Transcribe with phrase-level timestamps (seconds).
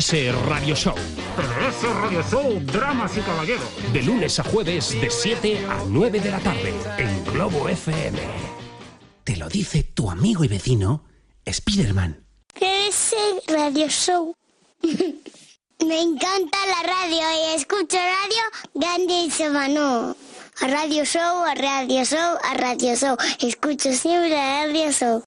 [0.00, 0.94] CDS Radio Show.
[0.94, 3.68] CDS Radio Show, Dramas y Caballeros.
[3.92, 8.18] De lunes a jueves, de 7 a 9 de la tarde, en Globo FM.
[9.24, 11.04] Te lo dice tu amigo y vecino,
[11.46, 12.24] Spiderman.
[12.60, 13.16] ese
[13.48, 14.34] radio show.
[14.82, 18.42] Me encanta la radio y escucho radio
[18.74, 20.16] grande y semano.
[20.62, 23.16] A radio show, a radio show, a radio show.
[23.40, 25.22] Escucho siempre a radio show.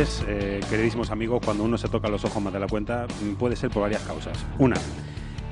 [0.00, 1.40] Eh, queridísimos amigos.
[1.44, 4.00] Cuando uno se toca los ojos más de la cuenta, mm, puede ser por varias
[4.02, 4.38] causas.
[4.56, 4.76] Una,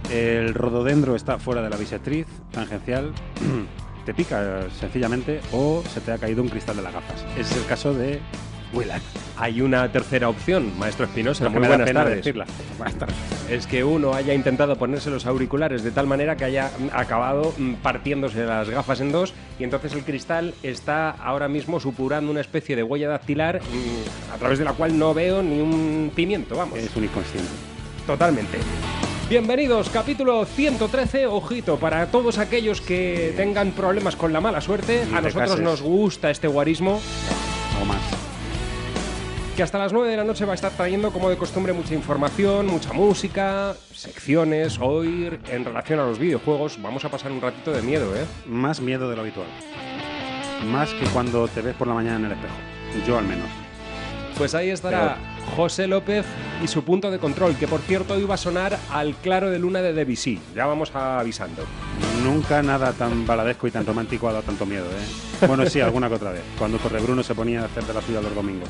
[0.08, 3.12] el rododendro está fuera de la bisectriz tangencial,
[4.06, 7.26] te pica sencillamente, o se te ha caído un cristal de las gafas.
[7.36, 8.20] Es el caso de
[9.38, 11.48] Hay una tercera opción, maestro Espinosa.
[11.48, 12.16] Muy buenas tardes.
[12.16, 12.46] decirla.
[12.76, 13.16] Buenas tardes.
[13.50, 17.54] Es que uno haya intentado ponerse los auriculares de tal manera que haya mm, acabado
[17.56, 22.40] mm, partiéndose las gafas en dos y entonces el cristal está ahora mismo supurando una
[22.40, 26.56] especie de huella dactilar mm, a través de la cual no veo ni un pimiento,
[26.56, 26.78] vamos.
[26.78, 27.50] Es un inconsciente.
[28.06, 28.58] Totalmente.
[29.28, 31.26] Bienvenidos, capítulo 113.
[31.26, 36.30] Ojito, para todos aquellos que tengan problemas con la mala suerte, a nosotros nos gusta
[36.30, 37.00] este guarismo
[37.82, 38.25] O más.
[39.56, 41.94] Que hasta las 9 de la noche va a estar trayendo como de costumbre mucha
[41.94, 46.80] información, mucha música, secciones, oír en relación a los videojuegos.
[46.82, 48.26] Vamos a pasar un ratito de miedo, ¿eh?
[48.46, 49.46] Más miedo de lo habitual.
[50.66, 52.54] Más que cuando te ves por la mañana en el espejo.
[53.06, 53.65] Yo al menos.
[54.38, 55.16] Pues ahí estará
[55.56, 56.26] José López
[56.62, 59.80] y su punto de control, que por cierto iba a sonar al claro de luna
[59.80, 60.38] de Debussy.
[60.54, 61.64] Ya vamos avisando.
[62.22, 65.46] Nunca nada tan baladesco y tan romántico ha dado tanto miedo, ¿eh?
[65.46, 66.42] Bueno, sí, alguna que otra vez.
[66.58, 68.68] Cuando Torrebruno se ponía a hacer de la suya los domingos.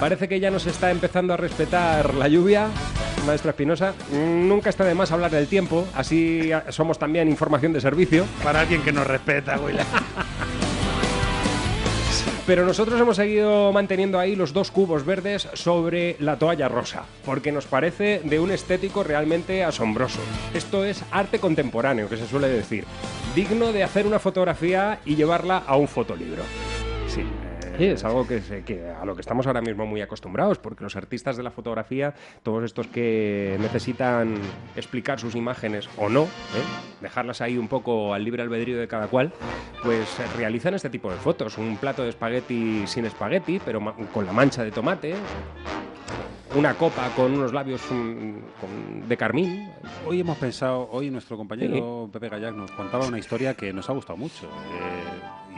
[0.00, 2.68] Parece que ya nos está empezando a respetar la lluvia.
[3.26, 8.26] Maestra Espinosa, nunca está de más hablar del tiempo, así somos también información de servicio.
[8.42, 9.76] Para alguien que nos respeta, güey.
[12.46, 17.52] Pero nosotros hemos seguido manteniendo ahí los dos cubos verdes sobre la toalla rosa, porque
[17.52, 20.20] nos parece de un estético realmente asombroso.
[20.52, 22.84] Esto es arte contemporáneo, que se suele decir,
[23.34, 26.42] digno de hacer una fotografía y llevarla a un fotolibro.
[27.08, 27.22] Sí.
[27.76, 30.84] Sí, es algo que, se- que a lo que estamos ahora mismo muy acostumbrados, porque
[30.84, 34.34] los artistas de la fotografía, todos estos que necesitan
[34.76, 36.26] explicar sus imágenes o no, ¿eh?
[37.00, 39.32] dejarlas ahí un poco al libre albedrío de cada cual,
[39.82, 41.58] pues realizan este tipo de fotos.
[41.58, 43.80] Un plato de espagueti sin espagueti, pero
[44.12, 45.14] con la mancha de tomate.
[46.56, 49.68] Una copa con unos labios mm, con- de carmín.
[50.06, 53.92] Hoy hemos pensado, hoy nuestro compañero Pepe Gallac nos contaba una historia que nos ha
[53.92, 54.46] gustado mucho.
[54.46, 55.03] Eh,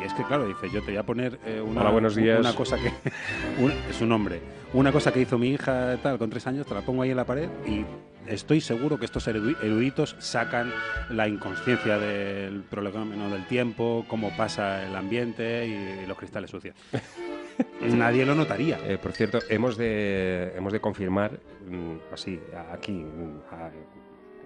[0.06, 2.40] es que, claro, dice, yo te voy a poner eh, una, Hola, buenos días.
[2.40, 2.90] una cosa que...
[3.62, 4.40] un- es un nombre.
[4.72, 7.16] Una cosa que hizo mi hija tal, con tres años, te la pongo ahí en
[7.16, 7.84] la pared y
[8.26, 10.72] estoy seguro que estos erudi- eruditos sacan
[11.10, 16.74] la inconsciencia del prolegómeno del tiempo, cómo pasa el ambiente y los cristales sucios.
[17.80, 18.78] Nadie lo notaría.
[18.86, 21.32] Eh, por cierto, hemos de, hemos de confirmar,
[21.68, 22.38] mm, así,
[22.72, 23.70] aquí, mm, a-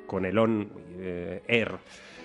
[0.06, 1.72] con el on eh, air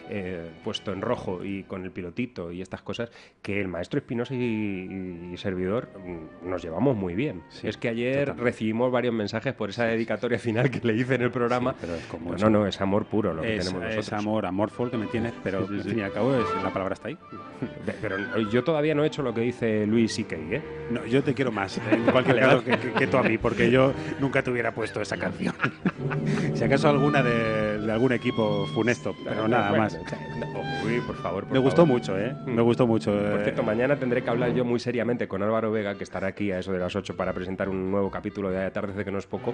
[0.10, 3.12] eh, puesto en rojo y con el pilotito y estas cosas,
[3.42, 7.42] que el maestro Espinosa y, y servidor mm, nos llevamos muy bien.
[7.50, 11.22] Sí, es que ayer recibimos varios mensajes por esa dedicatoria final que le hice en
[11.24, 11.72] el programa.
[11.72, 12.50] Sí, pero es como no, eso.
[12.50, 14.20] no, es amor puro lo que Es, tenemos es nosotros.
[14.20, 15.80] amor, amorful que me tienes, pero sí.
[15.90, 17.18] fin y al cabo es- la palabra está ahí.
[18.02, 18.18] Pero
[18.52, 20.62] yo todavía no he hecho lo que dice Luis C.K., ¿eh?
[20.92, 23.70] No, yo te quiero más, en cualquier caso, que, que- que tú a mí, porque
[23.72, 25.54] yo nunca te hubiera puesto esa canción.
[26.54, 29.95] si acaso alguna de, de algún equipo funesto, pero nada Bueno, más.
[30.40, 31.94] No, Uy, por favor, por Me gustó favor.
[32.00, 32.34] mucho, ¿eh?
[32.46, 32.50] Mm.
[32.52, 33.12] Me gustó mucho.
[33.12, 33.44] Por eh.
[33.44, 36.60] cierto, mañana tendré que hablar yo muy seriamente con Álvaro Vega, que estará aquí a
[36.60, 39.54] eso de las 8 para presentar un nuevo capítulo de Atardece que no es poco,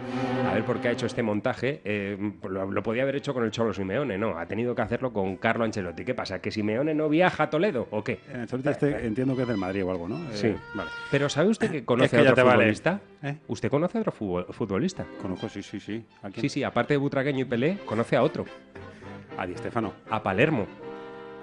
[0.49, 1.81] a ver por qué ha hecho este montaje.
[1.85, 2.17] Eh,
[2.49, 5.37] lo, lo podía haber hecho con el Cholo Simeone, no, ha tenido que hacerlo con
[5.37, 6.03] Carlo Ancelotti.
[6.05, 6.39] ¿Qué pasa?
[6.39, 8.13] ¿Que Simeone no viaja a Toledo o qué?
[8.29, 10.15] Eh, Ancelotti este entiendo que es del Madrid o algo, ¿no?
[10.17, 10.55] Eh, Sí.
[10.73, 10.89] Vale.
[11.11, 12.99] Pero ¿sabe usted que conoce que a otro te futbolista?
[13.23, 13.35] ¿Eh?
[13.47, 15.05] ¿Usted conoce a otro futbol- futbolista?
[15.21, 16.03] Conozco, sí, sí, sí.
[16.23, 16.41] ¿A quién?
[16.41, 18.45] Sí, sí, aparte de Butragueño y Pelé, conoce a otro,
[19.37, 19.93] A Di Stefano.
[20.09, 20.67] a Palermo.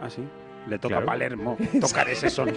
[0.02, 0.23] Ah, sí.
[0.69, 1.05] Le toca Claro.
[1.05, 2.50] a Palermo tocar ese son.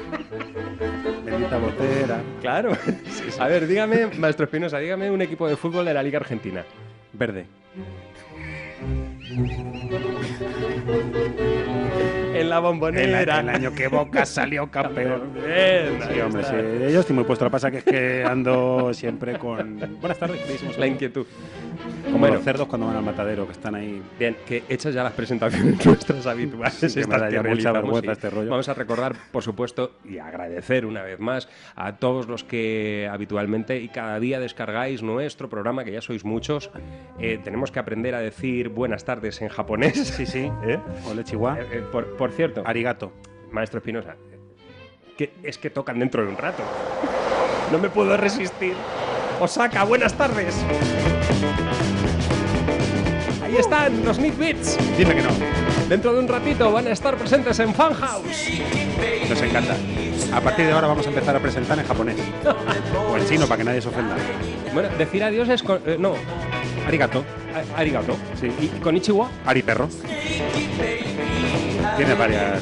[1.23, 2.21] Bendita botera.
[2.41, 2.71] Claro.
[3.39, 6.65] A ver, dígame, maestro Espinosa, dígame un equipo de fútbol de la Liga Argentina.
[7.13, 7.45] Verde.
[12.33, 13.39] En la El, bombonera.
[13.39, 15.31] el año que Boca salió campeón.
[15.33, 16.93] Bien, Sí, hombre, sí.
[16.93, 17.45] Yo estoy muy puesto.
[17.45, 19.79] Lo que pasa que es que ando siempre con...
[20.01, 21.25] Buenas tardes, La inquietud.
[22.05, 22.35] Como Bueno.
[22.35, 24.01] los cerdos cuando van al matadero, que están ahí...
[24.19, 28.29] Bien, que hechas ya las presentaciones nuestras habituales, Sí, que estas que mucha vergüenza este
[28.29, 28.49] rollo.
[28.49, 33.79] Vamos a recordar, por supuesto, y agradecer una vez más a todos los que habitualmente
[33.79, 36.69] y cada día descargáis nuestro programa, que ya sois muchos.
[37.19, 39.97] Eh, tenemos que aprender a decir buenas tardes en japonés.
[40.21, 40.51] Sí, sí.
[40.63, 40.77] ¿Eh?
[41.09, 41.59] Ole, Chihuahua.
[41.61, 43.11] Eh, eh, por, por cierto, Arigato.
[43.51, 44.15] maestro Espinosa,
[45.17, 46.61] que es que tocan dentro de un rato.
[47.71, 48.73] No me puedo resistir.
[49.39, 50.55] Osaka, buenas tardes.
[53.51, 54.77] Ahí están los Nick Beats.
[54.97, 55.29] Dime que no.
[55.89, 58.49] Dentro de un ratito van a estar presentes en Fan House.
[59.29, 59.75] Nos encanta.
[60.33, 62.15] A partir de ahora vamos a empezar a presentar en japonés.
[63.11, 64.15] o en chino, para que nadie se ofenda.
[64.73, 66.13] Bueno, decir adiós es con, eh, no,
[66.87, 67.25] Arigato.
[67.75, 68.15] a- arigato.
[68.39, 68.47] Sí.
[68.61, 69.29] ¿Y con Ichiwa?
[69.45, 69.89] Ari perro.
[71.97, 72.61] Tiene varias...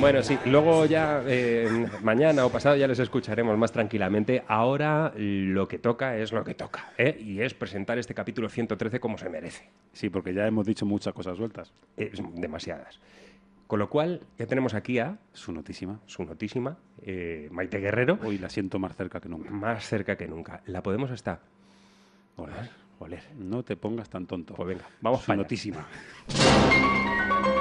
[0.00, 4.44] Bueno, sí, luego ya eh, mañana o pasado ya les escucharemos más tranquilamente.
[4.46, 7.16] Ahora lo que toca es lo que toca, ¿eh?
[7.18, 9.68] y es presentar este capítulo 113 como se merece.
[9.92, 11.72] Sí, porque ya hemos dicho muchas cosas sueltas.
[11.96, 13.00] Eh, demasiadas.
[13.66, 15.98] Con lo cual, ya tenemos aquí a Su notísima.
[16.06, 19.50] su notísima, eh, Maite Guerrero, Hoy la siento más cerca que nunca.
[19.50, 20.62] más cerca que nunca.
[20.66, 21.40] La podemos estar.
[22.36, 22.70] Oler.
[23.00, 23.22] Oler.
[23.38, 24.54] No te pongas tan tonto.
[24.54, 25.84] Pues venga, vamos Su para notísima.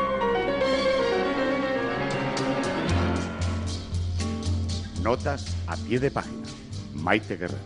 [5.05, 6.47] Notas a pie de página.
[6.95, 7.61] Maite Guerrero.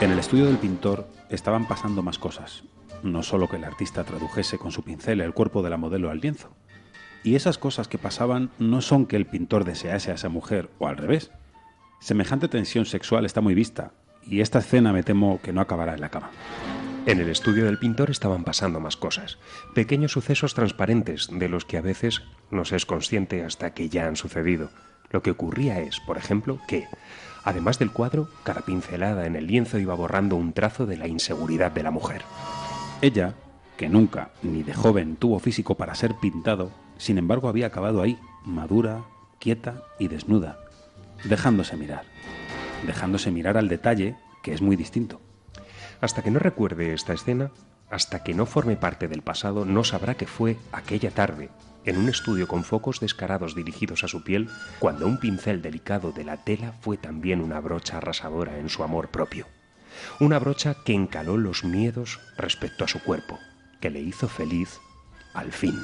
[0.00, 2.62] En el estudio del pintor estaban pasando más cosas.
[3.02, 6.20] No solo que el artista tradujese con su pincel el cuerpo de la modelo al
[6.20, 6.54] lienzo.
[7.24, 10.86] Y esas cosas que pasaban no son que el pintor desease a esa mujer o
[10.86, 11.32] al revés.
[11.98, 13.90] Semejante tensión sexual está muy vista,
[14.24, 16.30] y esta escena me temo que no acabará en la cama.
[17.08, 19.38] En el estudio del pintor estaban pasando más cosas,
[19.74, 22.20] pequeños sucesos transparentes de los que a veces
[22.50, 24.68] no se es consciente hasta que ya han sucedido.
[25.10, 26.86] Lo que ocurría es, por ejemplo, que,
[27.44, 31.72] además del cuadro, cada pincelada en el lienzo iba borrando un trazo de la inseguridad
[31.72, 32.24] de la mujer.
[33.00, 33.32] Ella,
[33.78, 38.18] que nunca, ni de joven, tuvo físico para ser pintado, sin embargo había acabado ahí,
[38.44, 39.02] madura,
[39.38, 40.58] quieta y desnuda,
[41.24, 42.02] dejándose mirar.
[42.86, 45.22] Dejándose mirar al detalle, que es muy distinto.
[46.00, 47.50] Hasta que no recuerde esta escena,
[47.90, 51.50] hasta que no forme parte del pasado, no sabrá que fue aquella tarde,
[51.84, 54.48] en un estudio con focos descarados dirigidos a su piel,
[54.78, 59.08] cuando un pincel delicado de la tela fue también una brocha arrasadora en su amor
[59.08, 59.46] propio.
[60.20, 63.38] Una brocha que encaló los miedos respecto a su cuerpo,
[63.80, 64.78] que le hizo feliz
[65.34, 65.78] al fin.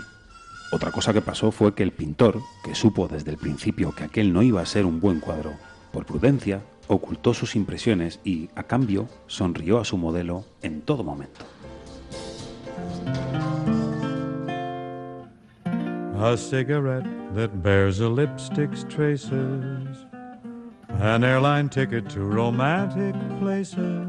[0.70, 4.32] Otra cosa que pasó fue que el pintor, que supo desde el principio que aquel
[4.32, 5.54] no iba a ser un buen cuadro,
[5.92, 11.44] por prudencia, ocultó sus impresiones y, a cambio, sonrió a su modelo en todo momento.
[16.16, 20.06] A cigarette that bears a lipstick's traces,
[21.00, 24.08] an airline ticket to romantic places,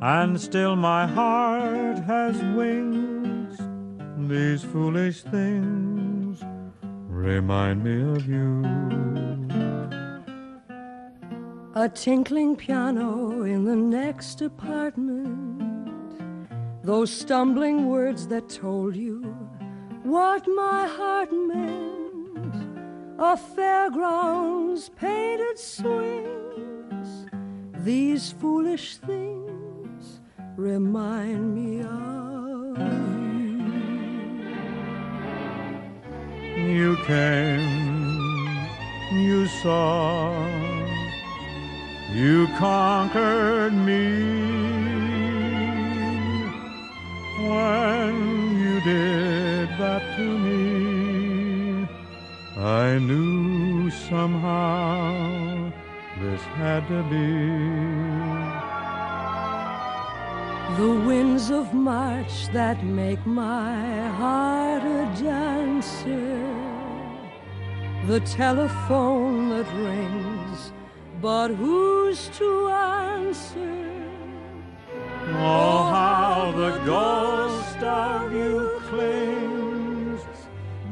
[0.00, 3.58] and still my heart has wings.
[4.28, 6.42] These foolish things
[7.08, 9.15] remind me of you.
[11.78, 15.60] A tinkling piano in the next apartment.
[16.82, 19.20] Those stumbling words that told you
[20.02, 22.54] what my heart meant.
[23.18, 27.26] A fairground's painted swings.
[27.84, 30.20] These foolish things
[30.56, 32.78] remind me of
[36.56, 36.72] you.
[36.72, 38.66] You came,
[39.12, 40.65] you saw,
[42.16, 44.06] you conquered me.
[47.46, 51.86] When you did that to me,
[52.56, 55.70] I knew somehow
[56.18, 57.86] this had to be.
[60.80, 66.42] The winds of March that make my heart a dancer.
[68.06, 70.72] The telephone that rings,
[71.26, 74.00] but who's to answer?
[75.30, 80.20] Oh, how the ghost of you clings.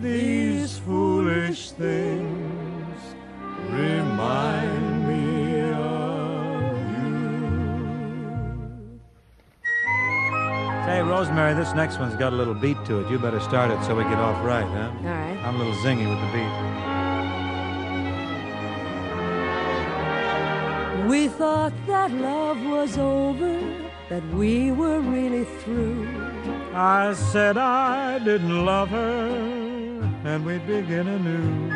[0.01, 2.99] These foolish things
[3.71, 7.21] remind me of you.
[10.85, 13.09] Say, Rosemary, this next one's got a little beat to it.
[13.09, 14.91] You better start it so we get off right, huh?
[14.99, 15.39] All right.
[15.45, 16.94] I'm a little zingy with the beat.
[21.09, 23.61] We thought that love was over,
[24.09, 26.09] that we were really through.
[26.73, 29.27] I said I didn't love her,
[30.25, 31.71] and we'd begin anew.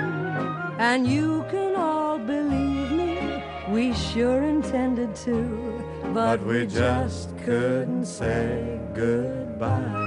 [0.78, 8.80] And you can all believe me, we sure intended to, but, we just couldn't say
[8.94, 10.06] goodbye.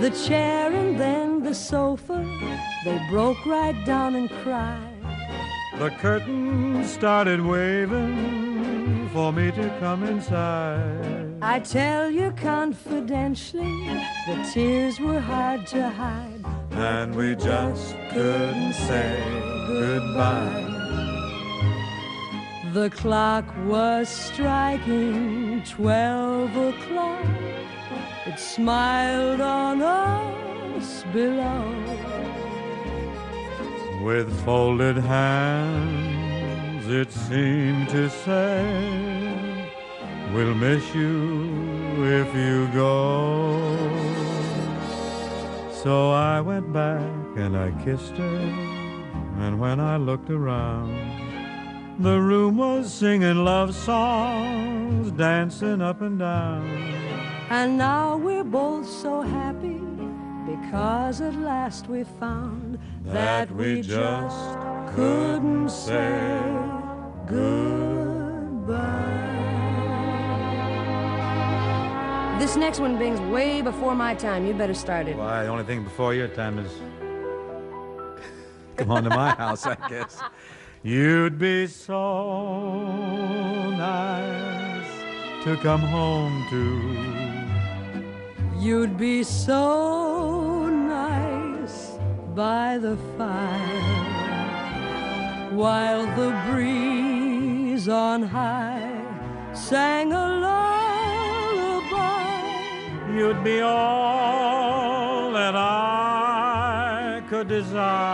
[0.00, 2.22] The chair and then the sofa,
[2.84, 4.97] they broke right down and cried.
[5.78, 11.36] The curtain started waving for me to come inside.
[11.40, 13.86] I tell you confidentially,
[14.26, 16.44] the tears were hard to hide.
[16.72, 19.22] And we just couldn't say
[19.68, 20.64] goodbye.
[22.72, 27.24] The clock was striking twelve o'clock.
[28.26, 32.07] It smiled on us below.
[34.08, 39.70] With folded hands, it seemed to say,
[40.32, 43.76] We'll miss you if you go.
[45.82, 47.02] So I went back
[47.36, 48.38] and I kissed her,
[49.44, 50.96] and when I looked around,
[51.98, 56.64] the room was singing love songs, dancing up and down.
[57.50, 59.82] And now we're both so happy
[60.46, 64.58] because at last we found that we just
[64.94, 66.40] couldn't say
[67.26, 68.76] goodbye.
[72.38, 74.46] This next one bings way before my time.
[74.46, 75.16] You better start it.
[75.16, 76.70] Why, the only thing before your time is.
[78.76, 80.20] Come on to my house, I guess.
[80.82, 84.86] You'd be so nice
[85.44, 88.60] to come home to.
[88.60, 90.47] You'd be so nice
[92.38, 93.82] by the fire
[95.50, 99.02] while the breeze on high
[99.52, 101.82] sang a lullaby.
[103.12, 108.06] You'd be all that I could desire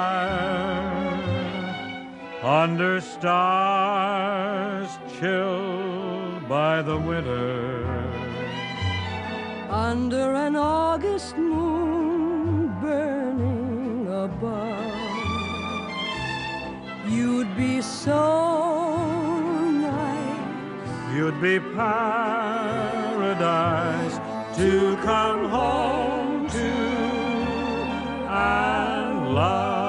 [2.43, 4.89] under stars
[5.19, 7.85] chilled by the winter.
[9.69, 13.34] Under an August moon burning
[14.15, 14.95] above,
[17.09, 19.03] you'd be so
[19.73, 21.15] nice.
[21.15, 22.27] You'd be paradise
[24.57, 26.71] to come home to
[28.29, 29.84] and love.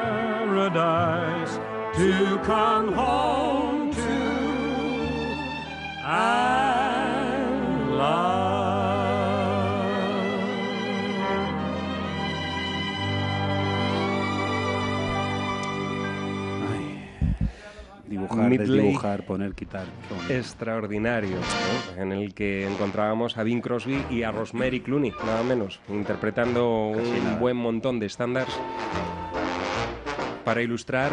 [1.96, 4.98] to come home to
[18.44, 19.86] Dibujar, desdibujar, poner, quitar.
[20.28, 22.02] extraordinario, ¿no?
[22.02, 27.10] en el que encontrábamos a Bing Crosby y a Rosemary Clooney, nada menos, interpretando Casi
[27.10, 27.38] un nada.
[27.38, 28.54] buen montón de estándares
[30.44, 31.12] para ilustrar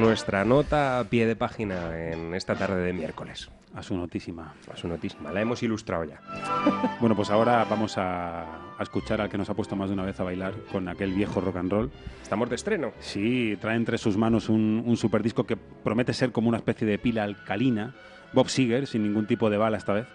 [0.00, 3.50] nuestra nota a pie de página en esta tarde de miércoles.
[3.74, 4.54] A su notísima.
[4.70, 6.20] A su notísima, la hemos ilustrado ya.
[7.00, 8.42] Bueno, pues ahora vamos a,
[8.78, 11.12] a escuchar al que nos ha puesto más de una vez a bailar con aquel
[11.12, 11.90] viejo rock and roll.
[12.22, 12.92] Estamos de estreno.
[13.00, 16.86] Sí, trae entre sus manos un, un super disco que promete ser como una especie
[16.86, 17.94] de pila alcalina.
[18.32, 20.06] Bob Seger, sin ningún tipo de bala esta vez.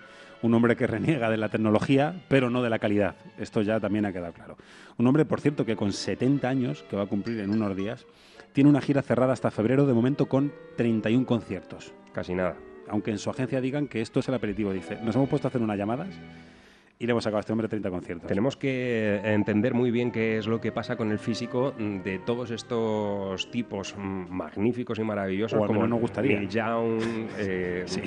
[0.41, 3.15] Un hombre que reniega de la tecnología, pero no de la calidad.
[3.37, 4.55] Esto ya también ha quedado claro.
[4.97, 8.05] Un hombre, por cierto, que con 70 años, que va a cumplir en unos días,
[8.53, 11.91] tiene una gira cerrada hasta febrero, de momento con 31 conciertos.
[12.13, 12.55] Casi nada.
[12.89, 14.98] Aunque en su agencia digan que esto es el aperitivo, dice.
[15.03, 16.10] Nos hemos puesto a hacer unas llamadas
[17.00, 18.27] y le hemos sacado a este hombre 30 conciertos.
[18.27, 22.50] Tenemos que entender muy bien qué es lo que pasa con el físico de todos
[22.51, 26.38] estos tipos mm, magníficos y maravillosos O al como nos gustaría.
[26.39, 27.01] Neil Young,
[27.38, 28.01] eh, Sí.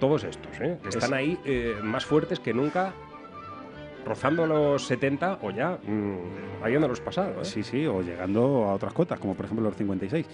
[0.00, 0.78] todos estos, ¿eh?
[0.82, 2.92] que Es- están ahí eh, más fuertes que nunca,
[4.04, 7.42] rozando los 70 o ya mm, habiéndolos pasado.
[7.42, 7.44] ¿eh?
[7.44, 10.26] Sí, sí, o llegando a otras cotas, como por ejemplo los 56.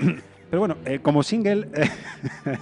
[0.50, 1.88] Pero bueno, eh, como single eh,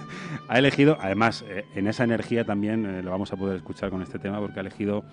[0.49, 4.01] ha elegido, además, eh, en esa energía también eh, lo vamos a poder escuchar con
[4.01, 5.03] este tema, porque ha elegido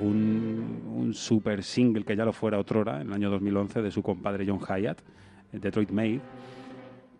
[0.00, 4.02] un, un super single que ya lo fuera otrora, en el año 2011, de su
[4.02, 4.98] compadre John Hyatt,
[5.52, 6.20] Detroit Made,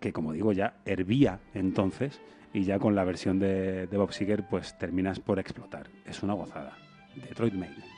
[0.00, 2.20] que como digo ya hervía entonces,
[2.52, 5.86] y ya con la versión de, de Bob Seger, pues terminas por explotar.
[6.04, 6.76] Es una gozada.
[7.14, 7.89] Detroit Made.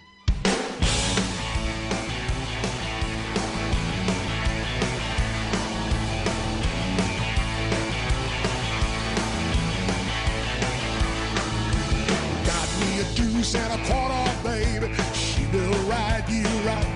[13.52, 14.94] Deuce and a quarter, baby.
[15.14, 16.86] She will ride you right.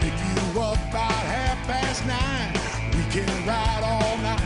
[0.00, 2.52] Pick you up about half past nine.
[2.94, 4.40] We can ride all night.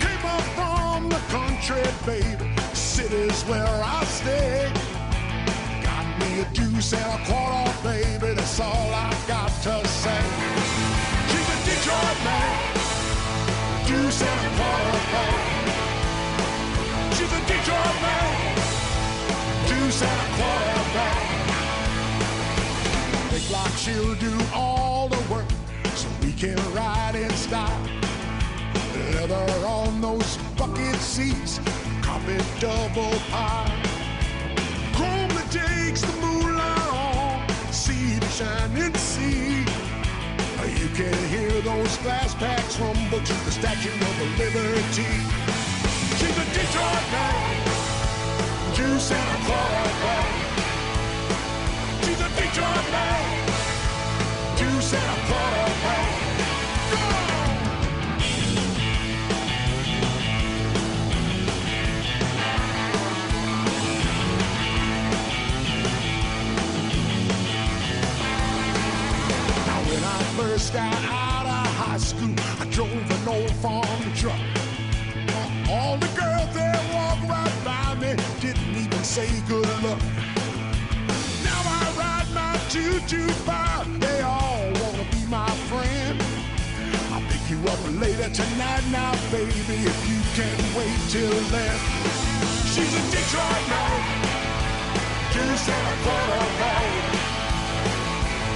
[0.00, 2.50] Came up from the country, baby.
[2.72, 4.70] City's where I stay.
[5.82, 8.34] Got me a deuce and a quarter, baby.
[8.34, 10.22] That's all I got to say.
[11.30, 12.54] She's a Detroit man.
[13.86, 15.72] Deuce and a quarter, baby.
[17.16, 18.35] She's a Detroit man.
[19.86, 21.22] Deuce and a quarter back.
[23.30, 25.46] Think like she'll do all the work
[25.94, 27.88] so we can ride in style.
[29.12, 31.60] Leather on those bucket seats,
[32.02, 33.80] carpet double pie.
[34.96, 39.60] Chrome that takes the moonlight on, see the shining sea.
[40.82, 45.06] You can hear those glass packs rumble to the Statue of Liberty.
[46.18, 47.95] She's a Detroit man
[48.76, 49.16] juice in
[49.46, 50.28] quarterback.
[52.02, 52.28] To the.
[54.56, 54.92] Juice
[55.28, 56.26] quarterback.
[69.86, 74.40] When I first got out of high school, I drove an old farm truck.
[75.70, 76.35] All the girls
[79.16, 79.98] say good luck.
[81.48, 86.20] Now I ride my 225, they all wanna be my friend.
[87.12, 91.78] I'll pick you up later tonight now, baby, if you can't wait till then.
[92.72, 94.00] She's a Detroit man,
[95.32, 96.92] juice and a quarter bag.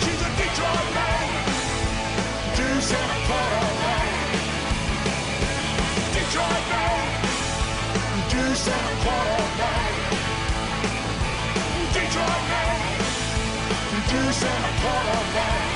[0.03, 1.27] She's a Detroit man,
[2.57, 4.13] juice and a quarter bag.
[6.17, 7.01] Detroit man,
[8.29, 9.30] juice and a quarter
[14.11, 15.70] juice and a quarter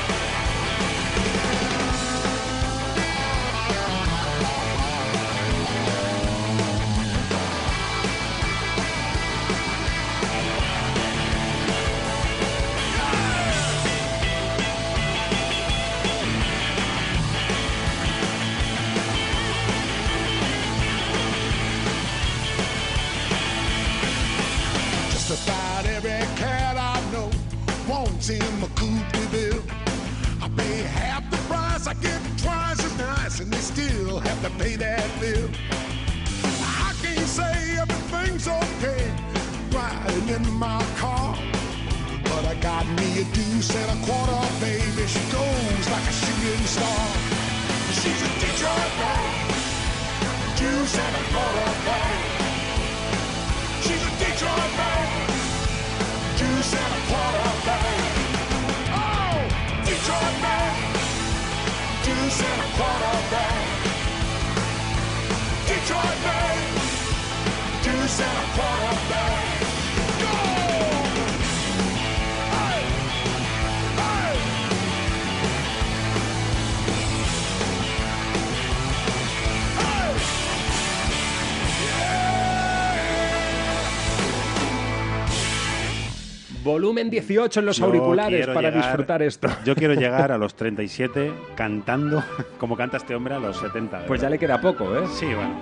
[86.65, 89.49] Volumen 18 en los Yo auriculares para llegar- disfrutar esto.
[89.65, 92.25] Yo quiero llegar a los 37 cantando
[92.59, 94.01] como canta este hombre a los 70.
[94.01, 95.07] de Pues ya le queda poco, ¿eh?
[95.13, 95.55] Sí, bueno.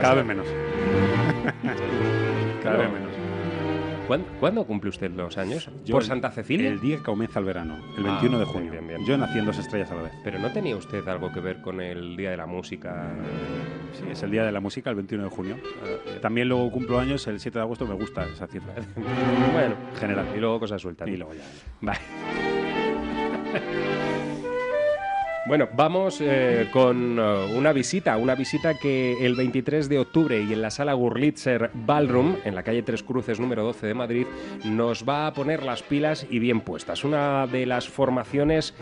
[0.00, 0.46] Cada vez menos.
[2.62, 2.94] Cada vez No.
[2.94, 3.09] menos.
[4.10, 5.70] ¿Cuándo, cuándo cumple usted los años?
[5.84, 6.68] Yo ¿Por el- Santa Cecilia?
[6.68, 8.72] El día que comienza el verano, el Ah, 21 de bien, junio.
[8.72, 9.04] bien, bien.
[9.06, 10.12] Yo nací en dos estrellas a la vez.
[10.24, 13.08] Pero no tenía usted algo que ver con el Día de la Música
[13.92, 15.56] Sí, es el día de la música, el 21 de junio.
[15.84, 18.74] Eh, También luego cumplo años el 7 de agosto, me gusta esa cifra.
[19.52, 20.26] bueno, general.
[20.36, 21.06] Y luego cosas sueltas.
[21.08, 21.42] Y luego ya.
[21.80, 22.00] Vale.
[25.50, 30.52] Bueno, vamos eh, con eh, una visita, una visita que el 23 de octubre y
[30.52, 34.26] en la sala Gurlitzer Ballroom, en la calle Tres Cruces número 12 de Madrid,
[34.64, 37.02] nos va a poner las pilas y bien puestas.
[37.02, 38.74] Una de las formaciones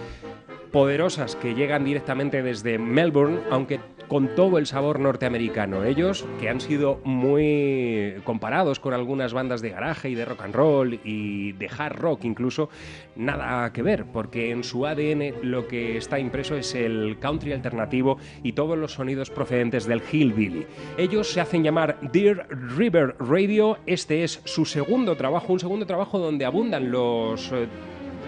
[0.73, 5.85] poderosas que llegan directamente desde Melbourne, aunque con todo el sabor norteamericano.
[5.85, 10.55] Ellos, que han sido muy comparados con algunas bandas de garaje y de rock and
[10.55, 12.71] roll y de hard rock incluso,
[13.17, 18.19] nada que ver, porque en su ADN lo que está impreso es el country alternativo
[18.43, 20.67] y todos los sonidos procedentes del hillbilly.
[20.97, 26.19] Ellos se hacen llamar Deer River Radio, este es su segundo trabajo, un segundo trabajo
[26.19, 27.53] donde abundan los...
[27.53, 27.69] eh,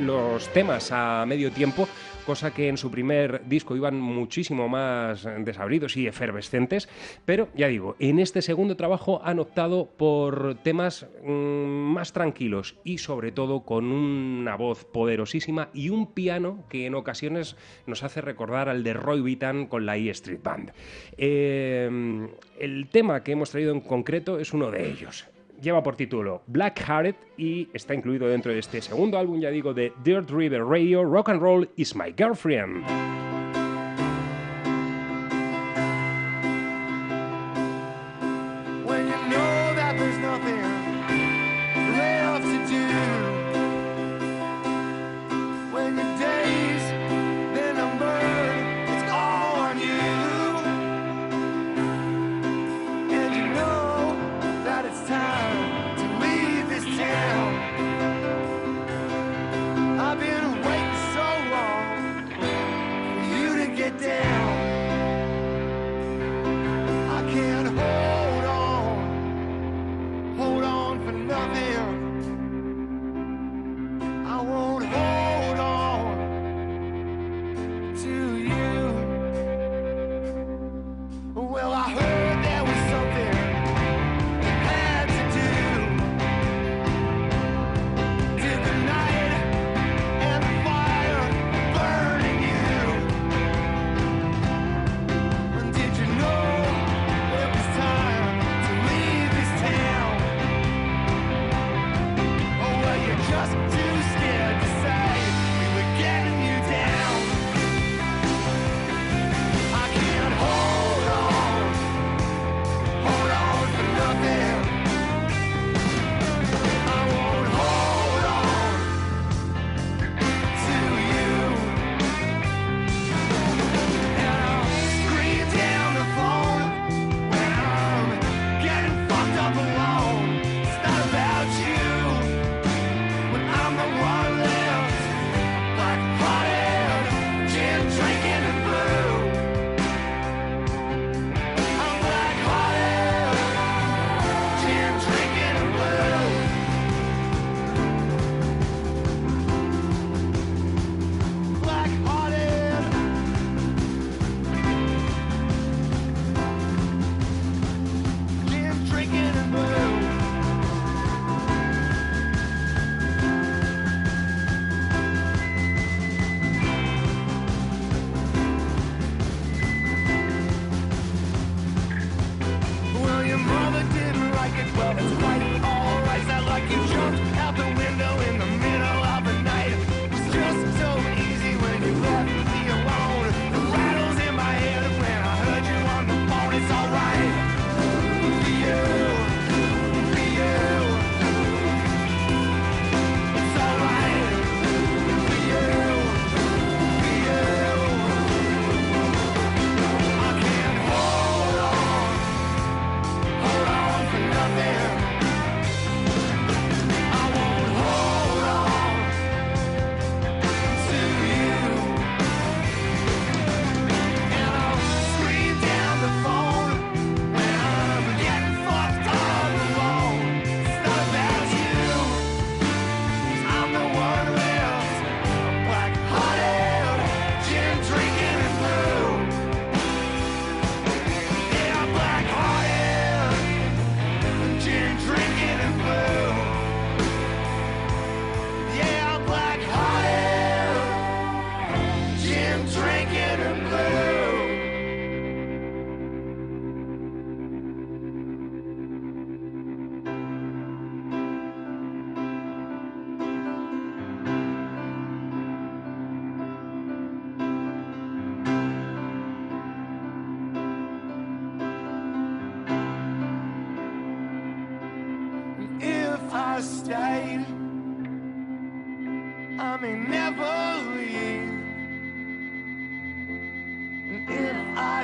[0.01, 1.87] los temas a medio tiempo,
[2.25, 6.89] cosa que en su primer disco iban muchísimo más desabridos y efervescentes,
[7.25, 12.99] pero ya digo, en este segundo trabajo han optado por temas mm, más tranquilos y
[12.99, 17.57] sobre todo con una voz poderosísima y un piano que en ocasiones
[17.87, 20.73] nos hace recordar al de Roy Vitan con la E Street Band.
[21.17, 22.29] Eh,
[22.59, 25.27] el tema que hemos traído en concreto es uno de ellos
[25.61, 29.75] lleva por título Black Hearted y está incluido dentro de este segundo álbum, ya digo,
[29.75, 33.20] de Dirt River Radio, Rock and Roll is My Girlfriend.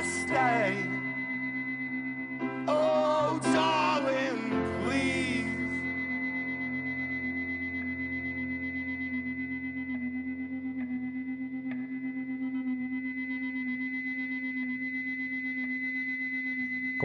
[0.07, 0.96] Stay,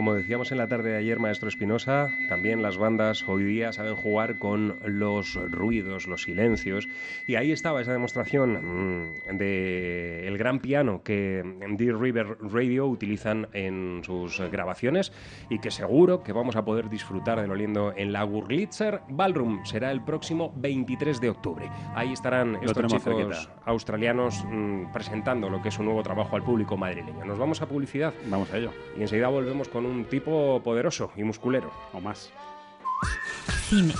[0.03, 3.95] Como decíamos en la tarde de ayer, maestro Espinosa, también las bandas hoy día saben
[3.95, 6.89] jugar con los ruidos, los silencios,
[7.25, 11.41] y ahí estaba esa demostración mm, de gran piano que
[11.77, 15.13] Deer River Radio utilizan en sus grabaciones
[15.49, 19.63] y que seguro que vamos a poder disfrutar de lo lindo en la Gurlitzer Ballroom.
[19.63, 21.69] Será el próximo 23 de octubre.
[21.95, 23.61] Ahí estarán estos tenemos chicos cerquita.
[23.63, 27.23] australianos mm, presentando lo que es su nuevo trabajo al público madrileño.
[27.23, 28.13] Nos vamos a publicidad.
[28.27, 28.73] Vamos a ello.
[28.97, 31.71] Y enseguida volvemos con un tipo poderoso y musculero.
[31.93, 32.31] O más.
[33.69, 33.93] Cine,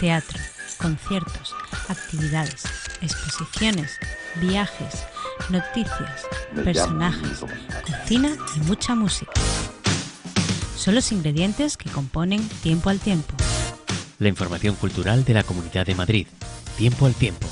[0.00, 0.38] teatro,
[0.80, 1.54] conciertos,
[1.88, 2.64] actividades,
[3.00, 3.98] exposiciones,
[4.40, 5.06] viajes,
[5.50, 6.26] noticias,
[6.64, 7.44] personajes,
[7.84, 9.32] cocina y mucha música.
[10.76, 13.34] Son los ingredientes que componen Tiempo al Tiempo.
[14.18, 16.26] La información cultural de la Comunidad de Madrid.
[16.76, 17.46] Tiempo al tiempo.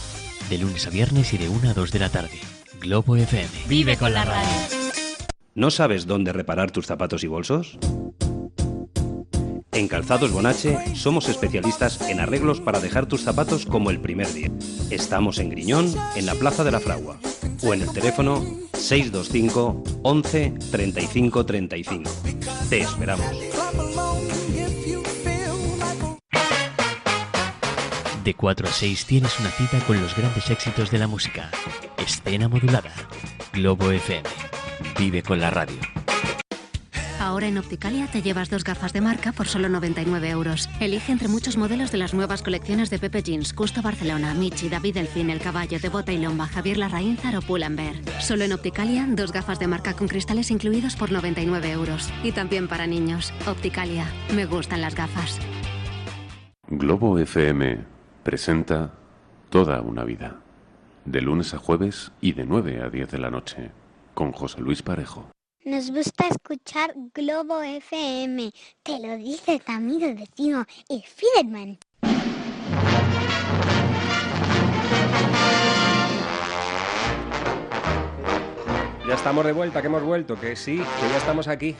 [0.48, 2.40] De lunes a viernes y de 1 a 2 de la tarde.
[2.80, 3.50] Globo FM.
[3.68, 4.79] Vive con la radio.
[5.54, 7.76] ¿No sabes dónde reparar tus zapatos y bolsos?
[9.72, 14.50] En Calzados Bonache somos especialistas en arreglos para dejar tus zapatos como el primer día.
[14.90, 17.18] Estamos en Griñón, en la Plaza de la Fragua,
[17.62, 22.10] o en el teléfono 625 11 35 35.
[22.68, 23.26] Te esperamos.
[28.22, 31.50] De 4 a 6 tienes una cita con los grandes éxitos de la música.
[31.96, 32.92] Escena modulada.
[33.52, 34.28] Globo FM.
[35.00, 35.78] Vive con la radio.
[37.18, 40.68] Ahora en Opticalia te llevas dos gafas de marca por solo 99 euros.
[40.78, 44.96] Elige entre muchos modelos de las nuevas colecciones de Pepe Jeans, Custo Barcelona, Michi, David
[44.96, 47.94] Delfín, El Caballo, de Bota y Lomba, Javier Larraínzar o Pull&Bear.
[48.20, 52.12] Solo en Opticalia, dos gafas de marca con cristales incluidos por 99 euros.
[52.22, 53.32] Y también para niños.
[53.46, 54.04] Opticalia.
[54.34, 55.38] Me gustan las gafas.
[56.68, 57.78] Globo FM
[58.22, 58.92] presenta
[59.48, 60.40] Toda una vida.
[61.06, 63.79] De lunes a jueves y de 9 a 10 de la noche.
[64.20, 65.30] Con José Luis Parejo.
[65.64, 68.52] Nos gusta escuchar Globo FM.
[68.82, 71.78] Te lo dice tu amigo vecino, el Fiderman.
[79.08, 81.74] Ya estamos de vuelta, que hemos vuelto, que sí, que ya estamos aquí.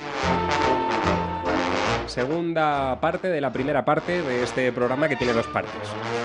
[2.11, 5.73] Segunda parte de la primera parte de este programa que tiene dos partes.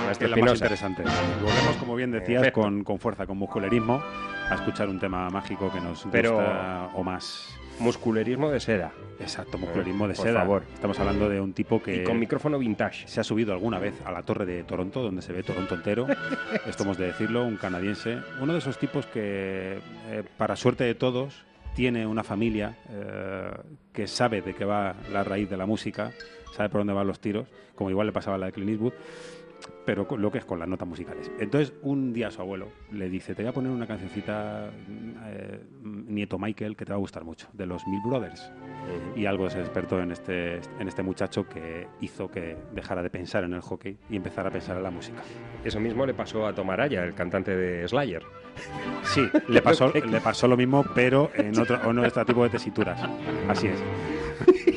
[0.04, 1.04] Maestro Es la más interesante.
[1.04, 4.02] Volvemos, como bien decías, con, con fuerza, con musculerismo,
[4.50, 7.56] a escuchar un tema mágico que nos Pero- gusta o más.
[7.78, 8.94] Musculerismo de seda.
[9.20, 10.40] Exacto, musculerismo de Por seda.
[10.40, 10.64] favor.
[10.74, 11.98] Estamos hablando de un tipo que.
[11.98, 13.08] Y con micrófono vintage.
[13.08, 16.08] Se ha subido alguna vez a la torre de Toronto, donde se ve Toronto entero.
[16.66, 18.18] Esto hemos de decirlo, un canadiense.
[18.42, 19.78] Uno de esos tipos que,
[20.10, 21.44] eh, para suerte de todos,
[21.76, 23.52] tiene una familia eh,
[23.92, 26.12] que sabe de qué va la raíz de la música,
[26.56, 28.94] sabe por dónde van los tiros, como igual le pasaba a la de Clint
[29.86, 31.32] pero con lo que es con las notas musicales.
[31.40, 34.70] Entonces, un día su abuelo le dice, te voy a poner una cancioncita,
[35.28, 38.52] eh, nieto Michael, que te va a gustar mucho, de los Mill Brothers.
[39.16, 43.44] Y algo se despertó en este, en este muchacho que hizo que dejara de pensar
[43.44, 45.22] en el hockey y empezara a pensar en la música.
[45.64, 48.24] Eso mismo le pasó a Tomaraya, el cantante de Slayer.
[49.04, 53.02] Sí, le pasó, le pasó lo mismo, pero en otro, en otro tipo de tesituras.
[53.48, 53.84] Así es.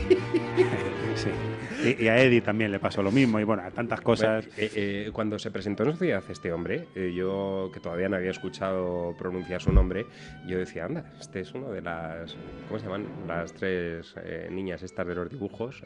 [1.83, 1.97] Sí.
[1.99, 4.47] Y, y a Eddie también le pasó lo mismo, y bueno, a tantas cosas.
[4.47, 8.17] Bueno, eh, eh, cuando se presentó en sociedad este hombre, eh, yo que todavía no
[8.17, 10.07] había escuchado pronunciar su nombre,
[10.47, 12.37] yo decía, anda, este es uno de las,
[12.67, 13.07] ¿cómo se llaman?
[13.27, 15.83] Las tres eh, niñas estas de los dibujos,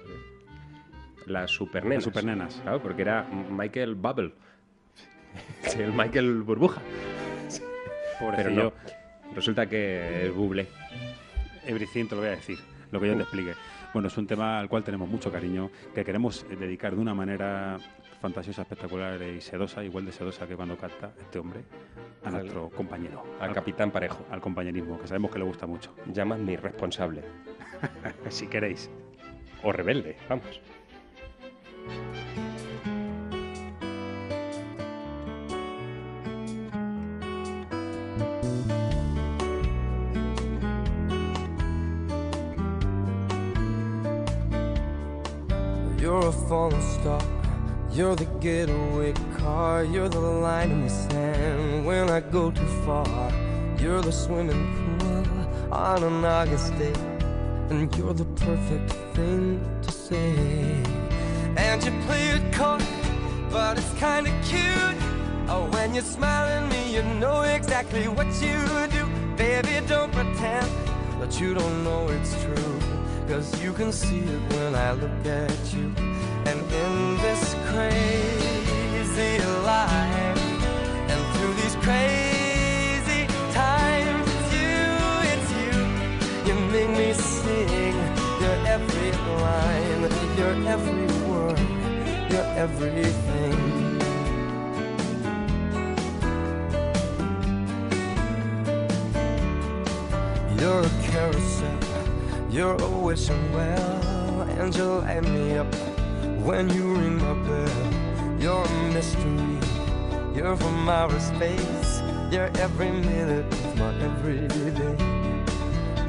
[1.26, 1.96] las supernenas.
[1.96, 2.60] Las supernenas.
[2.62, 4.32] Claro, porque era Michael Bubble,
[5.78, 6.80] el Michael Burbuja.
[8.36, 8.72] Pero no,
[9.34, 10.68] resulta que es Buble.
[11.66, 12.58] Everything te lo voy a decir,
[12.90, 13.52] lo que yo te explique.
[13.92, 17.14] Bueno, es un tema al cual tenemos mucho cariño, que queremos eh, dedicar de una
[17.14, 17.76] manera
[18.20, 21.60] fantasiosa, espectacular y sedosa, igual de sedosa que cuando canta este hombre,
[22.24, 23.22] a Al- nuestro compañero.
[23.40, 24.24] al Capitán Parejo.
[24.30, 25.94] Al compañerismo, que sabemos que le gusta mucho.
[26.06, 27.22] Llamadme irresponsable.
[28.30, 28.90] si queréis.
[29.62, 30.60] O rebelde, vamos.
[46.12, 47.22] You're a falling star.
[47.90, 49.82] You're the getaway car.
[49.82, 53.32] You're the line in the sand when I go too far.
[53.78, 56.92] You're the swimming pool on an August day.
[57.70, 60.34] And you're the perfect thing to say.
[61.56, 62.78] And you play it coy
[63.50, 64.98] but it's kinda cute.
[65.48, 68.58] Oh, when you smile at me, you know exactly what you
[68.96, 69.02] do.
[69.36, 70.68] Baby, don't pretend
[71.20, 72.81] that you don't know it's true.
[73.28, 75.92] Cause you can see it when I look at you.
[76.44, 80.38] And in this crazy life,
[81.12, 84.84] and through these crazy times, it's you,
[85.32, 85.72] it's you.
[86.46, 87.96] You make me sing
[88.42, 90.02] your every line,
[90.36, 91.58] your every word,
[92.30, 93.56] your everything.
[100.58, 101.78] You're a carousel,
[102.52, 105.74] you're a wishing well, and you light me up
[106.44, 108.38] when you ring my bell.
[108.38, 109.58] You're a mystery,
[110.36, 114.96] you're from outer space, you're every minute of my everyday.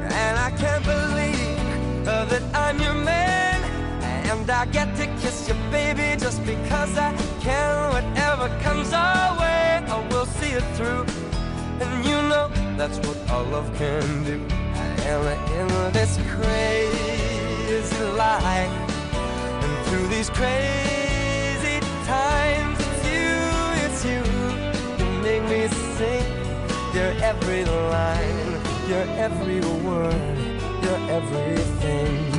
[0.02, 3.64] And I can't believe uh, that I'm your man,
[4.04, 7.94] and I get to kiss you, baby, just because I can.
[7.94, 11.06] Whatever comes our way, I will see it through.
[11.80, 14.63] And you know that's what our love can do.
[15.06, 18.72] And in this crazy life,
[19.64, 23.34] and through these crazy times, it's you,
[23.84, 24.24] it's you.
[24.98, 26.24] You make me sing
[26.94, 30.16] your every line, your every word,
[30.84, 32.33] your everything.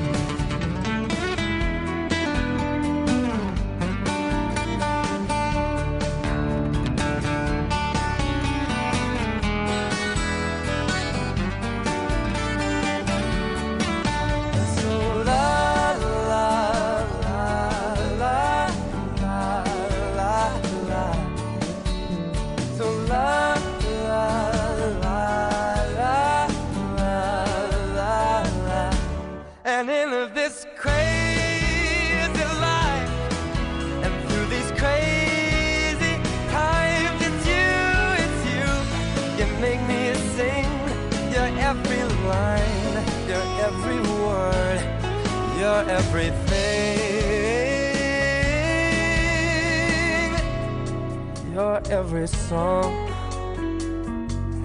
[51.55, 52.93] Your every song,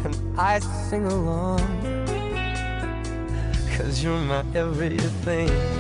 [0.04, 1.60] and I sing along,
[3.78, 5.79] cause you're my everything.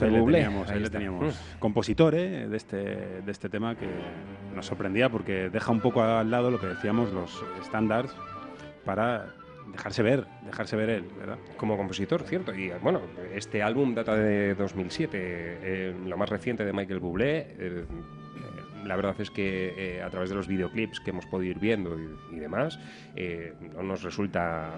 [0.00, 0.04] Mr.
[0.04, 1.40] Ahí le Bublé, teníamos, ahí ahí le teníamos.
[1.58, 2.48] Compositor ¿eh?
[2.48, 3.86] de, este, de este tema que
[4.54, 8.10] nos sorprendía porque deja un poco al lado lo que decíamos, los estándares
[8.84, 9.34] para
[9.72, 11.38] dejarse ver, dejarse ver él, ¿verdad?
[11.56, 12.54] Como compositor, cierto.
[12.54, 13.00] Y bueno,
[13.34, 17.54] este álbum data de 2007, eh, lo más reciente de Michael Bublé.
[17.58, 17.84] eh,
[18.84, 21.98] la verdad es que eh, a través de los videoclips que hemos podido ir viendo
[21.98, 22.78] y, y demás,
[23.14, 24.70] eh, no nos resulta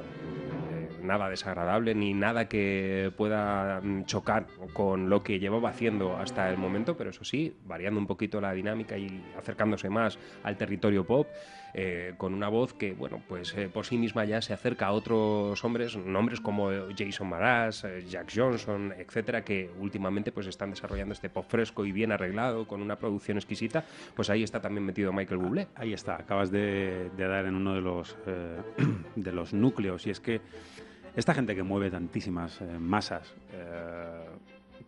[1.03, 6.57] nada desagradable ni nada que pueda mm, chocar con lo que llevaba haciendo hasta el
[6.57, 11.27] momento, pero eso sí, variando un poquito la dinámica y acercándose más al territorio pop,
[11.75, 14.93] eh, con una voz que, bueno, pues eh, por sí misma ya se acerca a
[14.93, 21.15] otros hombres, nombres como Jason Mraz, eh, Jack Johnson, etcétera, que últimamente pues están desarrollando
[21.15, 23.85] este pop fresco y bien arreglado, con una producción exquisita,
[24.15, 25.69] pues ahí está también metido Michael Bublé.
[25.75, 28.59] Ahí está, acabas de, dar en uno de los, eh,
[29.17, 30.07] de los núcleos.
[30.07, 30.41] Y es que
[31.17, 34.27] esta gente que mueve tantísimas eh, masas eh,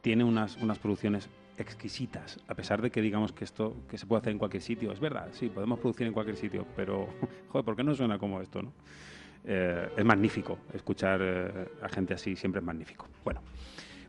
[0.00, 4.20] tiene unas, unas producciones exquisitas, a pesar de que digamos que esto que se puede
[4.20, 4.92] hacer en cualquier sitio.
[4.92, 7.08] Es verdad, sí, podemos producir en cualquier sitio, pero,
[7.48, 8.72] joder, ¿por qué no suena como esto, no?
[9.46, 11.20] Eh, es magnífico escuchar
[11.82, 13.06] a gente así, siempre es magnífico.
[13.22, 13.42] Bueno,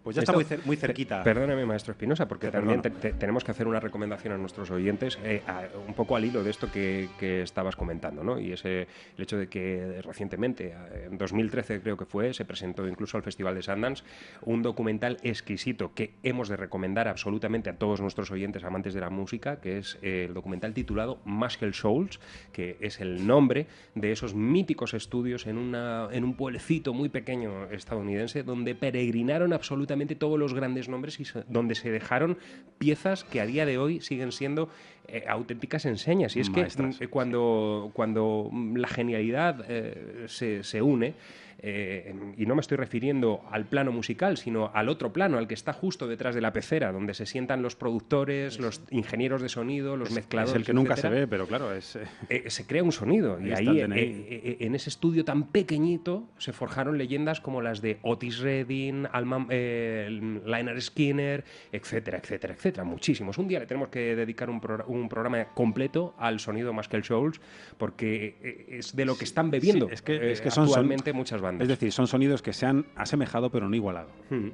[0.05, 1.23] pues ya está muy, cer- muy cerquita.
[1.23, 3.01] Pe- Perdóname, maestro Espinosa, porque Te también te- perdono.
[3.13, 6.43] te- tenemos que hacer una recomendación a nuestros oyentes, eh, a- un poco al hilo
[6.43, 8.39] de esto que, que estabas comentando, ¿no?
[8.39, 8.81] Y ese
[9.17, 13.23] el hecho de que recientemente, eh, en 2013 creo que fue, se presentó incluso al
[13.23, 14.03] Festival de Sundance
[14.43, 19.09] un documental exquisito que hemos de recomendar absolutamente a todos nuestros oyentes amantes de la
[19.09, 22.19] música, que es eh, el documental titulado Muscle Souls,
[22.53, 23.65] que es el nombre
[23.95, 29.94] de esos míticos estudios en, una, en un pueblecito muy pequeño estadounidense donde peregrinaron absolutamente
[30.15, 32.37] todos los grandes nombres y donde se dejaron
[32.77, 34.69] piezas que a día de hoy siguen siendo
[35.07, 36.35] eh, auténticas enseñas.
[36.35, 41.13] Y es Maestras, que mm, cuando, cuando la genialidad eh, se, se une,
[41.59, 45.53] eh, y no me estoy refiriendo al plano musical, sino al otro plano, al que
[45.53, 49.97] está justo detrás de la pecera, donde se sientan los productores, los ingenieros de sonido,
[49.97, 50.51] los Es- mezcladores.
[50.51, 51.13] es el que nunca etcétera.
[51.15, 51.95] se ve, pero claro, es...
[51.95, 53.99] eh, Eh, se crea un sonido Ahí y ahí DNI.
[53.99, 59.07] eh, eh, en ese estudio tan pequeñito se forjaron leyendas como las de Otis Redding,
[59.11, 60.07] Alma, eh,
[60.45, 63.37] Lynyrd Skinner, etcétera, etcétera, etcétera, muchísimos.
[63.37, 67.03] Un día le tenemos que dedicar un, un programa completo al sonido más que el
[67.03, 67.39] Souls
[67.77, 70.65] porque eh, es de lo que están bebiendo Sí, es que, eh, es que son,
[71.13, 71.63] muchas bandas.
[71.63, 74.09] Es decir, son sonidos que se han asemejado pero no igualado.
[74.29, 74.47] Hmm.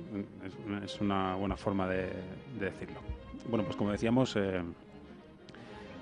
[0.46, 2.10] Es, una- es una buena forma de,
[2.60, 3.00] de decirlo.
[3.50, 4.62] Bueno, pues como decíamos, eh,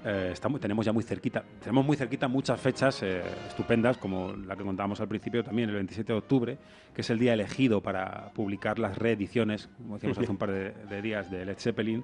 [0.05, 4.55] eh, estamos, tenemos ya muy cerquita, tenemos muy cerquita muchas fechas eh, estupendas, como la
[4.55, 6.57] que contábamos al principio también, el 27 de octubre,
[6.93, 10.71] que es el día elegido para publicar las reediciones, como decíamos hace un par de,
[10.89, 12.03] de días, de Led Zeppelin.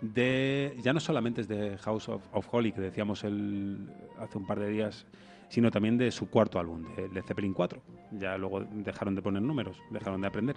[0.00, 3.88] De, ya no solamente es de House of, of Holy, que decíamos el,
[4.20, 5.06] hace un par de días,
[5.54, 7.80] sino también de su cuarto álbum, de Led Zeppelin 4.
[8.18, 10.56] Ya luego dejaron de poner números, dejaron de aprender.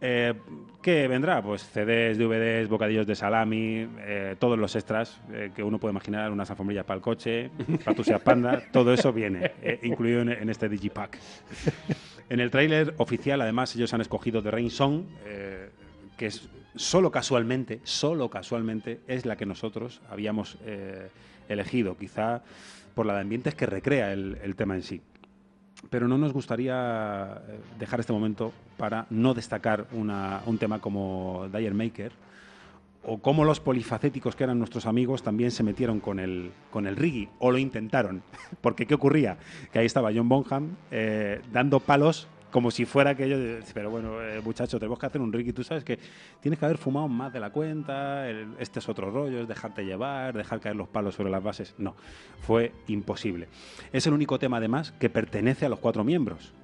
[0.00, 0.34] Eh,
[0.80, 1.42] ¿Qué vendrá?
[1.42, 6.30] Pues CDs, DVDs, bocadillos de salami, eh, todos los extras eh, que uno puede imaginar,
[6.30, 7.50] unas alfombrillas para el coche,
[7.84, 11.18] Patusia Panda, todo eso viene, eh, incluido en, en este Digipack.
[12.28, 15.70] En el tráiler oficial, además, ellos han escogido The Rain Song, eh,
[16.16, 21.08] que es solo casualmente, solo casualmente, es la que nosotros habíamos eh,
[21.48, 22.42] elegido, quizá
[22.94, 25.00] por la de ambientes que recrea el, el tema en sí.
[25.90, 31.48] Pero no nos gustaría eh, dejar este momento para no destacar una- un tema como
[31.52, 32.12] Dire Maker
[33.06, 36.96] o cómo los polifacéticos que eran nuestros amigos también se metieron con el, con el
[36.96, 38.22] reggae, o lo intentaron.
[38.62, 39.36] Porque ¿qué ocurría?
[39.72, 44.22] Que ahí estaba John Bonham eh, dando palos como si fuera aquello de, pero bueno,
[44.22, 45.98] eh, muchacho, tenemos que hacer un reggae, tú sabes que
[46.40, 48.30] tienes que haber fumado más de la cuenta,
[48.60, 51.74] este es otro rollo, es dejarte llevar, dejar caer los palos sobre las bases.
[51.78, 51.96] No,
[52.42, 53.48] fue imposible.
[53.92, 56.54] Es el único tema además que pertenece a los cuatro miembros.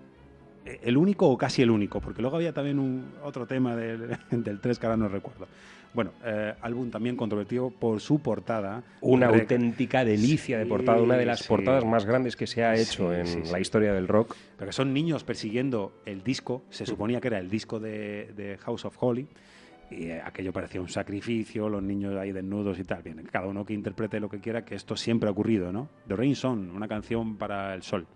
[0.65, 4.17] Eh, El único o casi el único, porque luego había también un, otro tema del,
[4.31, 5.49] del 3 que ahora no recuerdo.
[5.93, 8.83] Bueno, eh, álbum también controvertido por su portada.
[9.01, 11.49] Una auténtica delicia de portada, una de las sí.
[11.49, 14.37] portadas más grandes que se ha hecho Sí, en la historia del rock.
[14.57, 18.85] Porque son niños persiguiendo el disco, se suponía que era el disco de, de House
[18.85, 19.27] of Holy,
[19.91, 23.03] y eh, aquello parecía un sacrificio, los niños ahí desnudos y tal.
[23.03, 25.89] Bien, cada uno que interprete lo que quiera, que esto siempre ha ocurrido, ¿no?
[26.07, 28.07] The Rain Song, una canción para el sol.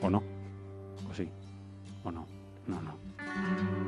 [0.00, 0.22] ¿O no?
[1.10, 1.28] ¿O sí?
[2.04, 2.26] ¿O no?
[2.66, 3.85] No, no.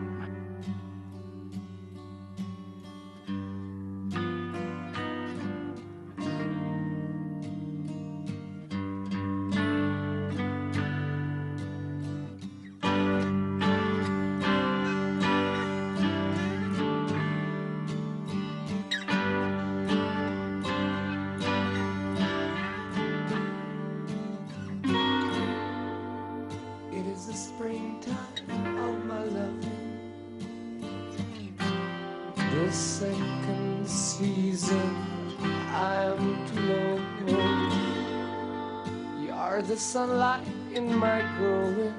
[40.09, 41.95] Sunlight in my growing.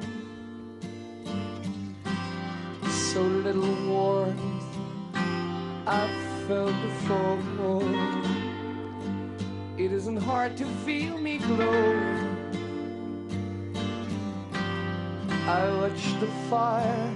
[2.89, 4.66] So little warmth
[5.86, 7.39] I've felt before.
[9.78, 12.01] It isn't hard to feel me glow.
[15.47, 17.14] I watch the fire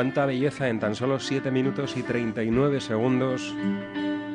[0.00, 3.54] Cuánta belleza en tan solo 7 minutos y 39 segundos,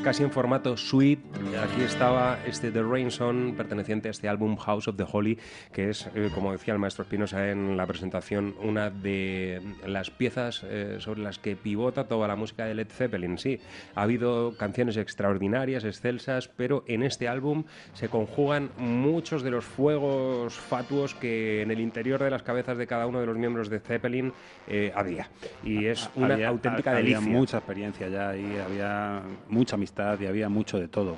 [0.04, 1.35] casi en formato suite.
[1.72, 5.38] Aquí estaba este The Rain Song, perteneciente a este álbum House of the Holy,
[5.74, 10.64] que es, eh, como decía el maestro Espinosa en la presentación, una de las piezas
[10.64, 13.38] eh, sobre las que pivota toda la música de Led Zeppelin.
[13.40, 13.60] Sí,
[13.96, 17.64] ha habido canciones extraordinarias, excelsas, pero en este álbum
[17.94, 22.86] se conjugan muchos de los fuegos fatuos que en el interior de las cabezas de
[22.88, 24.34] cada uno de los miembros de Zeppelin
[24.68, 25.30] eh, había.
[25.64, 27.22] Y es una Había- auténtica había delicia.
[27.38, 31.18] mucha experiencia ya y había mucha amistad y había mucho de todo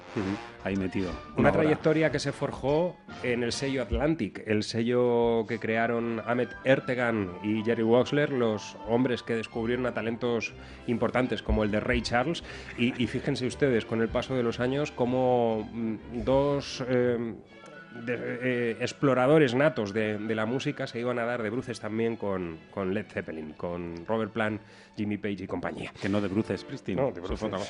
[0.64, 1.12] ahí metido.
[1.38, 7.32] Una trayectoria que se forjó en el sello Atlantic, el sello que crearon Ahmet Ertegan
[7.44, 10.54] y Jerry Waxler, los hombres que descubrieron a talentos
[10.88, 12.44] importantes como el de Ray Charles.
[12.78, 17.36] Y, y fíjense ustedes, con el paso de los años, como mm, dos eh,
[18.06, 18.40] de-
[18.72, 22.58] eh, exploradores natos de, de la música se iban a dar de bruces también con,
[22.72, 24.62] con Led Zeppelin, con Robert Plant,
[24.96, 25.92] Jimmy Page y compañía.
[26.02, 26.98] Que no de Bruce Springsteen.
[26.98, 27.64] No, de Bruce, supongo.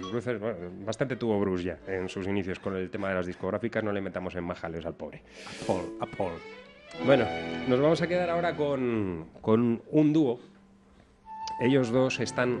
[0.10, 3.82] Bruce, bueno, bastante tuvo Bruce ya en sus inicios con el tema de las discográficas,
[3.84, 5.22] no le metamos en más jaleos al pobre.
[5.66, 6.32] Paul, a Paul.
[7.04, 7.24] Bueno,
[7.68, 10.40] nos vamos a quedar ahora con, con un dúo.
[11.60, 12.60] Ellos dos están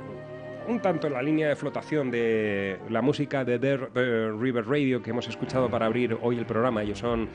[0.68, 5.02] un tanto en la línea de flotación de la música de The, The River Radio
[5.02, 6.82] que hemos escuchado para abrir hoy el programa.
[6.82, 7.28] Ellos son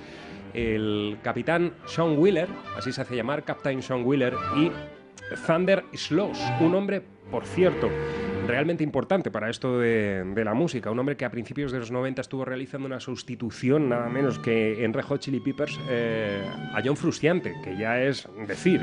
[0.53, 2.47] el capitán Sean Wheeler,
[2.77, 4.71] así se hace llamar, Captain Sean Wheeler, y
[5.45, 7.01] Thunder Sloss, un hombre,
[7.31, 7.89] por cierto,
[8.47, 12.21] realmente importante para esto de, la música, un hombre que a principios de los 90
[12.21, 16.95] estuvo realizando una sustitución nada menos que en Red Hot Chili Peppers eh, a John
[16.95, 18.81] Frusciante, que ya es decir.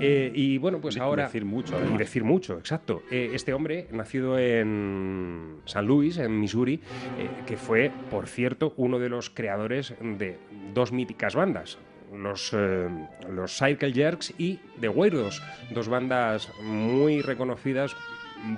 [0.00, 1.24] Eh, y bueno, pues ahora...
[1.24, 3.02] decir mucho, Y decir mucho, exacto.
[3.10, 6.74] Eh, este hombre, nacido en San Luis, en Missouri,
[7.18, 10.38] eh, que fue, por cierto, uno de los creadores de
[10.74, 11.78] dos míticas bandas.
[12.12, 12.88] Los, eh,
[13.30, 17.94] los Cycle Jerks y The Weirdos, dos bandas muy reconocidas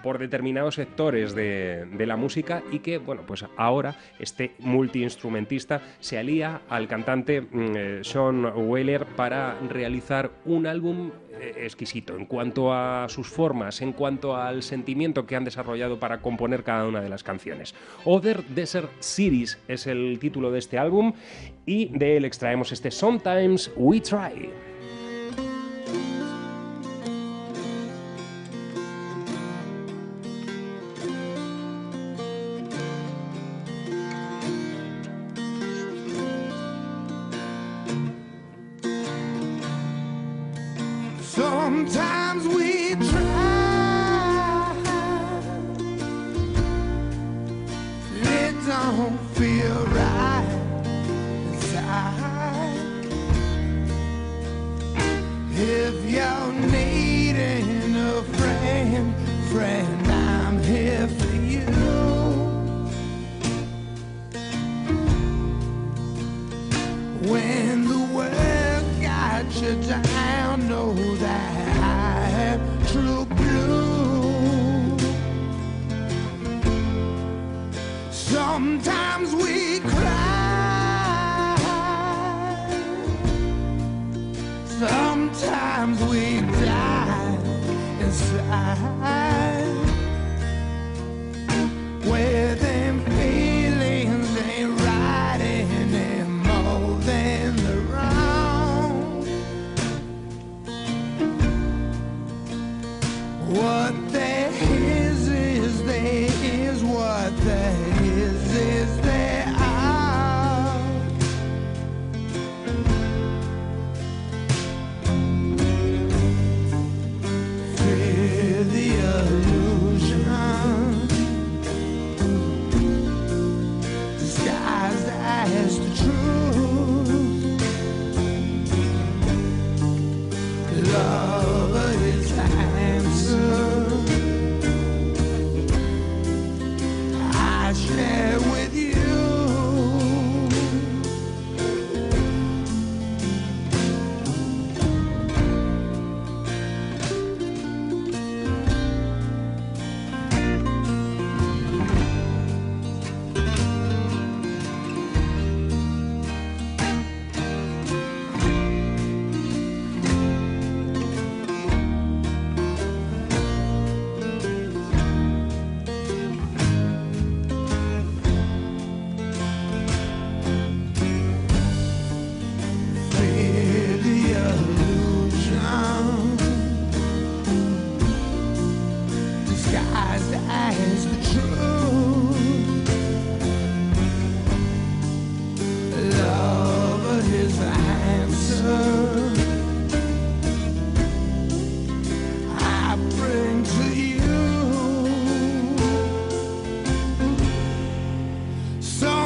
[0.02, 6.62] por determinados sectores de, la música y que, bueno, pues ahora este multiinstrumentista se alía
[6.68, 13.08] al cantante mm, eh, Sean Wheeler para realizar un álbum eh, exquisito en cuanto a
[13.08, 17.22] sus formas, en cuanto al sentimiento que han desarrollado para componer cada una de las
[17.22, 17.74] canciones.
[18.04, 21.12] Other Desert Cities es el título de este álbum
[21.66, 24.69] y de él extraemos este Sometimes We Try.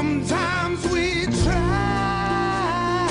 [0.05, 3.09] Sometimes we try.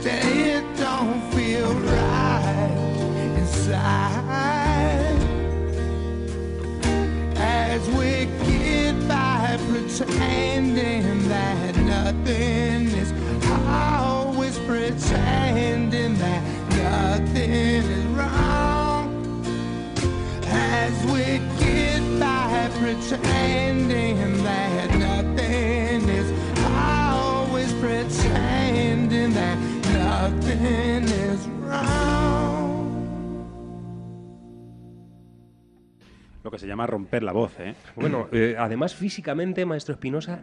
[0.00, 0.22] Say
[0.58, 4.22] it don't feel right inside
[7.36, 10.59] as we get by pretending
[36.60, 37.74] se llama romper la voz, ¿eh?
[37.96, 40.40] Bueno, eh, además físicamente, Maestro Espinosa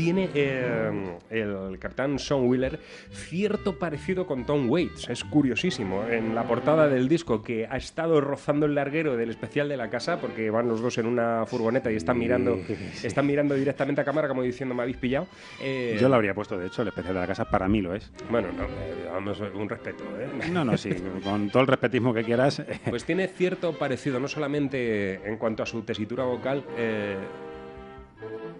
[0.00, 0.90] tiene eh,
[1.28, 2.80] el capitán Sean Wheeler
[3.10, 5.10] cierto parecido con Tom Waits.
[5.10, 6.04] Es curiosísimo.
[6.08, 9.90] En la portada del disco que ha estado rozando el larguero del especial de la
[9.90, 12.58] casa, porque van los dos en una furgoneta y están mirando,
[13.02, 15.26] están mirando directamente a cámara como diciendo me habéis pillado.
[15.60, 17.94] Eh, Yo lo habría puesto, de hecho, el especial de la casa para mí lo
[17.94, 18.10] es.
[18.30, 20.28] Bueno, no, eh, vamos, un respeto, ¿eh?
[20.50, 22.62] No, no, sí, con todo el respetismo que quieras.
[22.88, 27.16] Pues tiene cierto parecido, no solamente en cuanto a su tesitura vocal, eh,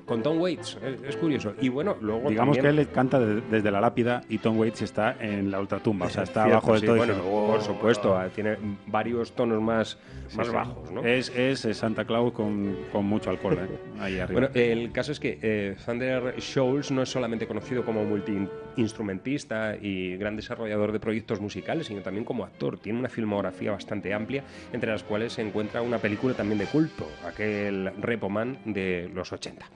[0.06, 0.78] con Tom Waits.
[0.82, 1.54] Es, es curioso.
[1.60, 4.82] Y bueno, luego Digamos también- que él canta de- desde la lápida y Tom Waits
[4.82, 6.96] está en la ultratumba, o sea, está Cierto, abajo de sí, todo.
[6.96, 7.46] bueno, "Oh".
[7.52, 9.98] por supuesto, ah, tiene varios tonos más,
[10.28, 10.52] Sí, más sí.
[10.52, 11.04] bajos, ¿no?
[11.04, 13.78] Es, es eh, Santa Claus con, con mucho alcohol ¿eh?
[14.00, 14.40] ahí arriba.
[14.48, 20.16] Bueno, el caso es que eh, Thunder Scholes no es solamente conocido como multiinstrumentista y
[20.16, 22.78] gran desarrollador de proyectos musicales, sino también como actor.
[22.78, 27.06] Tiene una filmografía bastante amplia, entre las cuales se encuentra una película también de culto,
[27.26, 29.66] aquel Repo Man de los 80.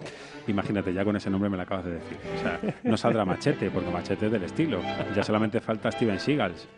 [0.46, 2.18] Imagínate, ya con ese nombre me lo acabas de decir.
[2.36, 4.80] O sea, no saldrá Machete, porque Machete es del estilo.
[5.14, 6.68] Ya solamente falta Steven Seagals.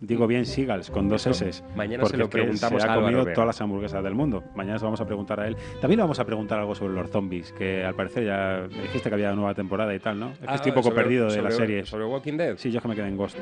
[0.00, 1.64] Digo bien Seagals, con dos S.
[1.74, 4.44] mañana porque se lo preguntamos se ha comido todas las hamburguesas del mundo.
[4.54, 5.56] Mañana se vamos a preguntar a él.
[5.80, 9.14] También le vamos a preguntar algo sobre los zombies, que al parecer ya dijiste que
[9.14, 10.30] había nueva temporada y tal, ¿no?
[10.30, 11.84] Es que Ah, estoy un poco sobre- perdido de la sobre- serie.
[11.84, 12.56] ¿Sobre Walking Dead?
[12.58, 13.38] Sí, yo es que me quedé en Ghost.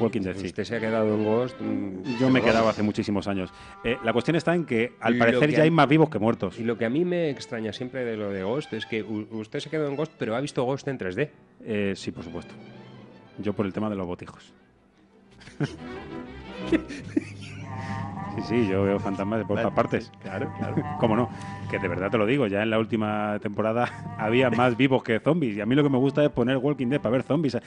[0.00, 0.46] Walking Dead, sí.
[0.46, 1.60] Usted se ha quedado en Ghost.
[1.60, 3.50] mm, Yo me he quedado hace muchísimos años.
[3.84, 6.18] Eh, la cuestión está en que al Lo parecer que ya hay más vivos que
[6.18, 6.58] muertos.
[6.58, 9.60] Y lo que a mí me extraña siempre de lo de Ghost es que usted
[9.60, 11.30] se quedó en Ghost, pero ha visto Ghost en 3D.
[11.64, 12.54] Eh, sí, por supuesto.
[13.38, 14.52] Yo por el tema de los botijos.
[18.42, 20.12] Sí, sí, yo veo fantasmas por todas partes.
[20.22, 20.76] Claro, claro.
[21.00, 21.28] ¿Cómo no?
[21.70, 25.20] Que de verdad te lo digo, ya en la última temporada había más vivos que
[25.20, 25.56] zombies.
[25.56, 27.56] Y a mí lo que me gusta es poner Walking Dead para ver zombies.
[27.56, 27.60] ah,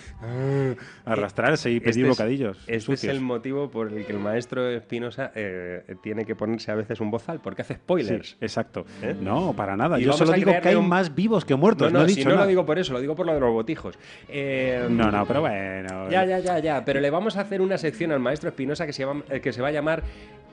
[1.06, 2.58] Arrastrarse y pedir Este es- bocadillos.
[2.62, 3.14] Este es sucios.
[3.14, 7.12] el motivo por el que el maestro Espinosa eh, tiene que ponerse a veces un
[7.12, 8.30] bozal, porque hace spoilers.
[8.32, 8.86] Sí, exacto.
[9.02, 9.16] ¿Eh?
[9.20, 10.00] No, para nada.
[10.00, 11.92] Y Yo solo digo que hay un- más vivos que muertos.
[11.92, 12.46] No, No, no, he si dicho no nada.
[12.46, 13.98] lo digo por eso, lo digo por lo de los botijos.
[14.28, 16.10] Eh, No, no, pero bueno.
[16.10, 16.86] Ya, ya, ya, ya.
[16.86, 19.52] Pero le vamos a hacer una sección al maestro Espinosa que se, llama- eh, que
[19.54, 20.04] se va a llamar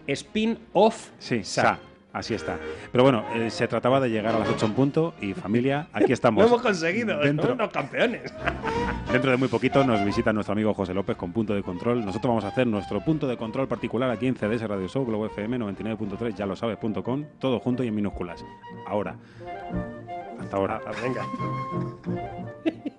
[0.08, 1.78] Spin-Off Sí, Sa.
[2.12, 2.58] Así está.
[2.90, 6.12] Pero bueno, eh, se trataba de llegar a las 8 en punto y familia, aquí
[6.12, 6.42] estamos.
[6.42, 8.34] Lo hemos conseguido, Dentro, somos unos campeones.
[9.12, 12.04] dentro de muy poquito nos visita nuestro amigo José López con punto de control.
[12.04, 15.26] Nosotros vamos a hacer nuestro punto de control particular aquí en CDS Radio Show, Globo
[15.26, 18.44] FM 99.3, ya lo sabes.com, todo junto y en minúsculas.
[18.86, 19.16] Ahora.
[20.40, 20.80] Hasta ahora.
[20.86, 21.26] Ah, venga.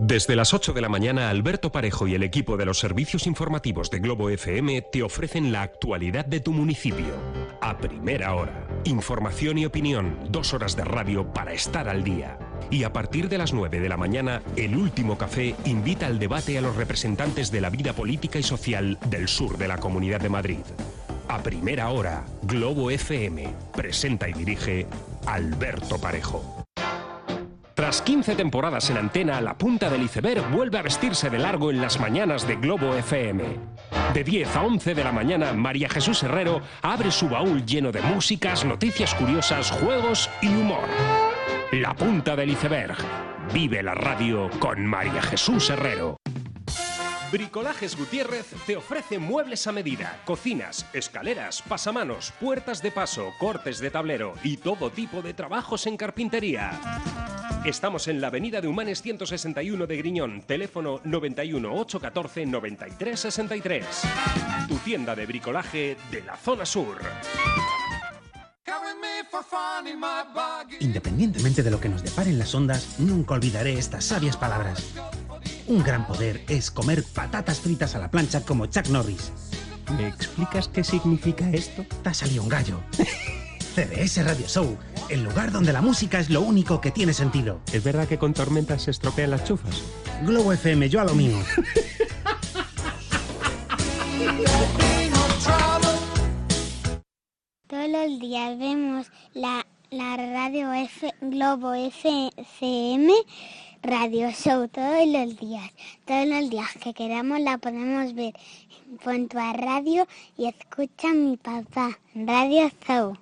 [0.00, 3.90] Desde las 8 de la mañana, Alberto Parejo y el equipo de los servicios informativos
[3.90, 7.14] de Globo FM te ofrecen la actualidad de tu municipio.
[7.60, 8.66] A primera hora.
[8.84, 10.18] Información y opinión.
[10.30, 12.36] Dos horas de radio para estar al día.
[12.70, 16.58] Y a partir de las 9 de la mañana, el último café invita al debate
[16.58, 20.28] a los representantes de la vida política y social del sur de la Comunidad de
[20.28, 20.64] Madrid.
[21.28, 23.48] A primera hora, Globo FM.
[23.72, 24.88] Presenta y dirige
[25.24, 26.63] Alberto Parejo.
[27.74, 31.80] Tras 15 temporadas en antena, la punta del iceberg vuelve a vestirse de largo en
[31.80, 33.42] las mañanas de Globo FM.
[34.14, 38.00] De 10 a 11 de la mañana, María Jesús Herrero abre su baúl lleno de
[38.00, 40.84] músicas, noticias curiosas, juegos y humor.
[41.72, 42.96] La punta del iceberg.
[43.52, 46.16] Vive la radio con María Jesús Herrero.
[47.34, 53.90] Bricolajes Gutiérrez te ofrece muebles a medida, cocinas, escaleras, pasamanos, puertas de paso, cortes de
[53.90, 56.78] tablero y todo tipo de trabajos en carpintería.
[57.64, 63.84] Estamos en la avenida de Humanes 161 de Griñón, teléfono 91 814 93 63.
[64.68, 66.98] Tu tienda de bricolaje de la zona sur.
[70.78, 74.94] Independientemente de lo que nos deparen las ondas, nunca olvidaré estas sabias palabras.
[75.66, 79.32] Un gran poder es comer patatas fritas a la plancha como Chuck Norris.
[79.96, 81.86] ¿Me explicas qué significa esto?
[82.02, 82.80] Te ha salido un gallo.
[83.74, 84.76] CDS Radio Show,
[85.08, 87.60] el lugar donde la música es lo único que tiene sentido.
[87.72, 89.82] ¿Es verdad que con tormentas se estropean las chufas?
[90.22, 91.38] Globo FM, yo a lo mío.
[97.66, 103.12] Todos los días vemos la, la radio F, Globo FM
[103.86, 105.70] Radio Show, todos los días.
[106.06, 108.32] Todos los días que queramos la podemos ver.
[109.04, 110.06] Pon tu a radio
[110.38, 111.98] y escucha mi papá.
[112.14, 113.14] Radio Show.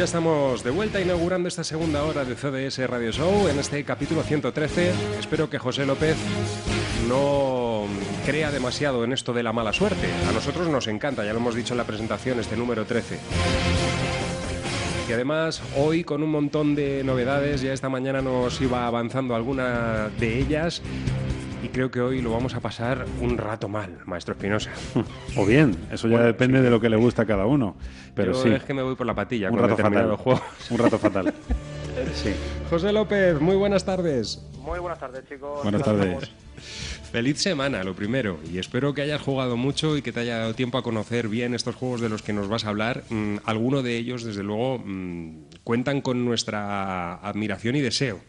[0.00, 4.22] Ya estamos de vuelta inaugurando esta segunda hora de CDS Radio Show en este capítulo
[4.22, 4.92] 113.
[5.18, 6.16] Espero que José López
[7.06, 7.84] no
[8.24, 10.08] crea demasiado en esto de la mala suerte.
[10.26, 13.18] A nosotros nos encanta, ya lo hemos dicho en la presentación, este número 13.
[15.06, 20.08] Y además, hoy con un montón de novedades, ya esta mañana nos iba avanzando alguna
[20.18, 20.80] de ellas.
[21.72, 24.70] Creo que hoy lo vamos a pasar un rato mal, maestro Espinosa.
[25.36, 27.76] O bien, eso ya depende de lo que le gusta a cada uno.
[28.14, 28.48] Pero Yo sí.
[28.50, 30.16] es que me voy por la patilla un con rato fatal.
[30.16, 30.42] juegos.
[30.70, 31.34] Un rato fatal.
[32.14, 32.30] Sí.
[32.70, 34.42] José López, muy buenas tardes.
[34.62, 35.62] Muy buenas tardes, chicos.
[35.62, 36.30] Buenas ¿Qué tal tardes.
[37.12, 40.54] Feliz semana, lo primero, y espero que hayas jugado mucho y que te haya dado
[40.54, 43.02] tiempo a conocer bien estos juegos de los que nos vas a hablar.
[43.10, 48.20] Mm, Alguno de ellos, desde luego, mm, cuentan con nuestra admiración y deseo.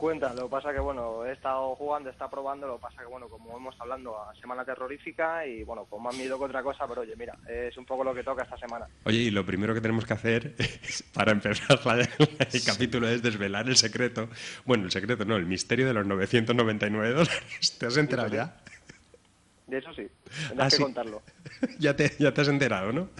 [0.00, 3.02] Cuenta, lo que pasa que, bueno, he estado jugando, he estado probando, lo que pasa
[3.02, 6.62] que, bueno, como hemos hablando, a semana terrorífica y, bueno, con más miedo que otra
[6.62, 8.86] cosa, pero oye, mira, es un poco lo que toca esta semana.
[9.04, 13.22] Oye, y lo primero que tenemos que hacer es, para empezar la- el capítulo es
[13.22, 14.30] desvelar el secreto.
[14.64, 17.76] Bueno, el secreto no, el misterio de los 999 dólares.
[17.78, 18.56] ¿Te has enterado ya?
[19.66, 20.08] De eso sí,
[20.48, 20.82] tendrás Ah, que sí.
[20.82, 21.22] contarlo.
[21.78, 23.10] Ya te, ya te has enterado, ¿no?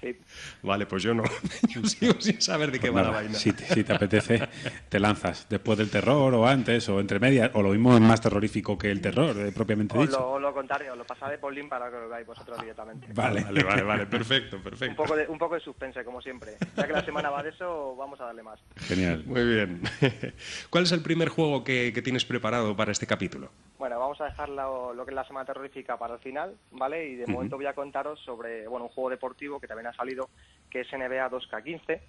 [0.00, 0.18] Sí.
[0.62, 1.22] Vale, pues yo no.
[1.68, 3.34] Yo sigo sin saber de qué Pues va la vaina.
[3.34, 4.48] Si te, si te apetece,
[4.88, 8.20] te lanzas después del terror o antes o entre medias, o lo mismo es más
[8.20, 10.18] terrorífico que el terror, eh, propiamente O dicho.
[10.18, 13.06] lo, lo contrario, lo pasaré por link para que lo veáis vosotros directamente.
[13.12, 13.42] Vale.
[13.44, 14.96] Vale, vale, vale, perfecto, Un perfecto.
[14.96, 16.56] poco, de, un poco de suspense, como siempre.
[16.76, 18.58] Ya que la semana va de eso, vamos a darle más.
[18.76, 19.22] Genial.
[19.26, 19.82] Muy bien.
[20.70, 23.50] ¿Cuál es el primer juego que, que tienes preparado para este capítulo?
[23.78, 27.06] Bueno, vamos a dejar lo, lo que es la semana terrorífica para el final, ¿vale?
[27.06, 27.32] Y de Ujú.
[27.32, 30.30] momento voy a contaros sobre, bueno, un juego deportivo que también ha salido,
[30.70, 32.00] que es NBA 2K15,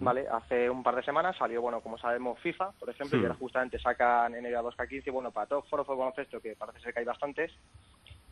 [0.00, 0.26] ¿vale?
[0.30, 3.22] Hace un par de semanas salió, bueno, como sabemos, FIFA, por ejemplo, Hmm.
[3.22, 6.92] y ahora justamente sacan NBA 2K15, bueno, para todos foros de baloncesto, que parece ser
[6.92, 7.52] que hay bastantes.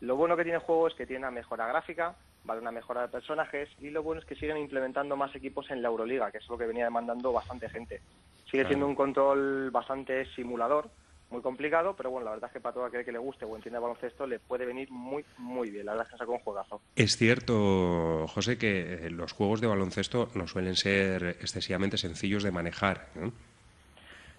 [0.00, 2.14] Lo bueno que tiene el juego es que tiene una mejora gráfica,
[2.44, 2.60] ¿vale?
[2.60, 5.88] Una mejora de personajes, y lo bueno es que siguen implementando más equipos en la
[5.88, 8.00] Euroliga, que es lo que venía demandando bastante gente.
[8.44, 8.68] Sigue Claro.
[8.68, 10.90] siendo un control bastante simulador,
[11.34, 13.56] muy complicado, pero bueno, la verdad es que para todo aquel que le guste o
[13.56, 15.84] entienda baloncesto le puede venir muy, muy bien.
[15.84, 16.80] La verdad es que sacó un juegazo.
[16.94, 22.52] Es cierto, José, que eh, los juegos de baloncesto no suelen ser excesivamente sencillos de
[22.52, 23.08] manejar.
[23.16, 23.32] ¿no?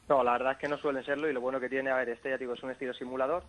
[0.08, 2.10] No, la verdad es que no suelen serlo y lo bueno que tiene, a ver,
[2.10, 3.44] este ya digo, es un estilo simulador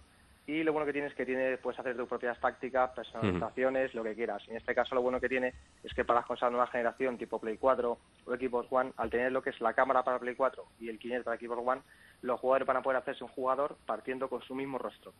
[0.49, 4.05] y lo bueno que tiene es que tiene, puedes hacer tus propias tácticas, personalizaciones, lo
[4.05, 4.43] que quieras.
[4.49, 7.41] En este caso lo bueno que tiene es que para las consolas nueva generación tipo
[7.41, 10.65] Play 4 o Xbox One, al tener lo que es la cámara para Play 4
[10.81, 11.83] y el Kinect para Xbox One,
[12.27, 15.13] los jugadores van a poder hacerse un jugador partiendo con su mismo rostro.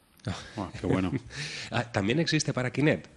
[0.57, 1.11] Ah, qué bueno.
[1.71, 3.09] Ah, También existe para Kinect.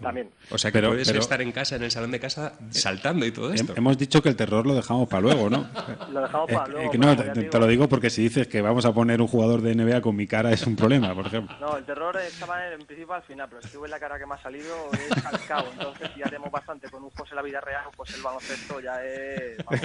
[0.00, 0.30] También.
[0.50, 3.26] O sea que Pero- puedes pero- estar en casa, en el salón de casa, saltando
[3.26, 3.74] y todo esto.
[3.74, 5.66] Hem- Hemos dicho que el terror lo dejamos para luego, ¿no?
[6.12, 6.90] Lo dejamos Eh, para eh, luego.
[6.92, 7.16] pero no,
[7.50, 10.16] te, lo digo porque si dices que vamos a poner un jugador de NBA con
[10.16, 11.54] mi cara es un problema, por ejemplo.
[11.60, 14.18] No, el terror estaba en, en principio al final, pero si tú ves la cara
[14.18, 15.66] que me ha salido es calcado.
[15.72, 18.80] Entonces, si ya tenemos bastante con un José en la vida real, pues el baloncesto
[18.80, 19.80] ya es vamos,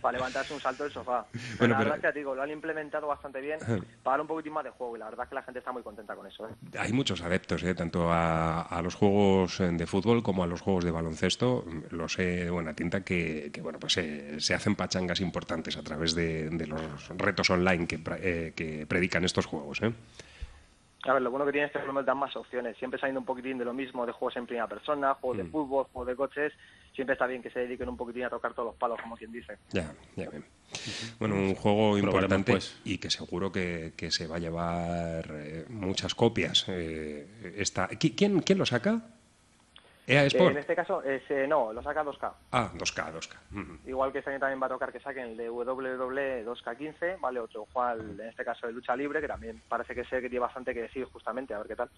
[0.00, 1.24] para levantarse un salto del sofá.
[1.32, 3.58] Pero Bueno, la pero- verdad es que te digo, lo han implementado bastante bien
[4.02, 5.72] para dar un poquitín más de juego y la verdad es que la gente está
[5.72, 6.46] muy contenta con eso.
[6.48, 6.78] ¿eh?
[6.78, 7.74] Hay muchos adeptos, ¿eh?
[7.74, 9.29] tanto a, a los juegos
[9.60, 11.64] eh, de fútbol como a los juegos de baloncesto.
[11.90, 15.82] Lo sé de buena tinta que, que, bueno, pues eh, se hacen pachangas importantes a
[15.82, 19.80] través de, de los retos online que, eh, que predican estos juegos.
[19.82, 19.92] ¿eh?
[21.04, 22.76] A ver, lo bueno que tiene es que por lo menos dan más opciones.
[22.76, 25.50] Siempre saliendo un poquitín de lo mismo de juegos en primera persona, juegos de Mm.
[25.50, 26.52] fútbol, juegos de coches.
[26.94, 29.32] Siempre está bien que se dediquen un poquitín a tocar todos los palos, como quien
[29.32, 29.56] dice.
[29.72, 30.44] Ya, ya ven.
[31.18, 32.76] Bueno, un juego importante pues.
[32.84, 36.66] y que seguro que, que se va a llevar eh, muchas copias.
[36.68, 39.00] Eh, esta- ¿Qui- ¿quién, ¿Quién lo saca?
[40.10, 40.52] EA Eh, Sport.
[40.52, 42.32] en este caso, es, eh, no, lo saca 2K.
[42.52, 43.36] Ah, 2K, 2K.
[43.52, 43.78] Ujú.
[43.88, 47.40] Igual que este año también va a tocar que saquen el de WWE 2K15, ¿vale?
[47.40, 50.40] Otro juego, en este caso de lucha libre, que también parece que sé que tiene
[50.40, 51.90] bastante que decir justamente, a ver qué tal.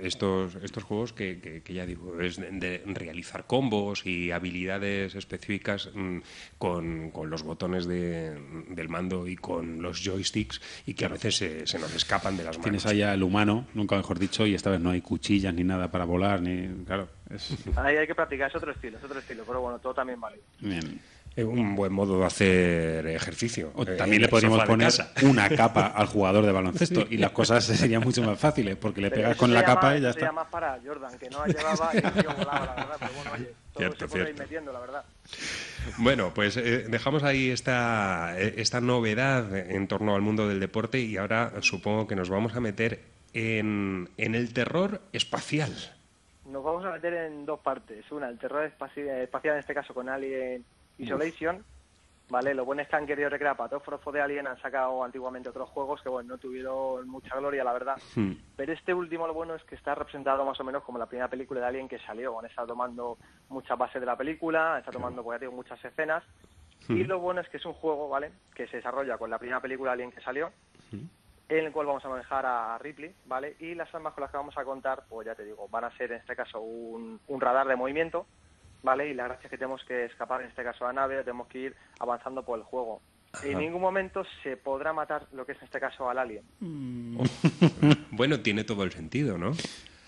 [0.00, 5.14] Estos, estos juegos que, que- que ya digo, es de, de realizar combos y habilidades
[5.14, 6.18] específicas mm,
[6.58, 8.36] con, con los botones de-
[8.70, 12.44] del mando y con los joysticks y que a veces se, se nos escapan de
[12.44, 12.64] las manos.
[12.64, 15.90] Tienes allá el humano, nunca mejor dicho, y esta vez no hay cuchillas ni nada
[15.90, 16.84] para volar, ni.
[16.84, 17.56] Claro, es.
[17.76, 20.40] Ahí hay que practicar, es otro estilo, es otro estilo, pero bueno, todo también vale.
[20.60, 21.00] Bien.
[21.36, 23.72] Un buen modo de hacer ejercicio.
[23.74, 25.12] O eh, también le podríamos poner casa.
[25.22, 29.10] una capa al jugador de baloncesto y las cosas serían mucho más fáciles porque le
[29.10, 30.30] Pero pegas con la capa y ya está.
[30.30, 33.78] más para Jordan, que no la llevaba y volaba, la verdad, pero bueno, oye, todo
[33.80, 34.42] Cierto, se puede ir cierto.
[34.44, 35.04] metiendo, la verdad.
[35.98, 41.00] Bueno, pues eh, dejamos ahí esta, eh, esta novedad en torno al mundo del deporte
[41.00, 43.00] y ahora supongo que nos vamos a meter
[43.32, 45.72] en, en el terror espacial.
[46.48, 48.04] Nos vamos a meter en dos partes.
[48.12, 50.64] Una, el terror espaci- espacial, en este caso con Alien
[50.98, 51.64] Isolation.
[52.30, 52.54] ¿Vale?
[52.54, 56.00] Lo bueno es que han querido recrear los de Alien, han sacado antiguamente otros juegos
[56.00, 57.96] que, bueno, no tuvieron mucha gloria, la verdad.
[58.16, 58.32] Hmm.
[58.56, 61.28] Pero este último lo bueno es que está representado más o menos como la primera
[61.28, 62.38] película de Alien que salió.
[62.38, 63.18] Han estado tomando
[63.50, 66.24] muchas bases de la película, está tomando, pues, ya digo, muchas escenas.
[66.88, 67.08] Y Hmm.
[67.08, 68.32] lo bueno es que es un juego, ¿vale?
[68.54, 70.50] Que se desarrolla con la primera película de Alien que salió,
[70.92, 71.10] en
[71.66, 73.54] el cual vamos a manejar a Ripley, ¿vale?
[73.60, 75.96] Y las armas con las que vamos a contar, pues ya te digo, van a
[75.98, 78.26] ser en este caso un, un radar de movimiento,
[78.84, 79.08] ¿vale?
[79.08, 81.48] Y la gracia es que tenemos que escapar en este caso a la nave, tenemos
[81.48, 83.00] que ir avanzando por el juego.
[83.42, 83.58] En Ajá.
[83.58, 86.44] ningún momento se podrá matar lo que es en este caso al alien.
[88.12, 89.52] bueno, tiene todo el sentido, ¿no?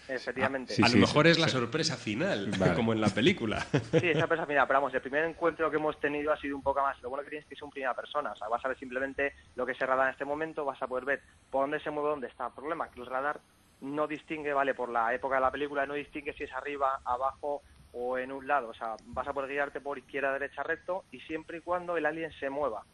[0.08, 0.76] Efectivamente.
[0.80, 2.74] a lo mejor es la sorpresa final, Vale.
[2.74, 3.60] como en la película.
[3.60, 6.62] Sí, esa persona final, pero vamos, el primer encuentro que hemos tenido ha sido un
[6.62, 7.00] poco más.
[7.02, 8.78] Lo bueno que tienes es que es un primera persona, o sea, vas a ver
[8.78, 11.80] simplemente lo que es el radar en este momento, vas a poder ver por dónde
[11.80, 12.46] se mueve, dónde está.
[12.46, 13.40] El problema es que el radar
[13.80, 17.62] no distingue, vale, por la época de la película, no distingue si es arriba, abajo
[17.98, 18.68] o en un lado.
[18.68, 22.04] O sea, vas a poder guiarte por izquierda, derecha, recto y siempre y cuando el
[22.04, 22.84] alien se mueva.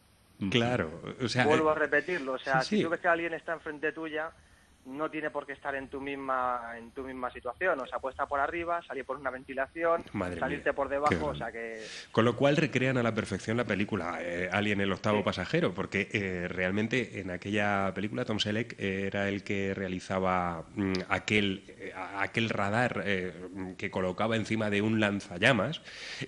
[0.49, 3.33] Claro, o sea, Vuelvo a eh, repetirlo, o sea, sí, si tú ves que alguien
[3.33, 4.31] está enfrente tuya,
[4.85, 8.13] no tiene por qué estar en tu misma en tu misma situación, o sea, puede
[8.13, 11.81] estar por arriba, salir por una ventilación, Madre salirte mía, por debajo, o sea que
[12.11, 16.09] Con lo cual recrean a la perfección la película eh, Alien el octavo pasajero, porque
[16.11, 22.49] eh, realmente en aquella película Tom Selleck era el que realizaba mm, aquel, eh, aquel
[22.49, 23.33] radar eh,
[23.77, 25.81] que colocaba encima de un lanzallamas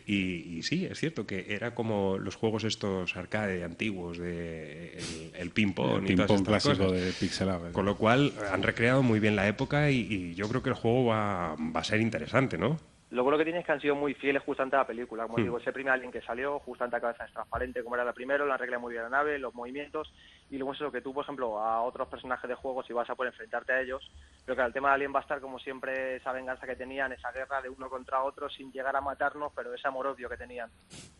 [0.05, 5.31] y, y sí, es cierto que era como los juegos estos arcade antiguos de el,
[5.35, 7.05] el ping-pong El y todas ping-pong estas clásico cosas.
[7.05, 7.71] de pixelado.
[7.71, 10.75] Con lo cual han recreado muy bien la época y, y yo creo que el
[10.75, 12.77] juego va, va a ser interesante, ¿no?
[13.11, 15.23] Lo bueno que tiene es que han sido muy fieles justamente a la película.
[15.23, 15.43] Como Hmm.
[15.43, 18.45] digo, ese primer alien que salió, justamente a cabeza es transparente como era la primero,
[18.45, 20.11] la regla muy bien la nave, los movimientos,
[20.49, 23.15] y luego eso que tú, por ejemplo, a otros personajes de juego, si vas a
[23.15, 24.11] poder enfrentarte a ellos,
[24.43, 27.13] pero que el tema de alien va a estar como siempre esa venganza que tenían,
[27.13, 30.37] esa guerra de uno contra otro sin llegar a matarnos, pero ese amor odio que
[30.37, 30.69] tenían.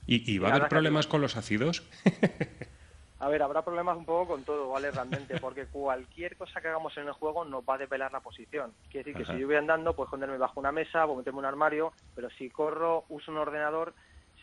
[0.05, 1.87] ¿Y, y va a haber verdad que problemas con los ácidos?
[3.19, 4.91] A ver, habrá problemas un poco con todo, ¿vale?
[4.91, 8.73] Realmente, porque cualquier cosa que hagamos en el juego nos va a desvelar la posición.
[8.89, 11.45] Quiere decir que si yo voy andando, puedo esconderme bajo una mesa, puedo meterme en
[11.45, 13.93] un armario, pero si corro, uso un ordenador,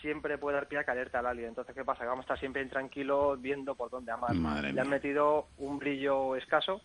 [0.01, 1.49] siempre puede dar pie a que alerta al alien.
[1.49, 2.01] Entonces, ¿qué pasa?
[2.01, 4.35] Que vamos a estar siempre intranquilos viendo por dónde amar.
[4.35, 6.81] Madre Le han metido un brillo escaso,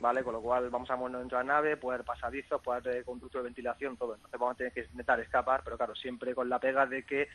[0.00, 0.22] ¿vale?
[0.24, 3.04] Con lo cual vamos a movernos dentro de la nave, puede haber pasadizos, puede haber
[3.04, 4.14] conducto de ventilación, todo.
[4.14, 7.28] Entonces vamos a tener que intentar escapar, pero claro, siempre con la pega de que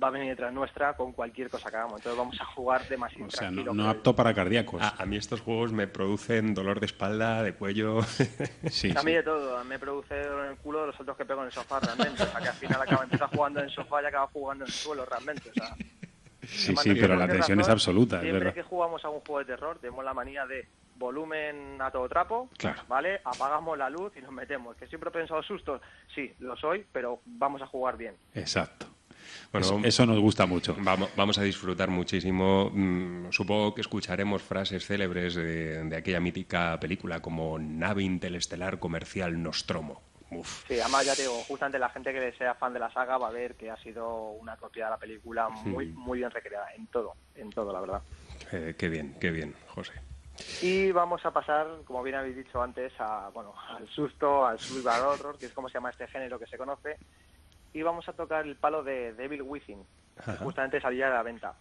[0.00, 1.98] va a venir detrás nuestra con cualquier cosa que hagamos.
[2.00, 4.80] Entonces vamos a jugar demasiado O sea, no, tranquilo no con apto para cardíacos.
[4.82, 8.00] A, a mí estos juegos me producen dolor de espalda, de cuello.
[8.70, 11.24] Sí, A mí de todo, me produce dolor en el culo de los otros que
[11.24, 12.22] pego en el sofá realmente.
[12.22, 14.68] O sea, que al final acaba empezar jugando en el sofá y acaba jugando en
[14.68, 15.50] el suelo realmente.
[15.50, 15.74] O sea,
[16.44, 18.54] Sí, sí, pero la tensión es absoluta, es Siempre verdad.
[18.54, 20.66] que jugamos a un juego de terror, tenemos la manía de
[20.96, 22.82] volumen a todo trapo, Claro.
[22.88, 23.20] ¿vale?
[23.24, 24.76] Apagamos la luz y nos metemos.
[24.76, 25.80] Que siempre he pensado sustos,
[26.14, 28.16] sí, lo soy, pero vamos a jugar bien.
[28.34, 28.86] Exacto.
[29.52, 30.76] Bueno, eso, eso nos gusta mucho.
[30.80, 32.70] Vamos, vamos a disfrutar muchísimo.
[32.72, 39.42] Mm, supongo que escucharemos frases célebres de, de aquella mítica película como nave interestelar comercial
[39.42, 40.00] Nostromo.
[40.30, 40.64] Uf.
[40.66, 43.28] Sí, además ya te digo, justamente la gente que sea fan de la saga va
[43.28, 45.92] a ver que ha sido una copia de la película muy, Sí.
[45.94, 48.02] muy bien recreada en todo, en todo, la verdad.
[48.50, 49.92] Eh, qué bien, qué bien, José.
[50.62, 55.02] Y vamos a pasar, como bien habéis dicho antes, a, bueno, al susto, al survival
[55.02, 56.96] horror, que es como se llama este género que se conoce.
[57.72, 59.82] Y vamos a tocar el palo de Devil Within,
[60.24, 61.54] que justamente salía a la venta.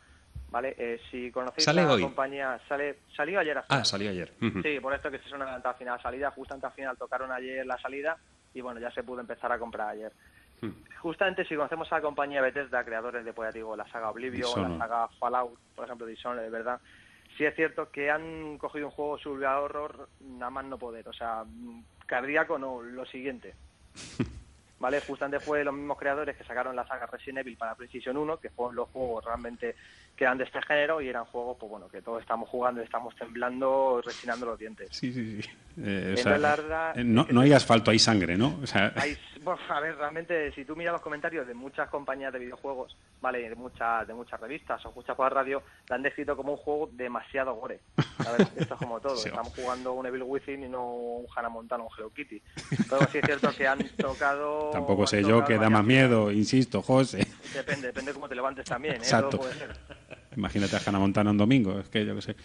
[0.50, 0.76] ¿Vale?
[0.78, 2.02] Eh, si conocéis ¿Sale la hoy?
[2.02, 4.34] compañía, sale, salió ayer a Ah, salió ayer.
[4.62, 7.66] Sí, por esto que se es una adelantada final salida, justamente al final tocaron ayer
[7.66, 8.18] la salida
[8.54, 10.12] y bueno, ya se pudo empezar a comprar ayer.
[10.60, 10.72] Hmm.
[11.00, 14.42] Justamente si conocemos a la compañía Bethesda, creadores de, pues ya digo, la saga Oblivion,
[14.42, 14.78] Dishonored.
[14.78, 16.82] la saga Fallout, por ejemplo, Dishonored, de verdad,
[17.38, 21.14] sí es cierto que han cogido un juego survival horror nada más no poder, o
[21.14, 21.46] sea,
[22.06, 23.56] cardíaco no, lo siguiente.
[24.82, 25.00] ¿Vale?
[25.00, 28.50] Justamente fue los mismos creadores que sacaron la saga Resident Evil para PlayStation 1, que
[28.50, 29.76] fueron los juegos realmente
[30.16, 33.16] que eran de este género y eran juegos, pues bueno, que todos estamos jugando, estamos
[33.16, 34.90] temblando, rechinando los dientes.
[34.92, 35.50] Sí, sí, sí.
[35.78, 38.60] Eh, o Entonces, sea, la verdad eh, no, no hay asfalto, hay sangre, ¿no?
[38.62, 42.32] O sea, Hay- bueno, a ver, realmente, si tú miras los comentarios de muchas compañías
[42.34, 46.04] de videojuegos, vale, de muchas, de muchas revistas o escuchas por la radio, la han
[46.04, 47.80] descrito como un juego demasiado gore.
[48.20, 49.16] A ver, esto es como todo.
[49.16, 49.30] Sí.
[49.30, 52.40] Estamos jugando un Evil Within y no un Hannah Montana o un Hello Kitty.
[52.88, 54.71] Pero sí es cierto que han tocado...
[54.72, 57.26] tampoco sé yo que da más miedo, insisto, José.
[57.54, 58.98] Depende, depende cómo te levantes también, ¿eh?
[58.98, 59.32] Exacto.
[59.38, 59.76] Todo puede ser.
[60.36, 62.36] Imagínate a Hannah Montana un domingo, es que yo qué sé.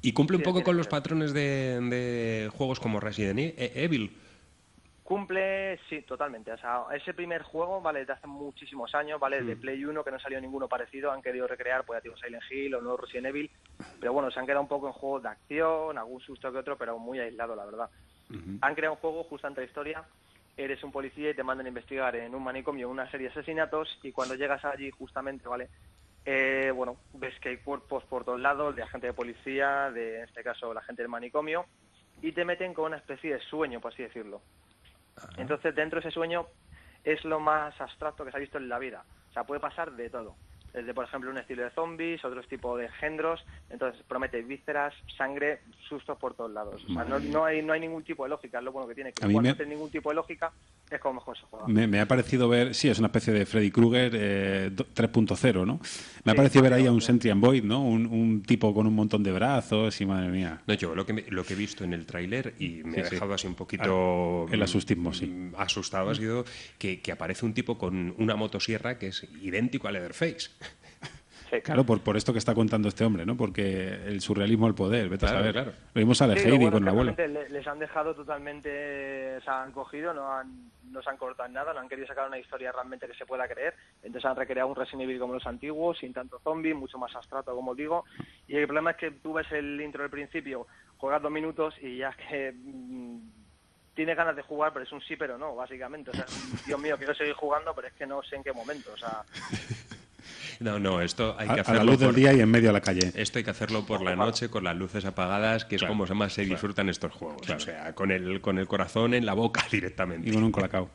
[0.00, 4.16] Y cumple un poco con que los patrones de, de juegos como Resident E- Evil.
[5.04, 6.52] Cumple, sí, totalmente.
[6.52, 8.04] O sea, ese primer juego, ¿vale?
[8.04, 9.42] De hace muchísimos años, ¿vale?
[9.42, 9.60] De Mm.
[9.60, 12.74] Play 1, que no salió ninguno parecido, han querido recrear, pues ya digo, Silent Hill
[12.76, 13.50] o nuevo Resident Evil,
[14.00, 16.78] pero bueno, se han quedado un poco en juegos de acción, algún susto que otro,
[16.78, 17.90] pero muy aislado, la verdad.
[18.62, 20.04] Han creado un juego justo ante la historia,
[20.56, 23.98] eres un policía y te mandan a investigar en un manicomio una serie de asesinatos
[24.02, 25.68] y cuando llegas allí justamente, ¿vale?
[26.24, 30.24] Eh, bueno, ves que hay cuerpos por todos lados, de agente de policía, de en
[30.24, 31.66] este caso la gente del manicomio,
[32.20, 34.40] y te meten con una especie de sueño, por así decirlo.
[35.36, 36.46] Entonces, dentro de ese sueño
[37.02, 39.04] es lo más abstracto que se ha visto en la vida.
[39.30, 40.36] O sea, puede pasar de todo.
[40.72, 43.40] Desde, por ejemplo, un estilo de zombies, otro tipo de engendros.
[43.68, 46.82] Entonces, promete vísceras, sangre, sustos por todos lados.
[46.88, 48.58] O sea, no, no hay, no hay ningún tipo de lógica.
[48.58, 50.14] Es lo bueno que tiene, que A mí igual me- no tiene ningún tipo de
[50.14, 50.50] lógica,
[50.90, 51.66] es como mejor se juega.
[51.68, 55.66] Me, me ha parecido ver, sí, es una especie de Freddy Krueger eh, do- 3.0,
[55.66, 55.74] ¿no?
[56.24, 57.84] Me ha Sí, parecido ver ahí a un Sentry and Void, ¿no?
[57.84, 60.62] Un, un tipo con un montón de brazos y madre mía.
[60.66, 63.00] No, yo lo que, me- lo que he visto en el tráiler y me Sí,
[63.00, 63.14] ha sí.
[63.16, 64.46] dejado así un poquito...
[64.48, 65.26] Ah, el asustismo, sí.
[65.26, 66.44] mm, Asustado ha sido
[66.78, 70.50] que, que aparece un tipo con una motosierra que es idéntico a Leatherface.
[71.60, 73.36] Claro, por, por esto que está contando este hombre, ¿no?
[73.36, 75.52] Porque el surrealismo al poder, vete Claro, a saber.
[75.52, 75.72] claro.
[75.92, 79.40] Lo vimos a la Sí, lo Heidi bueno con realmente le- les han dejado totalmente,
[79.42, 82.26] se han cogido, no, han, no se han cortado en nada, no han querido sacar
[82.28, 85.46] una historia realmente que se pueda creer, entonces han recreado un Resident Evil como los
[85.46, 88.04] antiguos, sin tanto zombie, mucho más abstrato, como digo,
[88.46, 91.98] y el problema es que tú ves el intro del principio, juegas dos minutos y
[91.98, 93.18] ya es que mm,
[93.94, 96.24] tienes ganas de jugar, pero es un sí pero no, básicamente, o sea,
[96.66, 99.22] Dios mío, quiero seguir jugando, pero es que no sé en qué momento, o sea,
[100.62, 102.68] No, no, esto hay A- que a la hacerlo luz del día y en medio
[102.68, 103.12] de la calle.
[103.14, 106.32] Esto hay que hacerlo por la noche con las luces apagadas, que es como más
[106.32, 107.48] se disfrutan estos juegos.
[107.50, 110.28] O sea, con el, con el corazón en la boca directamente.
[110.28, 110.90] Y con un colacao.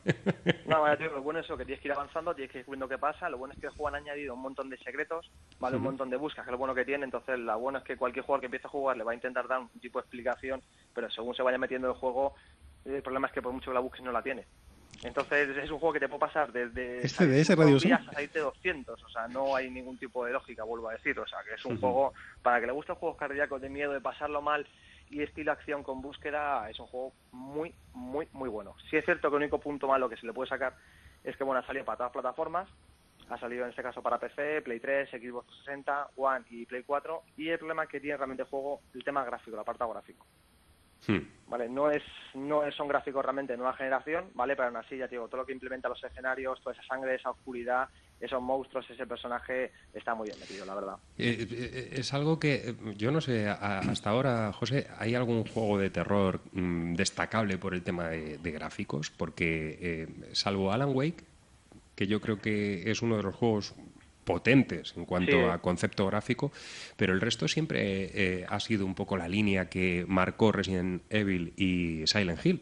[0.65, 2.65] No, vaya, tío, lo bueno es eso, que tienes que ir avanzando, tienes que ir
[2.68, 3.30] viendo qué pasa.
[3.30, 5.78] Lo bueno es que el juego han añadido un montón de secretos, ¿vale?
[5.78, 7.05] Un montón de buscas, que es lo bueno que tiene.
[7.05, 9.47] Entonces, lo bueno es que cualquier jugador que empiece a jugar le va a intentar
[9.47, 10.61] dar un tipo de explicación,
[10.93, 12.34] pero según se vaya metiendo en el juego,
[12.86, 14.45] el problema es que por mucho que la busques no la tiene.
[15.03, 18.13] Entonces, es un juego que te puede pasar desde Este de ese Radio días a
[18.13, 19.03] salirte 200.
[19.03, 21.19] O sea, no hay ningún tipo de lógica, vuelvo a decir.
[21.19, 24.01] O sea, que es un juego, para que le gusten juegos cardíacos de miedo, de
[24.01, 24.67] pasarlo mal
[25.09, 28.75] y estilo acción con búsqueda, es un juego muy, muy, muy bueno.
[28.89, 30.75] Sí es cierto que el único punto malo que se le puede sacar
[31.23, 32.67] es que, bueno, ha salido para todas las plataformas,
[33.29, 37.23] ha salido en este caso para PC, Play 3, Xbox 360, One y Play 4,
[37.37, 40.25] y el problema que tiene realmente el juego, el tema gráfico, el apartado gráfico.
[41.07, 41.19] Hmm.
[41.47, 41.69] ¿vale?
[41.69, 44.55] No es no es- son gráficos realmente de nueva generación, ¿vale?
[44.55, 47.15] Pero aún así, ya te digo, todo lo que implementa los escenarios, toda esa sangre,
[47.15, 47.87] esa oscuridad,
[48.19, 50.95] esos monstruos, ese personaje, está muy bien metido, la verdad.
[51.17, 55.45] Eh, eh, es algo que, eh, yo no sé, a- hasta ahora, José, ¿hay algún
[55.45, 59.09] juego de terror mm, destacable por el tema de, de gráficos?
[59.09, 61.23] Porque, eh, salvo Alan Wake,
[61.95, 63.73] que yo creo que es uno de los juegos
[64.28, 65.43] potentes en cuanto Sí.
[65.43, 66.51] a concepto gráfico,
[66.97, 67.80] pero el resto siempre
[68.13, 72.61] eh, ha sido un poco la línea que marcó Resident Evil y Silent Hill.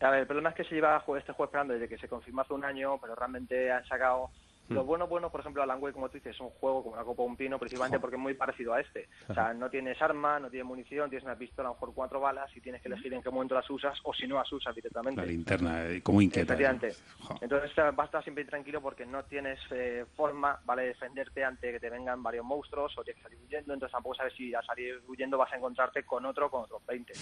[0.00, 2.40] A ver, el problema es que se lleva este juego esperando desde que se confirmó
[2.42, 4.30] hace un año, pero realmente han sacado...
[4.70, 4.74] Hmm.
[4.74, 7.04] Lo bueno, bueno, por ejemplo, Alan Wake, como tú dices, es un juego como una
[7.04, 9.08] copa de un pino, principalmente porque es muy parecido a este.
[9.28, 12.20] O sea, no tienes arma, no tienes munición, tienes una pistola, a lo mejor cuatro
[12.20, 14.72] balas y tienes que elegir en qué momento las usas o si no las usas
[14.72, 15.20] directamente.
[15.20, 16.54] La linterna, eh, como inquieta.
[16.54, 16.94] Efectivamente.
[17.40, 21.44] Entonces eh, vas a estar siempre tranquilo porque no tienes eh, forma, ¿vale?, de defenderte
[21.44, 24.54] ante que te vengan varios monstruos o tienes que salir huyendo, entonces tampoco sabes si
[24.54, 27.12] al salir huyendo vas a encontrarte con otro con otros 20.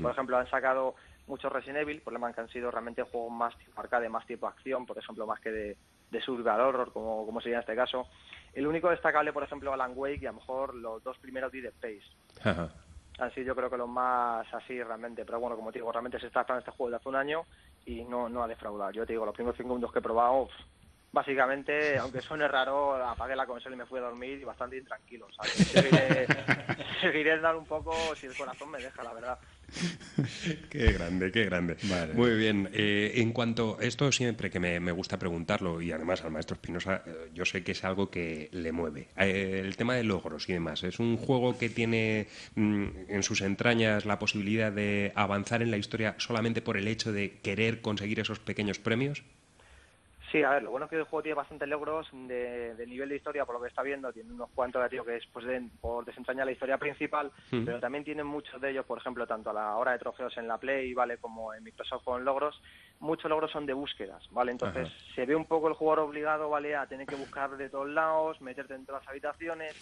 [0.00, 0.94] Por ejemplo, han sacado
[1.26, 4.86] muchos Resident Evil, problemas que han sido realmente juegos más tipo arcade, más tipo acción,
[4.86, 5.76] por ejemplo, más que de,
[6.14, 8.06] de survival horror, como, como sería en este caso.
[8.52, 11.66] El único destacable, por ejemplo, Alan Wake y a lo mejor los dos primeros Dead
[11.66, 12.04] Space
[12.42, 12.70] Ajá.
[13.18, 16.20] han sido yo creo que los más así realmente, pero bueno, como te digo, realmente
[16.20, 17.44] se está esperando este juego de hace un año
[17.84, 18.92] y no, no ha defraudado.
[18.92, 20.48] Yo te digo, los primeros cinco minutos que he probado,
[21.10, 25.26] básicamente, aunque suene raro, apagué la consola y me fui a dormir y bastante intranquilo,
[25.32, 25.52] ¿sabes?
[25.72, 26.26] Seguiré,
[27.00, 29.38] seguiré dar un poco si el corazón me deja, la verdad.
[30.70, 31.76] Qué grande, qué grande.
[32.14, 32.68] Muy bien.
[32.72, 37.02] Eh, en cuanto esto siempre que me, me gusta preguntarlo y además al maestro Espinosa,
[37.06, 39.08] eh, yo sé que es algo que le mueve.
[39.16, 40.82] Eh, el tema de logros y demás.
[40.84, 45.76] Es un juego que tiene mm, en sus entrañas la posibilidad de avanzar en la
[45.76, 49.22] historia solamente por el hecho de querer conseguir esos pequeños premios.
[50.34, 53.08] Sí, a ver, lo bueno es que el juego tiene bastantes logros de, de nivel
[53.08, 55.70] de historia, por lo que está viendo, tiene unos cuantos, digo, que es pues, de-
[55.80, 57.30] por desentrañar la historia principal,
[57.64, 60.48] pero también tienen muchos de ellos, por ejemplo, tanto a la hora de trofeos en
[60.48, 61.18] la Play, ¿vale?
[61.18, 62.60] Como en Microsoft con logros,
[62.98, 64.50] muchos logros son de búsquedas, ¿vale?
[64.50, 64.96] Entonces Ajá.
[65.14, 66.74] se ve un poco el jugador obligado, ¿vale?
[66.74, 69.76] A tener que buscar de todos lados, meterte dentro de las habitaciones.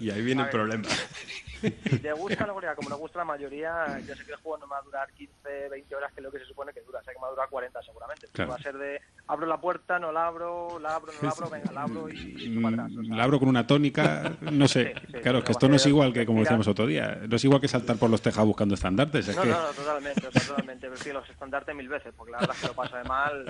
[0.00, 0.84] Y ahí viene el problema.
[1.60, 4.58] si te gusta la gloria, como nos gusta la mayoría, yo sé que el juego
[4.58, 7.02] no va a durar 15, 20 horas, que es lo que se supone que dura,
[7.02, 8.28] sé que me va a durar 40 seguramente.
[8.32, 8.50] Claro.
[8.50, 11.50] Va a ser de, abro la puerta, no la abro, la abro, no la abro,
[11.50, 12.96] venga, la abro y, y echo para atrás.
[12.98, 13.16] o sea.
[13.16, 14.94] La abro con una tónica, no sé.
[14.98, 17.20] Sí, sí, claro, es que esto no es igual que como decíamos otro día.
[17.28, 19.28] No es igual que saltar por los tejados buscando estandartes.
[19.28, 19.48] Es No, que...
[19.48, 20.88] no, no, totalmente, totalmente.
[20.88, 23.44] Prefiero los estandartes mil veces, porque la verdad es que lo paso de mal.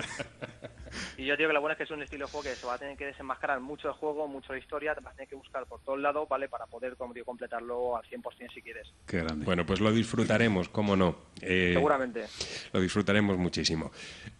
[1.17, 2.65] Y yo digo que lo bueno es que es un estilo de juego que se
[2.65, 5.29] va a tener que desenmascarar mucho el juego, mucho la historia, te vas a tener
[5.29, 6.47] que buscar por todos lados, ¿vale?
[6.47, 8.87] Para poder, como digo, completarlo al 100% si quieres.
[9.05, 9.45] Qué grande.
[9.45, 11.15] Bueno, pues lo disfrutaremos, cómo no.
[11.41, 12.25] Eh, Seguramente.
[12.73, 13.91] Lo disfrutaremos muchísimo.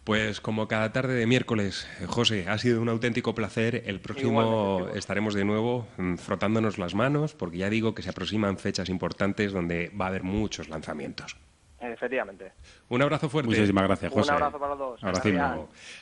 [0.03, 3.83] Pues como cada tarde de miércoles, eh, José, ha sido un auténtico placer.
[3.85, 8.09] El próximo Igualmente, estaremos de nuevo mm, frotándonos las manos, porque ya digo que se
[8.09, 11.37] aproximan fechas importantes donde va a haber muchos lanzamientos.
[11.81, 12.51] Efectivamente.
[12.89, 13.49] Un abrazo fuerte.
[13.49, 14.31] Muchísimas gracias, Un José.
[14.31, 15.03] abrazo para los dos.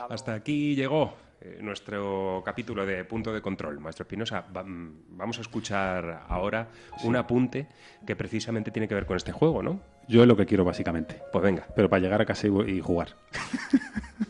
[0.10, 3.80] Hasta aquí llegó eh, nuestro capítulo de Punto de Control.
[3.80, 6.68] Maestro Espinosa, mm, vamos a escuchar ahora
[7.04, 7.68] un apunte
[8.06, 9.80] que precisamente tiene que ver con este juego, ¿no?
[10.08, 11.22] Yo es lo que quiero, básicamente.
[11.32, 11.68] Pues venga.
[11.76, 13.10] Pero para llegar a casa y, y jugar.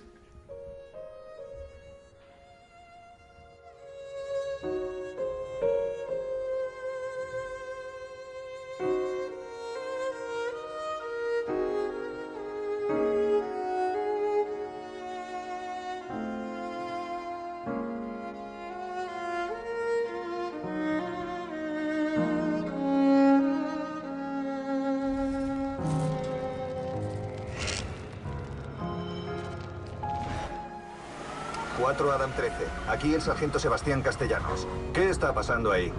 [31.87, 32.53] 4 Adam 13.
[32.89, 34.67] Aquí el sargento Sebastián Castellanos.
[34.93, 35.93] ¿Qué está pasando ahí?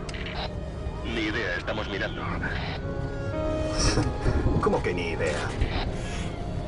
[1.02, 2.20] Ni idea, estamos mirando.
[4.60, 5.38] ¿Cómo que ni idea?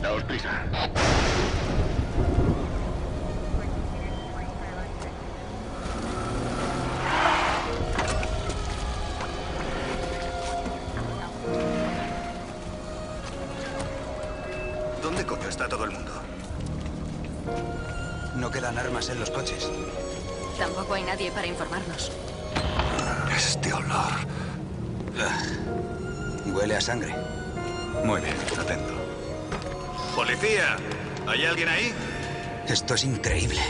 [0.01, 0.63] Daos prisa.
[19.01, 19.71] Armas en los coches.
[20.59, 22.13] Tampoco hay nadie para informarnos.
[23.35, 24.13] Este olor.
[26.47, 27.15] Huele a sangre.
[28.05, 28.93] Muy bien, atento.
[30.15, 30.77] ¡Policía!
[31.27, 31.93] ¿Hay alguien ahí?
[32.69, 33.61] Esto es increíble.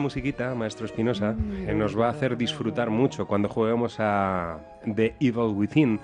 [0.00, 1.34] Musiquita, maestro Espinosa,
[1.66, 6.00] eh, nos va a hacer disfrutar mucho cuando juguemos a The Evil Within.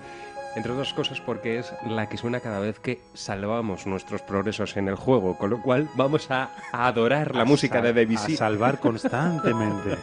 [0.55, 4.87] Entre otras cosas porque es la que suena cada vez que salvamos nuestros progresos en
[4.87, 8.33] el juego, con lo cual vamos a adorar la A música de Debussy.
[8.33, 9.97] a salvar constantemente.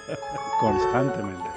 [0.60, 1.48] constantemente.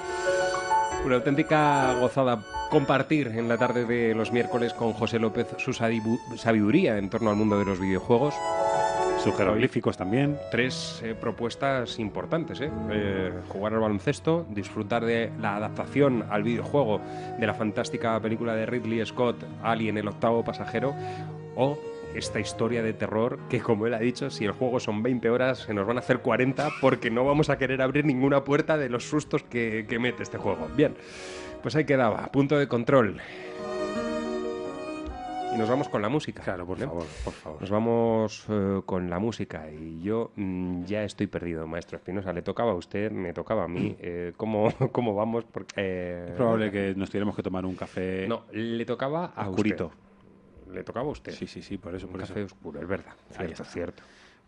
[1.04, 6.98] Una auténtica gozada compartir en la tarde de los miércoles con José López su sabiduría
[6.98, 8.34] en torno al mundo de los videojuegos.
[9.22, 10.38] Sus jeroglíficos también.
[10.50, 12.60] Tres eh, propuestas importantes.
[12.60, 12.70] ¿eh?
[12.90, 17.00] Eh, jugar al baloncesto, disfrutar de la adaptación al videojuego
[17.38, 20.94] de la fantástica película de Ridley Scott, Alien, el octavo pasajero,
[21.56, 21.78] o
[22.14, 25.58] esta historia de terror que, como él ha dicho, si el juego son 20 horas,
[25.58, 28.88] se nos van a hacer 40 porque no vamos a querer abrir ninguna puerta de
[28.88, 30.68] los sustos que, que mete este juego.
[30.76, 30.94] Bien,
[31.60, 33.20] pues ahí quedaba, punto de control.
[35.54, 36.42] Y nos vamos con la música.
[36.42, 37.60] Claro, por favor, por favor.
[37.60, 42.32] Nos vamos eh, con la música y yo mm, ya estoy perdido, maestro Espinosa.
[42.32, 43.96] Le tocaba a usted, me tocaba a mí.
[43.98, 45.44] Eh, ¿cómo, ¿Cómo vamos?
[45.44, 48.26] Porque, eh, Es probable que nos tuviéramos que tomar un café.
[48.28, 49.86] No, le tocaba a oscurito.
[49.86, 50.74] usted.
[50.74, 51.32] Le tocaba a usted.
[51.32, 52.06] Sí, sí, sí, por eso.
[52.06, 52.54] Un por café eso.
[52.54, 53.12] oscuro, es verdad.
[53.30, 54.02] Cierto, cierto.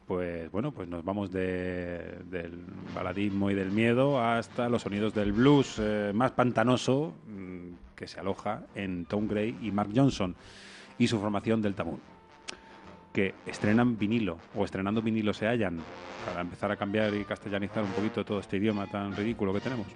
[0.07, 2.65] Pues bueno, pues nos vamos de- del
[2.95, 5.81] baladismo y del miedo hasta los sonidos del blues
[6.13, 10.35] más pantanoso mm, que se aloja en Tom Gray y Mark Johnson
[11.01, 11.99] y su formación Delta Moon,
[13.13, 15.79] que estrenan vinilo o estrenando vinilo se hallan
[16.27, 19.87] para empezar a cambiar y castellanizar un poquito todo este idioma tan ridículo que tenemos.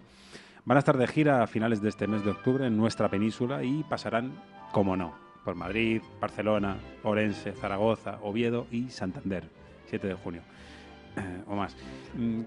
[0.65, 3.63] Van a estar de gira a finales de este mes de octubre en nuestra península
[3.63, 4.33] y pasarán,
[4.73, 5.15] como no,
[5.45, 9.45] por Madrid, Barcelona, Orense, Zaragoza, Oviedo y Santander,
[9.91, 10.41] 7 de junio
[11.17, 11.77] eh, o más.
[12.15, 12.41] Mm,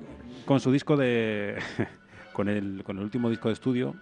[0.46, 1.60] Con su disco de.
[2.34, 3.94] con, el, con el último disco de estudio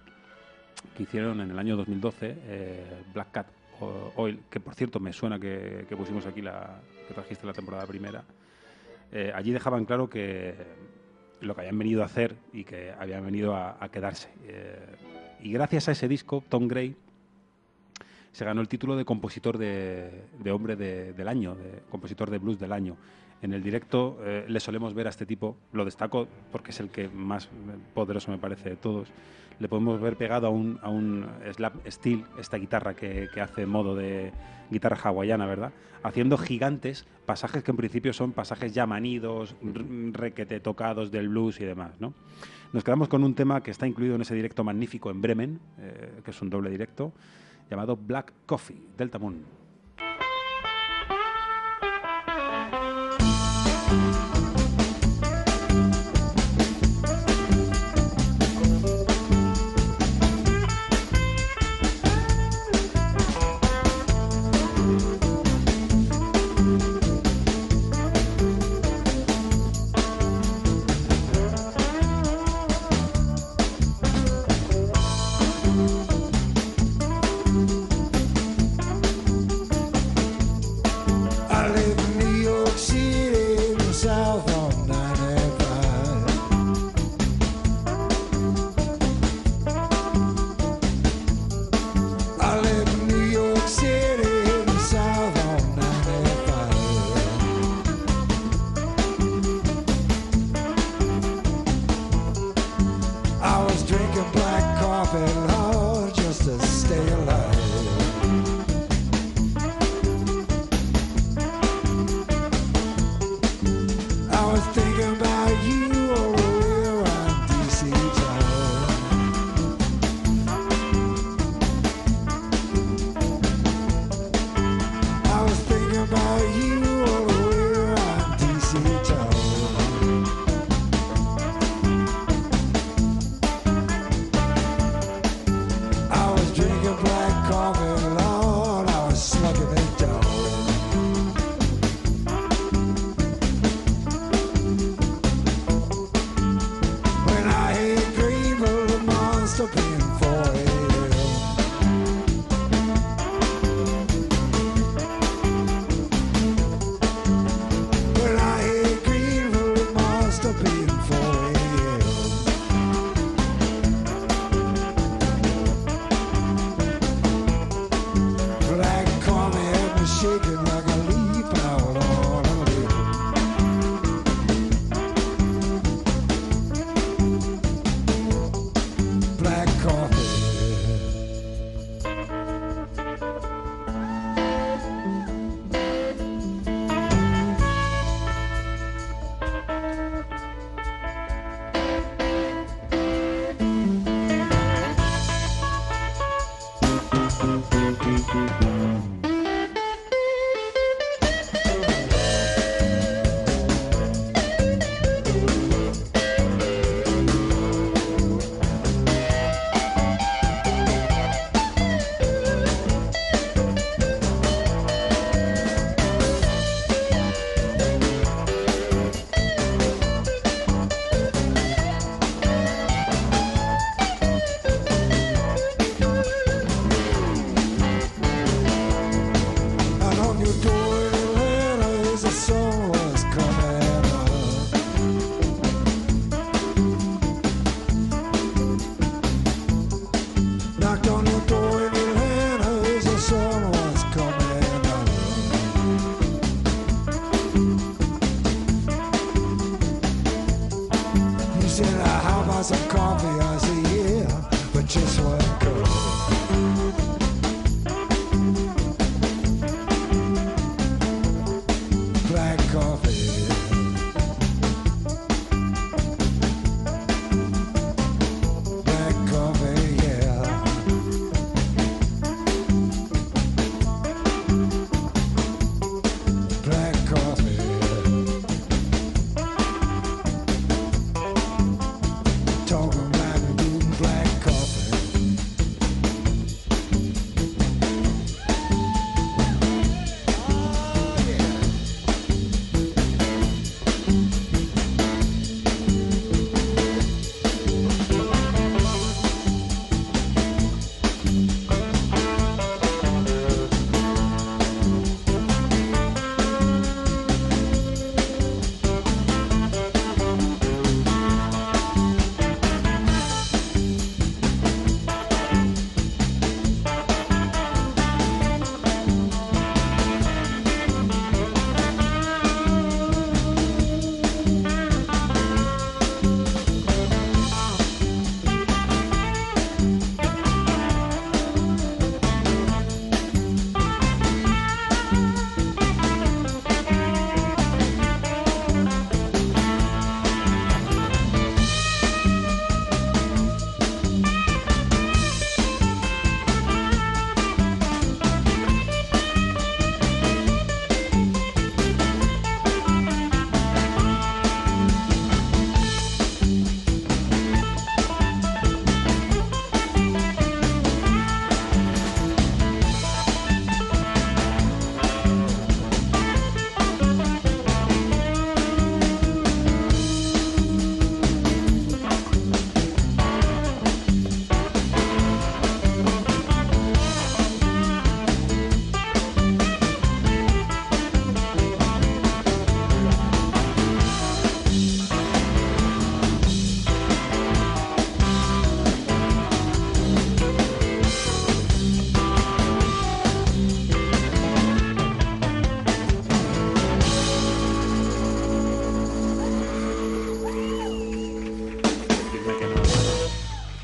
[0.96, 3.48] que hicieron en el año 2012, eh, Black Cat
[4.16, 6.80] Oil, que por cierto me suena que, pusimos aquí la.
[7.08, 8.24] que trajiste la temporada primera.
[9.12, 10.56] Eh, allí dejaban claro que
[11.42, 14.30] lo que habían venido a hacer y que habían venido a, quedarse.
[14.46, 14.96] Eh,
[15.42, 16.96] y gracias a ese disco, Tom Gray
[18.32, 20.12] se ganó el título de compositor de,
[20.52, 22.98] hombre de- del año, de compositor de blues del año.
[23.42, 26.90] En el directo eh, le solemos ver a este tipo, lo destaco porque es el
[26.90, 27.50] que más
[27.94, 29.10] poderoso me parece de todos.
[29.60, 33.66] Le podemos ver pegado a un, a un slap steel, esta guitarra que, que hace
[33.66, 34.32] modo de
[34.70, 35.72] guitarra hawaiana, ¿verdad?
[36.04, 39.56] Haciendo gigantes pasajes que en principio son pasajes ya manidos,
[40.12, 42.14] requete tocados del blues y demás, ¿no?
[42.74, 46.22] Nos quedamos con un tema que está incluido en ese directo magnífico en Bremen, eh,
[46.24, 47.14] que es un doble directo,
[47.70, 49.65] llamado Black Coffee, Delta Moon.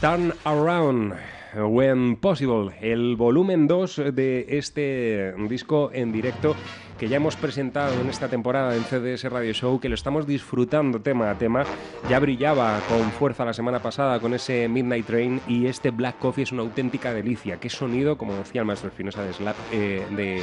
[0.01, 1.13] Turn Around
[1.55, 6.55] When Possible, el volumen 2 de este disco en directo
[6.97, 11.01] que ya hemos presentado en esta temporada en CDS Radio Show, que lo estamos disfrutando
[11.01, 11.65] tema a tema.
[12.09, 16.45] Ya brillaba con fuerza la semana pasada con ese Midnight Train y este Black Coffee
[16.45, 17.59] es una auténtica delicia.
[17.59, 20.41] Qué sonido, como decía el maestro Espinosa de Slap, eh, de...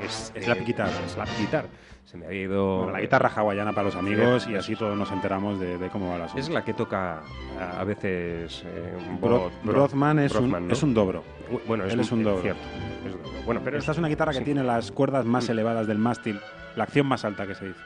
[0.00, 0.90] Es, Slap guitar.
[1.08, 1.66] Slap guitar.
[2.04, 2.78] Se me había ido...
[2.78, 6.08] Bueno, la guitarra hawaiana para los amigos y así todos nos enteramos de, de cómo
[6.10, 6.40] va la asunto.
[6.40, 7.18] Es la que toca
[7.60, 10.74] a a veces eh, Bro- Bro- Brothman es, Brothman, un, ¿no?
[10.74, 11.22] es un dobro.
[11.66, 12.40] Bueno, es Él un- es un dobro.
[12.42, 12.62] cierto,
[13.06, 13.42] es un dobro.
[13.44, 16.40] Bueno, pero esta es- es una guitarra que tiene las cuerdas más elevadas del mástil,
[16.76, 17.80] la acción más alta que se dice.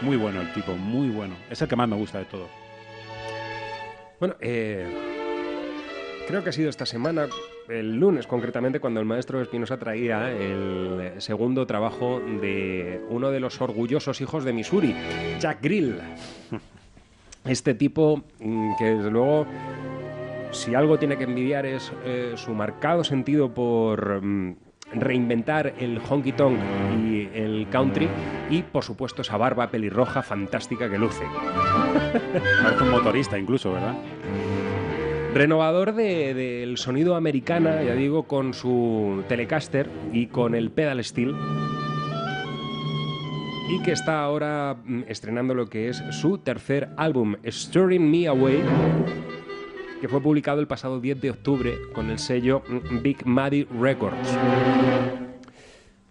[0.00, 1.36] Muy bueno el tipo, muy bueno.
[1.50, 2.48] Es el que más me gusta de todo.
[4.18, 4.86] Bueno, eh,
[6.26, 7.26] creo que ha sido esta semana,
[7.68, 13.60] el lunes concretamente, cuando el maestro Espinosa traía el segundo trabajo de uno de los
[13.60, 14.94] orgullosos hijos de Missouri,
[15.40, 15.96] Jack Grill.
[17.44, 19.44] Este tipo mm, que desde luego,
[20.50, 24.56] si algo tiene que envidiar es eh, su marcado sentido por mm,
[24.94, 26.58] reinventar el honky tonk
[26.96, 28.08] y el country
[28.48, 31.24] y por supuesto esa barba pelirroja fantástica que luce.
[32.62, 33.94] Parece un motorista incluso, ¿verdad?
[35.34, 41.34] Renovador de- del sonido americana, ya digo, con su Telecaster y con el pedal steel.
[43.68, 48.62] Y que está ahora mm, estrenando lo que es su tercer álbum, Stirring Me Away,
[50.00, 54.38] que fue publicado el pasado 10 de octubre con el sello mm, Big Muddy Records.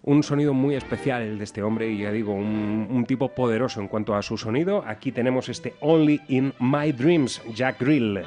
[0.05, 3.87] Un sonido muy especial de este hombre y ya digo, un, un tipo poderoso en
[3.87, 4.83] cuanto a su sonido.
[4.85, 8.19] Aquí tenemos este Only in My Dreams, Jack Grill.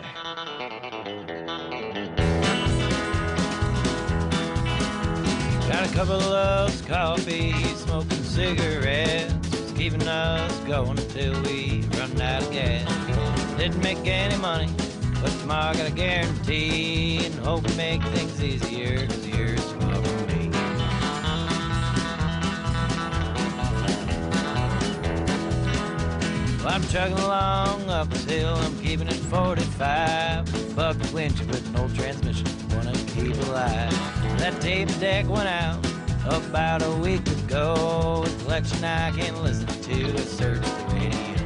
[5.97, 12.87] Couple of coffee, smoking cigarettes, keeping us going till we run out of gas.
[13.57, 14.69] Didn't make any money,
[15.23, 20.51] but tomorrow got a guarantee and hope to make things easier, cause for me.
[26.67, 30.77] I'm chugging along up this hill, I'm keeping it 45.
[30.77, 32.46] Buck winch with an old transmission,
[33.17, 33.91] keep alive.
[34.39, 35.79] That tape deck went out
[36.27, 38.25] about a week ago.
[38.27, 41.37] A collection I can listen to, I search the radio.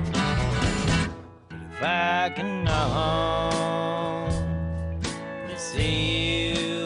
[1.48, 2.68] But If I can
[4.28, 6.79] only see you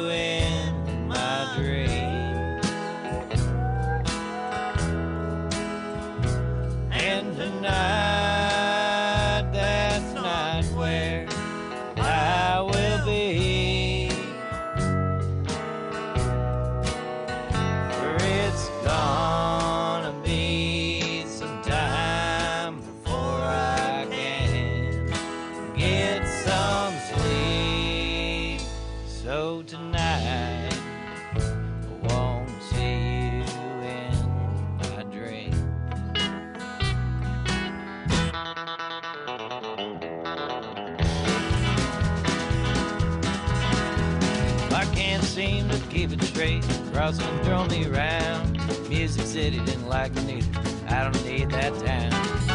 [47.12, 48.58] throw me around.
[48.88, 50.60] Music City didn't like me neither.
[50.88, 52.12] I don't need that town.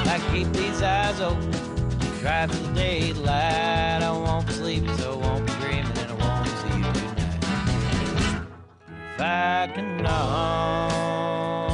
[0.08, 1.52] I keep these eyes open.
[2.20, 4.02] Drive through the daylight.
[4.02, 7.44] I won't be sleeping, so I won't be dreaming, and I won't see you tonight.
[9.14, 11.69] If I can only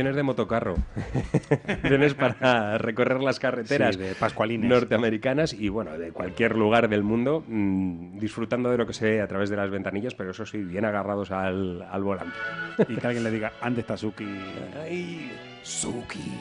[0.00, 0.76] Canciones de motocarro.
[1.66, 4.70] Canciones para recorrer las carreteras Sí, de pascualines.
[4.70, 9.20] norteamericanas y, bueno, de cualquier lugar del mundo, mm, disfrutando de lo que se ve
[9.20, 12.34] a través de las ventanillas, pero eso sí, bien agarrados al, al volante.
[12.88, 14.24] Y que alguien le diga, ande está Suki.
[14.82, 15.30] Ay,
[15.62, 16.32] Suki.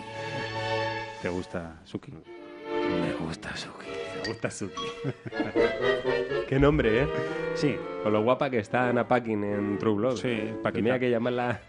[1.21, 2.13] ¿Te gusta Suki?
[2.13, 3.87] Me gusta Suki.
[4.23, 4.83] Me gusta Suki.
[6.47, 7.07] Qué nombre, ¿eh?
[7.55, 7.75] Sí.
[8.03, 10.15] Con lo guapa que está Ana Paquin en True Blood.
[10.15, 10.49] Sí.
[10.71, 11.59] Tenía que llamarla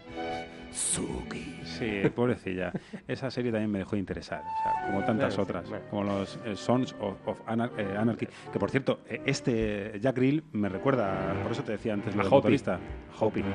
[0.71, 1.57] Suki.
[1.63, 2.71] Sí, pobrecilla.
[3.07, 5.85] Esa serie también me dejó de interesar, o sea, como tantas Bueno, otras, bueno.
[5.89, 8.27] como los eh, Sons of, of Anar- eh, Anarchy.
[8.51, 12.21] Que por cierto, eh, este Jack Grill me recuerda, por eso te decía antes, lo
[12.21, 12.35] A de Hopi.
[12.35, 12.79] motorista.
[13.19, 13.43] Hopi.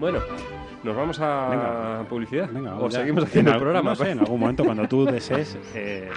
[0.00, 0.18] Bueno,
[0.82, 2.08] ¿nos vamos a Venga.
[2.08, 2.50] publicidad?
[2.52, 2.98] Venga, ¿O ya.
[2.98, 3.90] seguimos haciendo En el programa?
[3.90, 6.08] No sé, en algún momento cuando tú desees, eh,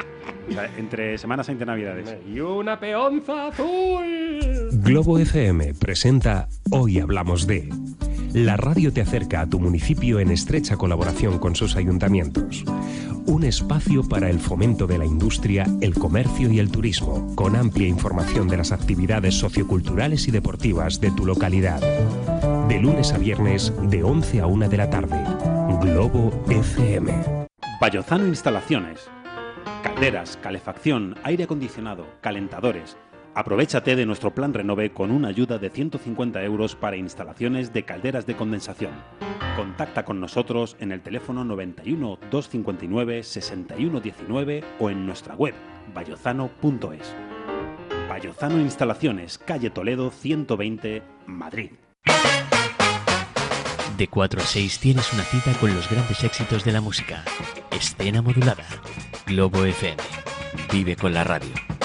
[0.50, 2.18] o sea, entre Semana Santa y Navidades.
[2.28, 4.70] Y una peonza azul.
[4.82, 7.70] Globo FM presenta Hoy Hablamos de.
[8.38, 12.64] La radio te acerca a tu municipio en estrecha colaboración con sus ayuntamientos.
[13.26, 17.88] Un espacio para el fomento de la industria, el comercio y el turismo, con amplia
[17.88, 21.82] información de las actividades socioculturales y deportivas de tu localidad.
[22.68, 25.20] De lunes a viernes, de 11 a 1 de la tarde.
[25.82, 27.48] Globo FM.
[27.82, 29.10] Vallozano Instalaciones.
[29.82, 32.98] Calderas, calefacción, aire acondicionado, calentadores.
[33.38, 38.26] Aprovechate de nuestro plan Renove con una ayuda de 150 euros para instalaciones de calderas
[38.26, 38.94] de condensación.
[39.56, 45.54] Contacta con nosotros en el teléfono 91 259 6119 o en nuestra web
[45.94, 47.14] vallozano.es.
[48.10, 51.74] Vallozano Instalaciones, calle Toledo 120, Madrid.
[54.00, 57.24] De 4 a 6 tienes una cita con los grandes éxitos de la música.
[57.70, 58.66] Escena modulada.
[59.28, 60.02] Globo FM.
[60.72, 61.77] Vive con la radio.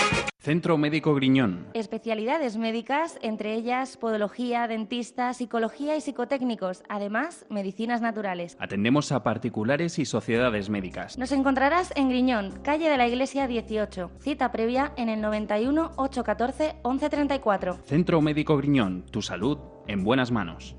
[0.43, 1.69] Centro Médico Griñón.
[1.73, 8.57] Especialidades médicas, entre ellas podología, dentista, psicología y psicotécnicos, además medicinas naturales.
[8.59, 11.17] Atendemos a particulares y sociedades médicas.
[11.17, 14.11] Nos encontrarás en Griñón, calle de la Iglesia 18.
[14.19, 17.79] Cita previa en el 91 814 1134.
[17.85, 19.07] Centro Médico Griñón.
[19.13, 20.75] Tu salud en buenas manos.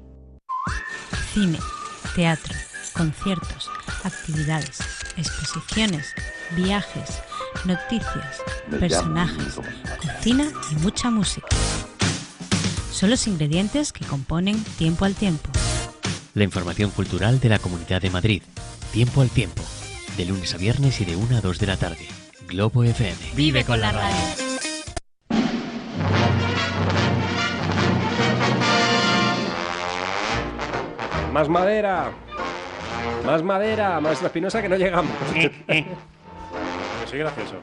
[1.31, 1.59] Cine,
[2.17, 2.53] teatro,
[2.93, 3.71] conciertos,
[4.03, 4.81] actividades,
[5.15, 6.13] exposiciones,
[6.53, 7.23] viajes,
[7.65, 8.41] noticias,
[8.79, 9.59] personajes,
[10.01, 11.47] cocina y mucha música.
[12.91, 15.49] Son los ingredientes que componen Tiempo al Tiempo.
[16.33, 18.43] La información cultural de la Comunidad de Madrid.
[18.91, 19.61] Tiempo al Tiempo.
[20.17, 22.07] De lunes a viernes y de 1 a 2 de la tarde.
[22.47, 23.17] Globo FM.
[23.35, 24.15] Vive con la radio.
[31.31, 32.11] Más madera.
[33.25, 35.11] Más madera, maestra Espinosa, que no llegamos.
[35.35, 35.51] Eh.
[35.67, 35.85] eh.
[37.13, 37.57] Soy gracioso.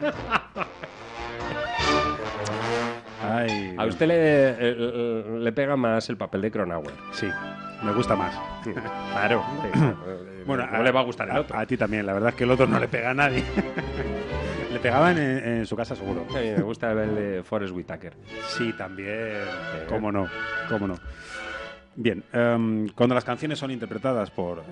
[3.22, 4.14] Ay, A usted le,
[4.58, 6.94] eh, le pega más el papel de Cronauer.
[7.12, 7.28] Sí,
[7.82, 8.34] me gusta más.
[9.12, 9.44] Claro.
[10.46, 11.58] Bueno, no le va a gustar el otro.
[11.58, 13.42] A, ti también, la verdad es que el otro no le pega a nadie.
[14.72, 16.26] le pegaban en, en su casa seguro.
[16.34, 18.12] Me gusta el de Forrest Whitaker.
[18.48, 19.38] Sí, también.
[19.88, 20.28] Cómo no,
[20.68, 20.98] cómo no.
[21.96, 24.62] Bien, em, cuando las canciones son interpretadas por, eh,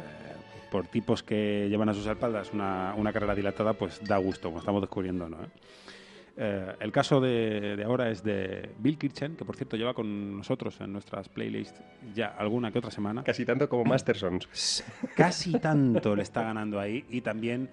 [0.72, 4.60] por tipos que llevan a sus espaldas una, una carrera dilatada, pues da gusto, como
[4.60, 5.36] estamos descubriendo, ¿no?
[6.34, 10.38] Eh, el caso de, de ahora es de Bill Kirchen, que por cierto lleva con
[10.38, 11.78] nosotros en nuestras playlists
[12.14, 13.22] ya alguna que otra semana.
[13.22, 14.82] Casi tanto como Mastersons.
[15.14, 17.68] Casi tanto le está ganando ahí y también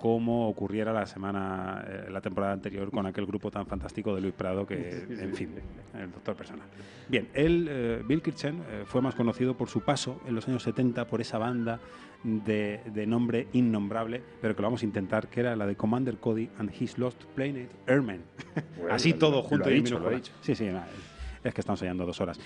[0.00, 4.32] como ocurriera la semana, eh, la temporada anterior con aquel grupo tan fantástico de Luis
[4.32, 5.50] Prado que, en fin,
[5.94, 6.66] el doctor personal.
[7.06, 10.62] Bien, él, eh, Bill Kirchen, eh, fue más conocido por su paso en los años
[10.62, 11.80] 70 por esa banda
[12.24, 16.16] de, de nombre innombrable, pero que lo vamos a intentar, que era la de Commander
[16.16, 18.22] Cody and His Lost Planet Airmen.
[18.78, 20.32] Bueno, Así todo lo junto y dicho, lo dicho.
[20.40, 20.88] Sí, sí, nada,
[21.44, 22.40] es que estamos ensayando dos horas.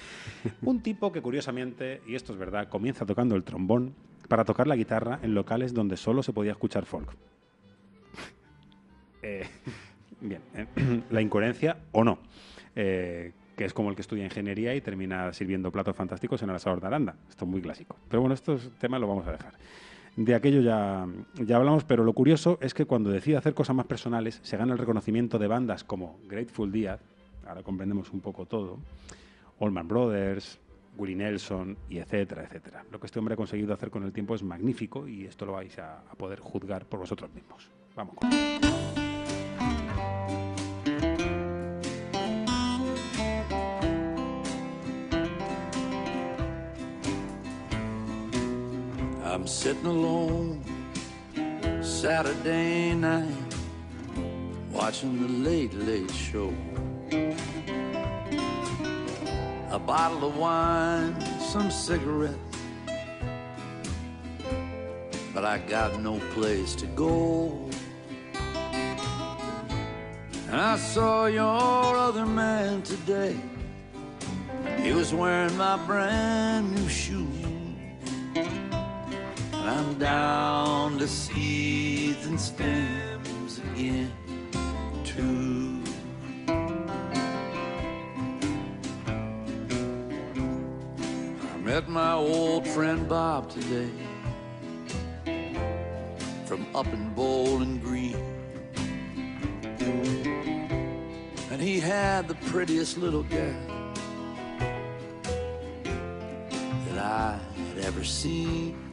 [0.63, 3.95] Un tipo que curiosamente, y esto es verdad, comienza tocando el trombón
[4.29, 7.15] para tocar la guitarra en locales donde solo se podía escuchar folk.
[9.25, 9.47] Eh,
[10.21, 10.67] bien, eh,
[11.11, 12.19] la incoherencia o no.
[12.77, 16.57] Eh, que es como el que estudia ingeniería y termina sirviendo platos fantásticos en el
[16.57, 17.15] asador de Aranda.
[17.29, 17.97] Esto es muy clásico.
[18.09, 19.55] Pero bueno, estos temas lo vamos a dejar.
[20.17, 23.87] De aquello ya, ya hablamos, pero lo curioso es que cuando decide hacer cosas más
[23.87, 26.99] personales, se gana el reconocimiento de bandas como Grateful Dead,
[27.47, 28.79] ahora comprendemos un poco todo,
[29.61, 30.59] Allman Brothers,
[30.97, 32.85] Willie Nelson y etcétera, etcétera.
[32.91, 35.53] Lo que este hombre ha conseguido hacer con el tiempo es magnífico y esto lo
[35.53, 37.69] vais a, a poder juzgar por vosotros mismos.
[37.97, 38.31] Vamos con
[49.45, 50.65] I'm sitting alone
[51.83, 53.29] Saturday night
[54.73, 56.51] watching the late late show.
[59.69, 62.39] A bottle of wine, some cigarettes,
[65.35, 67.69] but I got no place to go.
[70.49, 73.37] And I saw your other man today.
[74.81, 77.44] He was wearing my brand new shoes.
[79.67, 84.13] I'm down to seeds and stems again,
[85.03, 85.83] too.
[91.43, 93.91] I met my old friend Bob today
[96.45, 98.19] from up in Bowling Green.
[101.51, 103.55] And he had the prettiest little gal
[106.89, 108.84] that I had ever seen.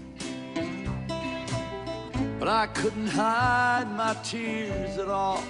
[2.42, 5.44] But I couldn't hide my tears at all.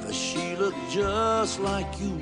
[0.00, 2.18] Cause she looked just like you.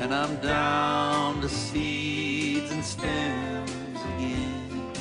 [0.00, 4.92] And I'm down to seeds and stems again.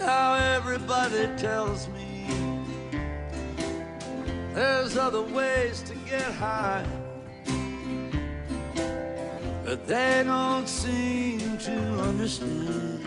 [0.00, 2.26] Now everybody tells me
[4.54, 6.84] there's other ways to get high.
[9.66, 11.76] But they don't seem to
[12.10, 13.04] understand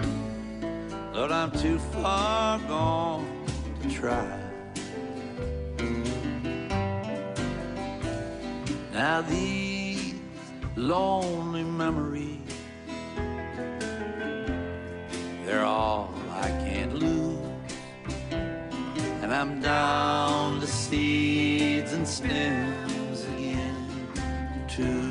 [1.13, 3.45] that I'm too far gone
[3.81, 4.37] to try.
[8.91, 10.15] Now these
[10.75, 12.51] lonely memories,
[15.45, 17.37] they're all I can't lose.
[19.21, 25.08] And I'm down to seeds and stems again, too.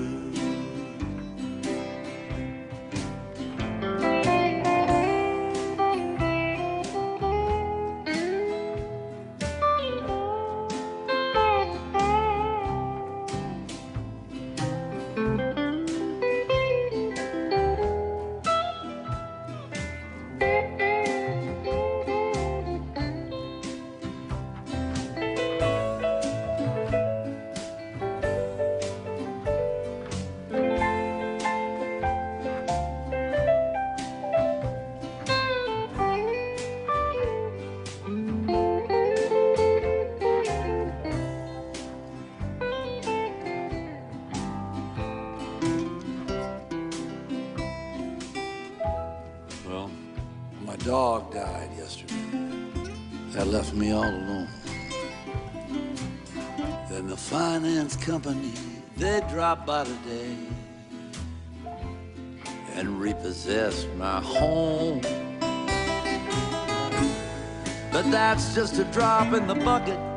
[68.79, 70.08] A drop in the bucket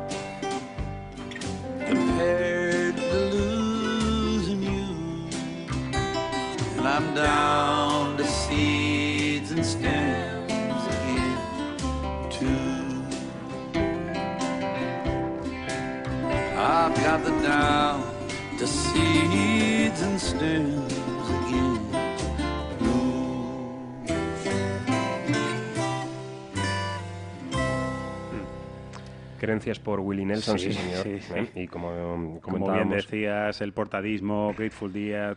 [29.62, 31.02] Creencias por Willie Nelson, sí, Sí, señor.
[31.04, 31.32] sí, sí.
[31.36, 31.48] ¿eh?
[31.54, 35.36] Y como Como bien decías, el portadismo, Grateful Dead,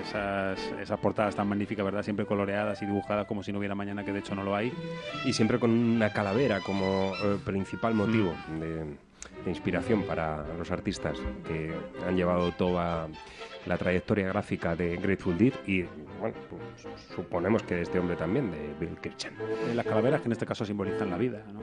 [0.00, 2.02] esas, esas portadas tan magníficas, ¿verdad?
[2.04, 4.72] Siempre coloreadas y dibujadas como si no hubiera mañana, que de hecho no lo hay.
[5.24, 8.60] y siempre con una calavera como eh, principal motivo Mm.
[8.60, 8.68] de,
[9.44, 11.72] de inspiración para los artistas que
[12.06, 13.08] han llevado toda
[13.66, 15.82] la trayectoria gráfica de Grateful Dead y
[16.20, 16.86] bueno, pues,
[17.16, 19.32] suponemos que de este hombre también, de Bill Kirchen.
[19.34, 21.60] Eh, Las calaveras que en este caso simbolizan la vida, ¿no?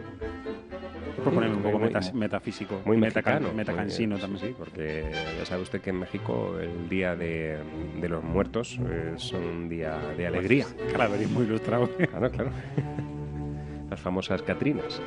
[1.16, 4.48] Por ponerme un poco Muy- metas- metafísico, muy mexicano, metacansino porque- también.
[4.50, 5.06] Sí, porque
[5.40, 7.58] ya sabe usted que en México el día de,
[8.02, 8.80] de los muertos
[9.16, 10.66] es un día de alegría.
[10.92, 11.90] Calaverismo ilustrado.
[11.90, 12.52] Claro, claro.
[13.90, 15.00] Las famosas Catrinas.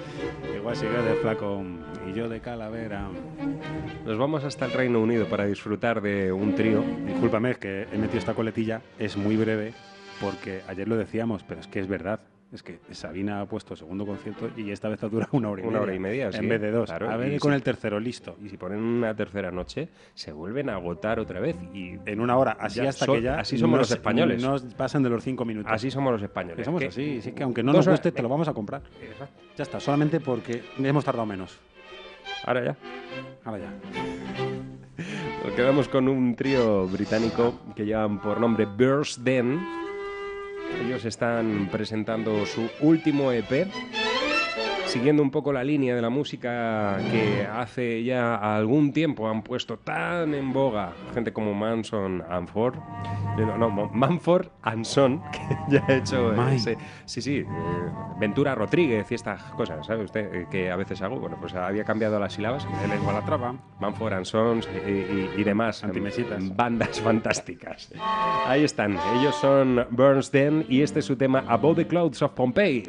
[0.57, 1.61] Igual sigue de flaco
[2.09, 3.09] y yo de calavera.
[4.05, 6.85] Nos vamos hasta el Reino Unido para disfrutar de un trío.
[7.05, 9.73] Discúlpame, es que he metido esta coletilla, es muy breve,
[10.21, 12.21] porque ayer lo decíamos, pero es que es verdad.
[12.53, 15.65] Es que Sabina ha puesto segundo concierto y esta vez ha durado una hora y
[15.67, 15.83] Una media.
[15.83, 16.89] hora y media, sí, En vez de dos.
[16.89, 18.37] claro, a ver con si- el tercero, listo.
[18.43, 21.57] Y si ponen una tercera noche, se vuelven a agotar otra vez.
[21.75, 23.41] Y En una hora, así Ya hasta que ya.
[23.41, 24.41] así somos los españoles.
[24.43, 25.73] No pasan de los cinco minutos.
[25.73, 26.57] Así somos los españoles.
[26.59, 28.55] Que somos que- así, sí que aunque no nos horas- guste, te lo vamos a
[28.55, 28.81] comprar.
[29.57, 31.59] Ya está, solamente porque hemos tardado menos.
[32.45, 32.77] Ahora ya.
[33.45, 33.71] Ahora ya.
[35.45, 39.61] Nos quedamos con un trío británico que llevan por nombre Birds Den.
[40.85, 43.67] Ellos están presentando su último EP,
[44.97, 49.77] siguiendo un poco la línea de la música que hace ya algún tiempo han puesto
[49.79, 52.77] tan en boga gente como Manson and Ford.
[53.37, 57.47] No, no, Mo- Manford and Son, que ya ha hecho ese- sí, sí, eh,
[58.19, 60.35] Ventura Rodríguez y estas cosas, ¿sabe usted?
[60.35, 62.67] Eh, que a veces hago, bueno, pues había cambiado las sílabas.
[62.83, 63.55] El Igualatrava.
[63.79, 66.57] Manford and Sons y, y- y demás Antimesitas.
[66.57, 67.93] bandas fantásticas.
[68.47, 72.31] Ahí están, ellos son Burns Den y este es su tema Above the Clouds of
[72.33, 72.85] Pompeii.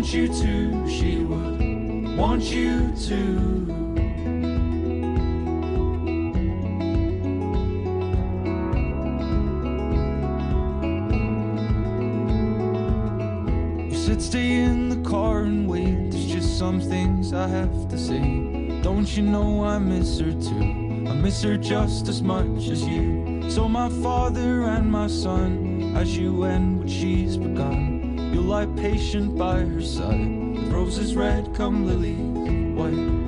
[0.00, 3.66] Want you to, she would want you to.
[14.18, 16.10] Stay in the car and wait.
[16.10, 18.80] There's just some things I have to say.
[18.82, 21.06] Don't you know I miss her too?
[21.08, 23.50] I miss her just as much as you.
[23.50, 27.89] So my father and my son, as you end what she's begun,
[28.32, 30.54] You'll lie patient by her side.
[30.54, 32.30] With roses red, come lilies
[32.76, 33.20] white.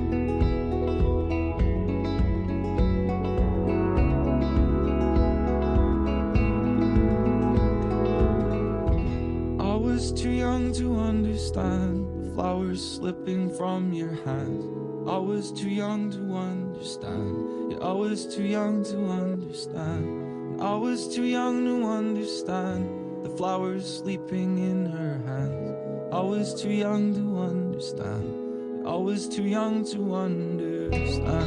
[9.59, 14.65] I was too young to understand the flowers slipping from your hands.
[15.07, 17.71] I was too young to understand.
[17.73, 20.61] Yeah, I was too young to understand.
[20.61, 22.92] I was too young to understand
[23.23, 26.13] the flowers sleeping in her hands.
[26.13, 28.85] I was too young to understand.
[28.85, 31.42] I was too young to understand.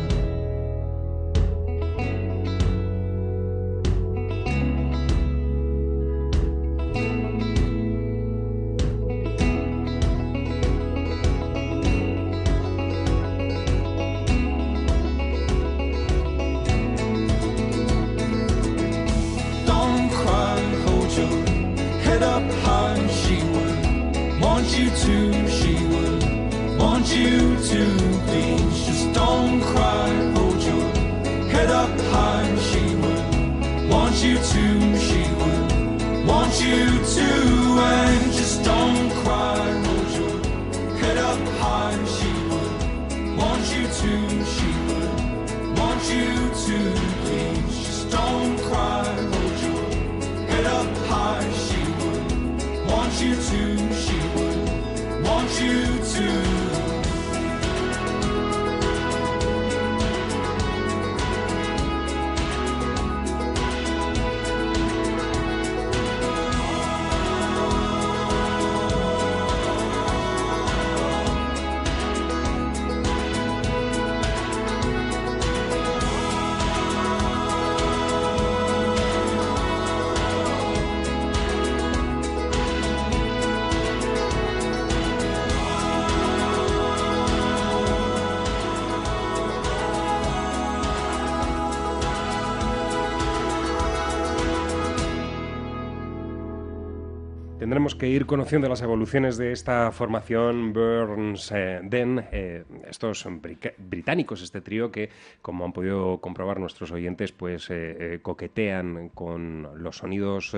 [97.77, 104.41] Tendremos que ir conociendo las evoluciones de esta formación Burns Den, eh, estos brica- británicos,
[104.41, 105.11] este trío que,
[105.43, 110.57] como han podido comprobar nuestros oyentes, pues eh, eh, coquetean con los sonidos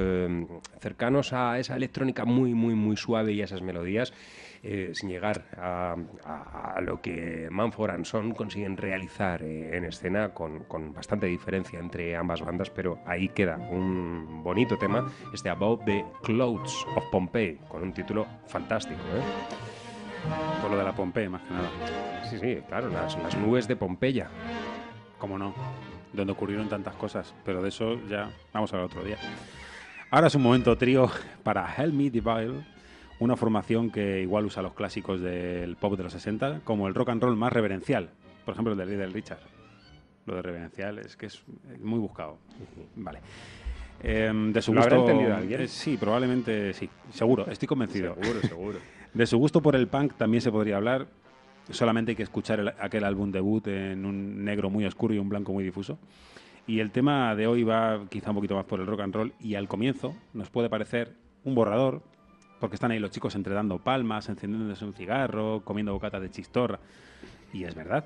[0.78, 4.12] cercanos a esa electrónica muy, muy, muy suave y a esas melodías.
[4.63, 5.95] Eh, sin llegar a,
[6.25, 11.27] a- a lo que Manford and Son consiguen realizar eh, en escena con, con bastante
[11.27, 17.05] diferencia entre ambas bandas, pero ahí queda un bonito tema, este About the Clouds of
[17.11, 19.01] Pompeii, con un título fantástico.
[19.15, 19.23] ¿eh?
[20.61, 21.69] Por lo de la Pompeii, más que nada.
[22.29, 24.29] Sí, sí, claro, las, las nubes de Pompeya.
[25.19, 25.55] ¿Cómo no?
[26.13, 29.17] Donde ocurrieron tantas cosas, pero de eso ya vamos a hablar otro día.
[30.11, 31.11] Ahora es un momento trío
[31.43, 32.65] para Help Me Devil,
[33.20, 37.11] una formación que igual usa los clásicos del pop de los 60 como el rock
[37.11, 38.11] and roll más reverencial.
[38.45, 39.40] Por ejemplo, el de Little Richard.
[40.27, 41.43] Lo de reverencial es que es
[41.81, 42.39] muy buscado.
[42.97, 43.20] Vale.
[44.03, 45.61] Em, de su ¿Lo habrá gusto, entendido alguien?
[45.62, 46.89] eh, sí, probablemente sí.
[47.11, 48.15] Seguro, estoy convencido.
[48.15, 48.78] Seguro, seguro.
[49.15, 51.07] De su gusto por el punk también se podría hablar.
[51.70, 55.28] Solamente hay que escuchar el- aquel álbum debut en un negro muy oscuro y un
[55.28, 55.99] blanco muy difuso.
[56.66, 59.32] Y el tema de hoy va quizá un poquito más por el rock and roll
[59.40, 61.15] y al comienzo nos puede parecer
[61.45, 62.03] un borrador,
[62.59, 66.79] porque están ahí los chicos entre dando palmas, encendiéndose un cigarro, comiendo bocatas de chistorra.
[67.53, 68.05] Y es verdad.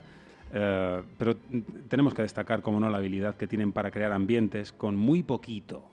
[0.52, 1.36] Eh, pero
[1.88, 5.84] tenemos que destacar, como no, la habilidad que tienen para crear ambientes con muy poquito,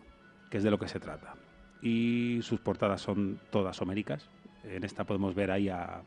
[0.50, 1.36] que es de lo que se trata.
[1.82, 4.28] Y sus portadas son todas homéricas.
[4.64, 6.02] En esta podemos ver ahí a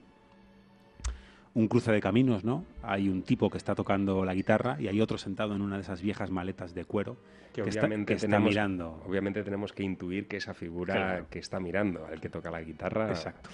[1.55, 2.65] un cruce de caminos, ¿no?
[2.83, 5.83] Hay un tipo que está tocando la guitarra y hay otro sentado en una de
[5.83, 7.17] esas viejas maletas de cuero
[7.53, 9.03] Que, está- obviamente, que está mirando.
[9.07, 11.27] obviamente tenemos que intuir que esa figura Claro.
[11.29, 13.09] que está mirando, al que toca la guitarra...
[13.11, 13.51] Exacto.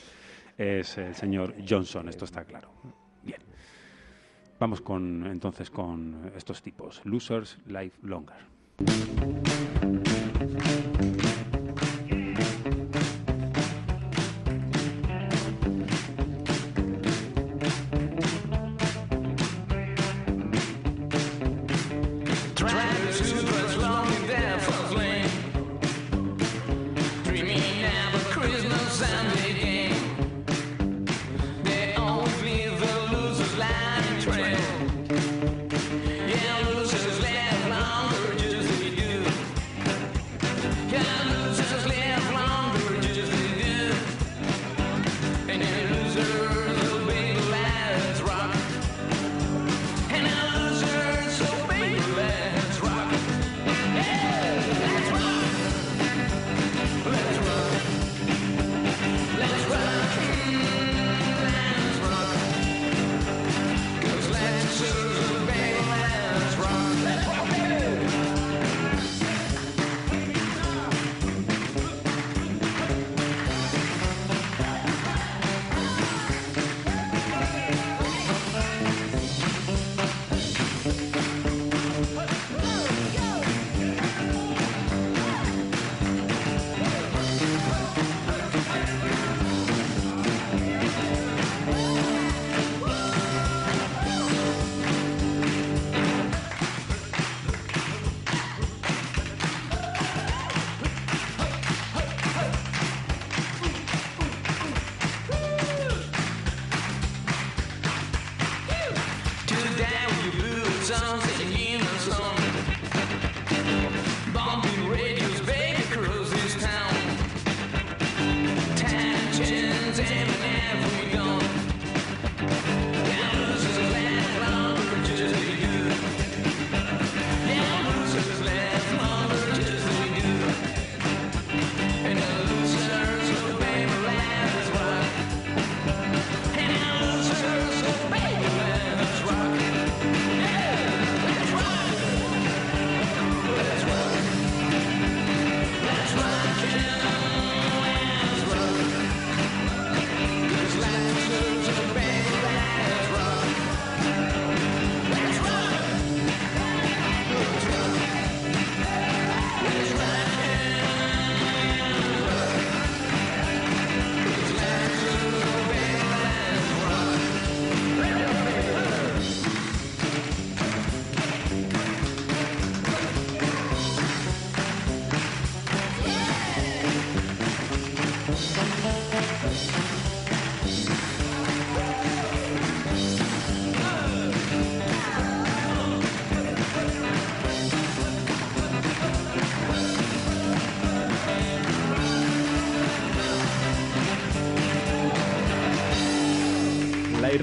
[0.57, 2.71] Es el señor Johnson, esto está claro.
[3.23, 3.41] Bien.
[4.61, 7.01] Vamos con entonces con estos tipos.
[7.05, 9.38] Losers Life Longer.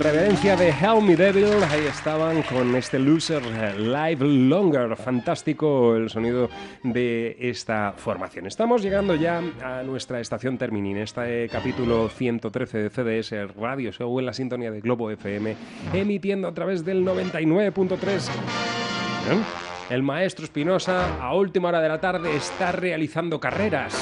[0.05, 4.95] Irreverencia de Help Me Devil, ahí estaban con este loser eh, Live Longer.
[4.95, 6.47] Fantástico el sonido
[6.83, 8.45] de esta formación.
[8.45, 14.19] Estamos llegando ya a nuestra estación Termini, en este capítulo 113 de CDS Radio Show
[14.19, 15.55] en la sintonía de Globo FM,
[15.91, 18.29] emitiendo a través del 99.3.
[18.29, 19.89] ¿Eh?
[19.89, 23.95] El maestro Espinosa, a última hora de la tarde, está realizando carreras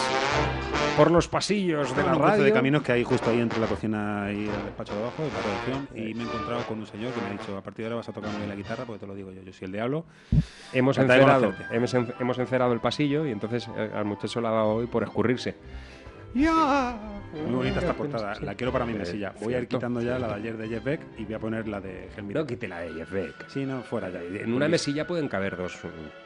[0.98, 2.44] por los pasillos de la radio.
[2.44, 5.30] de caminos que hay justo ahí entre la cocina y el despacho de abajo, de
[5.30, 7.84] la redacción, y me he encontrado con un señor que me ha dicho, a partir
[7.84, 9.72] de ahora vas a tocarme la guitarra, porque te lo digo yo, yo soy el
[9.72, 10.06] diablo.
[10.72, 14.52] Hemos encerado, hemos, en- hemos encerado el pasillo y entonces eh, al muchacho le ha
[14.52, 15.56] dado hoy por escurrirse.
[17.46, 19.34] Muy bonita esta portada, la quiero para mi mesilla.
[19.42, 21.68] Voy a ir quitando ya la de ayer de Jeff Beck y voy a poner
[21.68, 22.34] la de Helmut.
[22.34, 23.48] No quite la de Jeff Beck.
[23.50, 24.20] Sí, no, fuera ya.
[24.22, 25.80] En una mesilla pueden caber dos.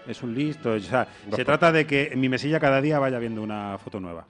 [0.08, 3.20] Es un listo, o sea, se trata de que en mi mesilla cada día vaya
[3.20, 4.26] viendo una foto nueva.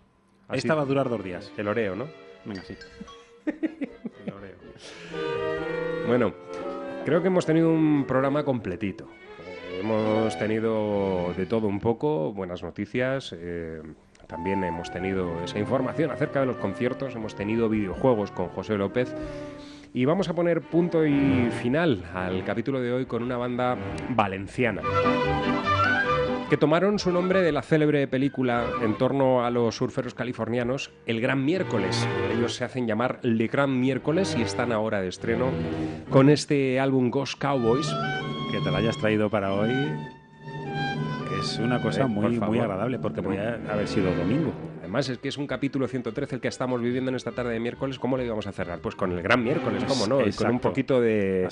[0.47, 1.51] Así- Esta va a durar dos días.
[1.57, 2.07] El oreo, ¿no?
[2.45, 2.75] Venga, sí.
[6.07, 6.33] Bueno,
[7.05, 9.09] creo que hemos tenido un programa completito.
[9.45, 13.35] Eh, hemos tenido de todo un poco, buenas noticias.
[13.37, 13.81] eh,
[14.27, 17.15] también hemos tenido esa información acerca de los conciertos.
[17.15, 19.13] Hemos tenido videojuegos con José López.
[19.93, 23.77] Y vamos a poner punto y final al capítulo de hoy con una banda
[24.09, 24.81] valenciana
[26.49, 31.19] que tomaron su nombre de la célebre película en torno a los surferos californianos El
[31.19, 32.07] Gran Miércoles.
[32.33, 35.49] Ellos se hacen llamar Le Gran Miércoles y están ahora de estreno
[36.09, 37.93] con este álbum Ghost Cowboys.
[38.51, 39.71] Que te la hayas traído para hoy
[41.39, 44.53] es una cosa Eh, muy, muy agradable, porque podría haber sido domingo.
[44.79, 47.59] Además es que es un capítulo 113 el que estamos viviendo en esta tarde de
[47.59, 47.99] miércoles.
[47.99, 48.79] ¿Cómo le íbamos a cerrar?
[48.79, 50.25] Pues con el Gran Miércoles, ¿cómo no?
[50.25, 51.47] Y con un poquito de,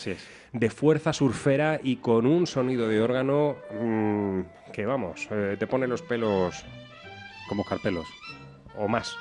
[0.53, 4.39] de fuerza surfera y con un sonido de órgano mm,
[4.71, 6.65] que, vamos, eh, te pone los pelos...
[7.47, 8.07] Como carpelos.
[8.75, 9.15] O más.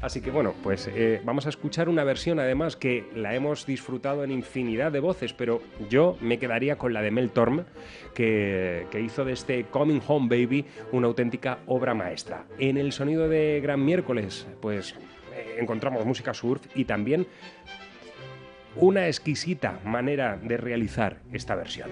[0.00, 4.24] Así que bueno, pues eh, vamos a escuchar una versión además que la hemos disfrutado
[4.24, 7.64] en infinidad de voces, pero yo me quedaría con la de Mel Torm,
[8.14, 12.44] que, hizo de este Coming Home Baby una auténtica obra maestra.
[12.58, 14.94] En el sonido de Gran Miércoles, pues
[15.34, 17.26] eh, encontramos música surf y también
[18.74, 21.90] una exquisita manera de realizar esta versión.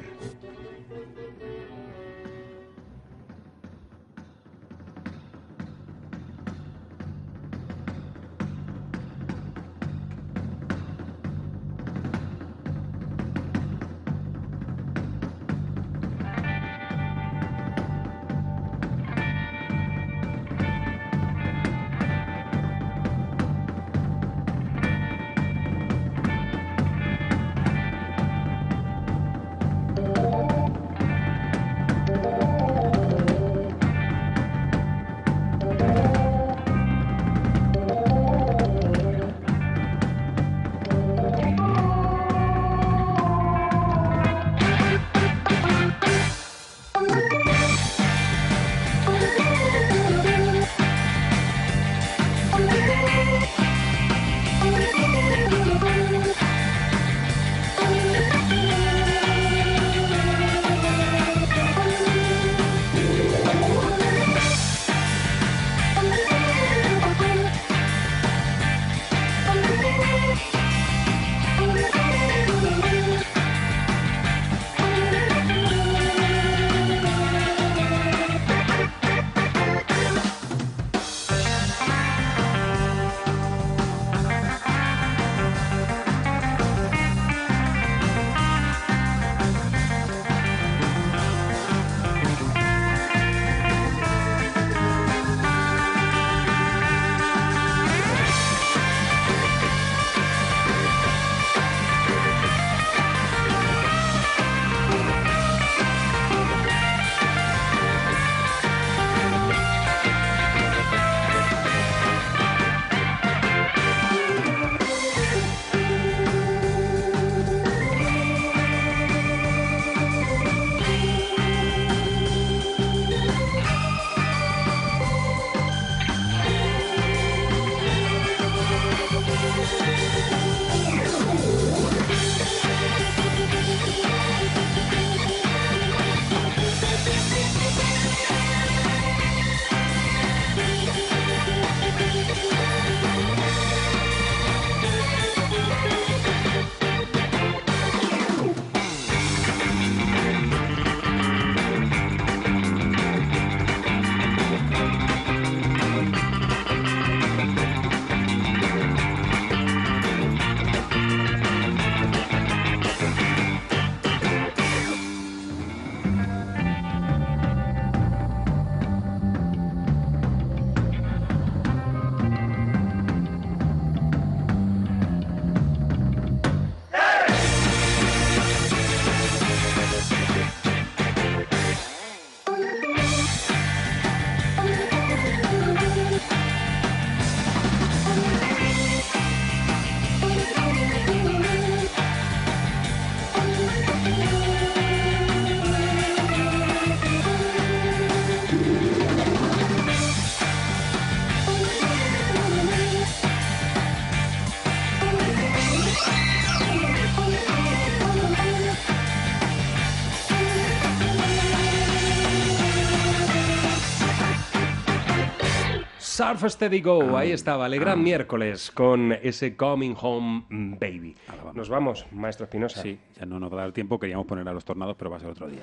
[216.37, 220.45] Surf Steady Go, ahí estaba, el gran miércoles con ese Coming Home
[220.81, 221.15] Baby.
[221.55, 222.83] Nos vamos, maestro Espinosa.
[222.83, 225.19] Sí, ya no nos va a dar tiempo, queríamos poner a los tornados, pero va
[225.19, 225.63] a ser otro día.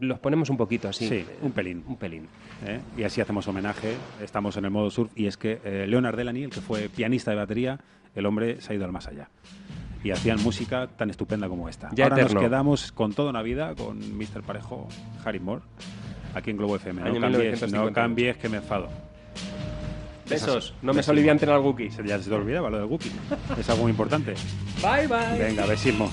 [0.00, 1.08] Los ponemos un poquito así.
[1.08, 1.82] Sí, un pelín.
[1.86, 2.28] Un pelín.
[2.66, 2.80] ¿eh?
[2.98, 6.44] Y así hacemos homenaje, estamos en el modo surf, y es que eh, Leonard Delany,
[6.44, 7.80] el que fue pianista de batería,
[8.14, 9.30] el hombre se ha ido al más allá.
[10.02, 11.88] Y hacían música tan estupenda como esta.
[11.94, 12.34] Ya Ahora eterno.
[12.34, 14.42] nos quedamos con toda una vida con Mr.
[14.42, 14.86] Parejo,
[15.24, 15.62] Harry Moore,
[16.34, 17.00] aquí en Globo FM.
[17.00, 17.86] No cambies, 1952.
[17.88, 18.90] no cambies que me enfado.
[20.28, 20.72] Besos.
[20.82, 21.06] No me Besimos.
[21.06, 21.90] solivianten al Wookiee.
[22.04, 23.12] Ya se te olvidaba lo del Wookiee.
[23.58, 24.34] es algo muy importante.
[24.82, 25.38] Bye, bye.
[25.38, 26.10] Venga, besismo.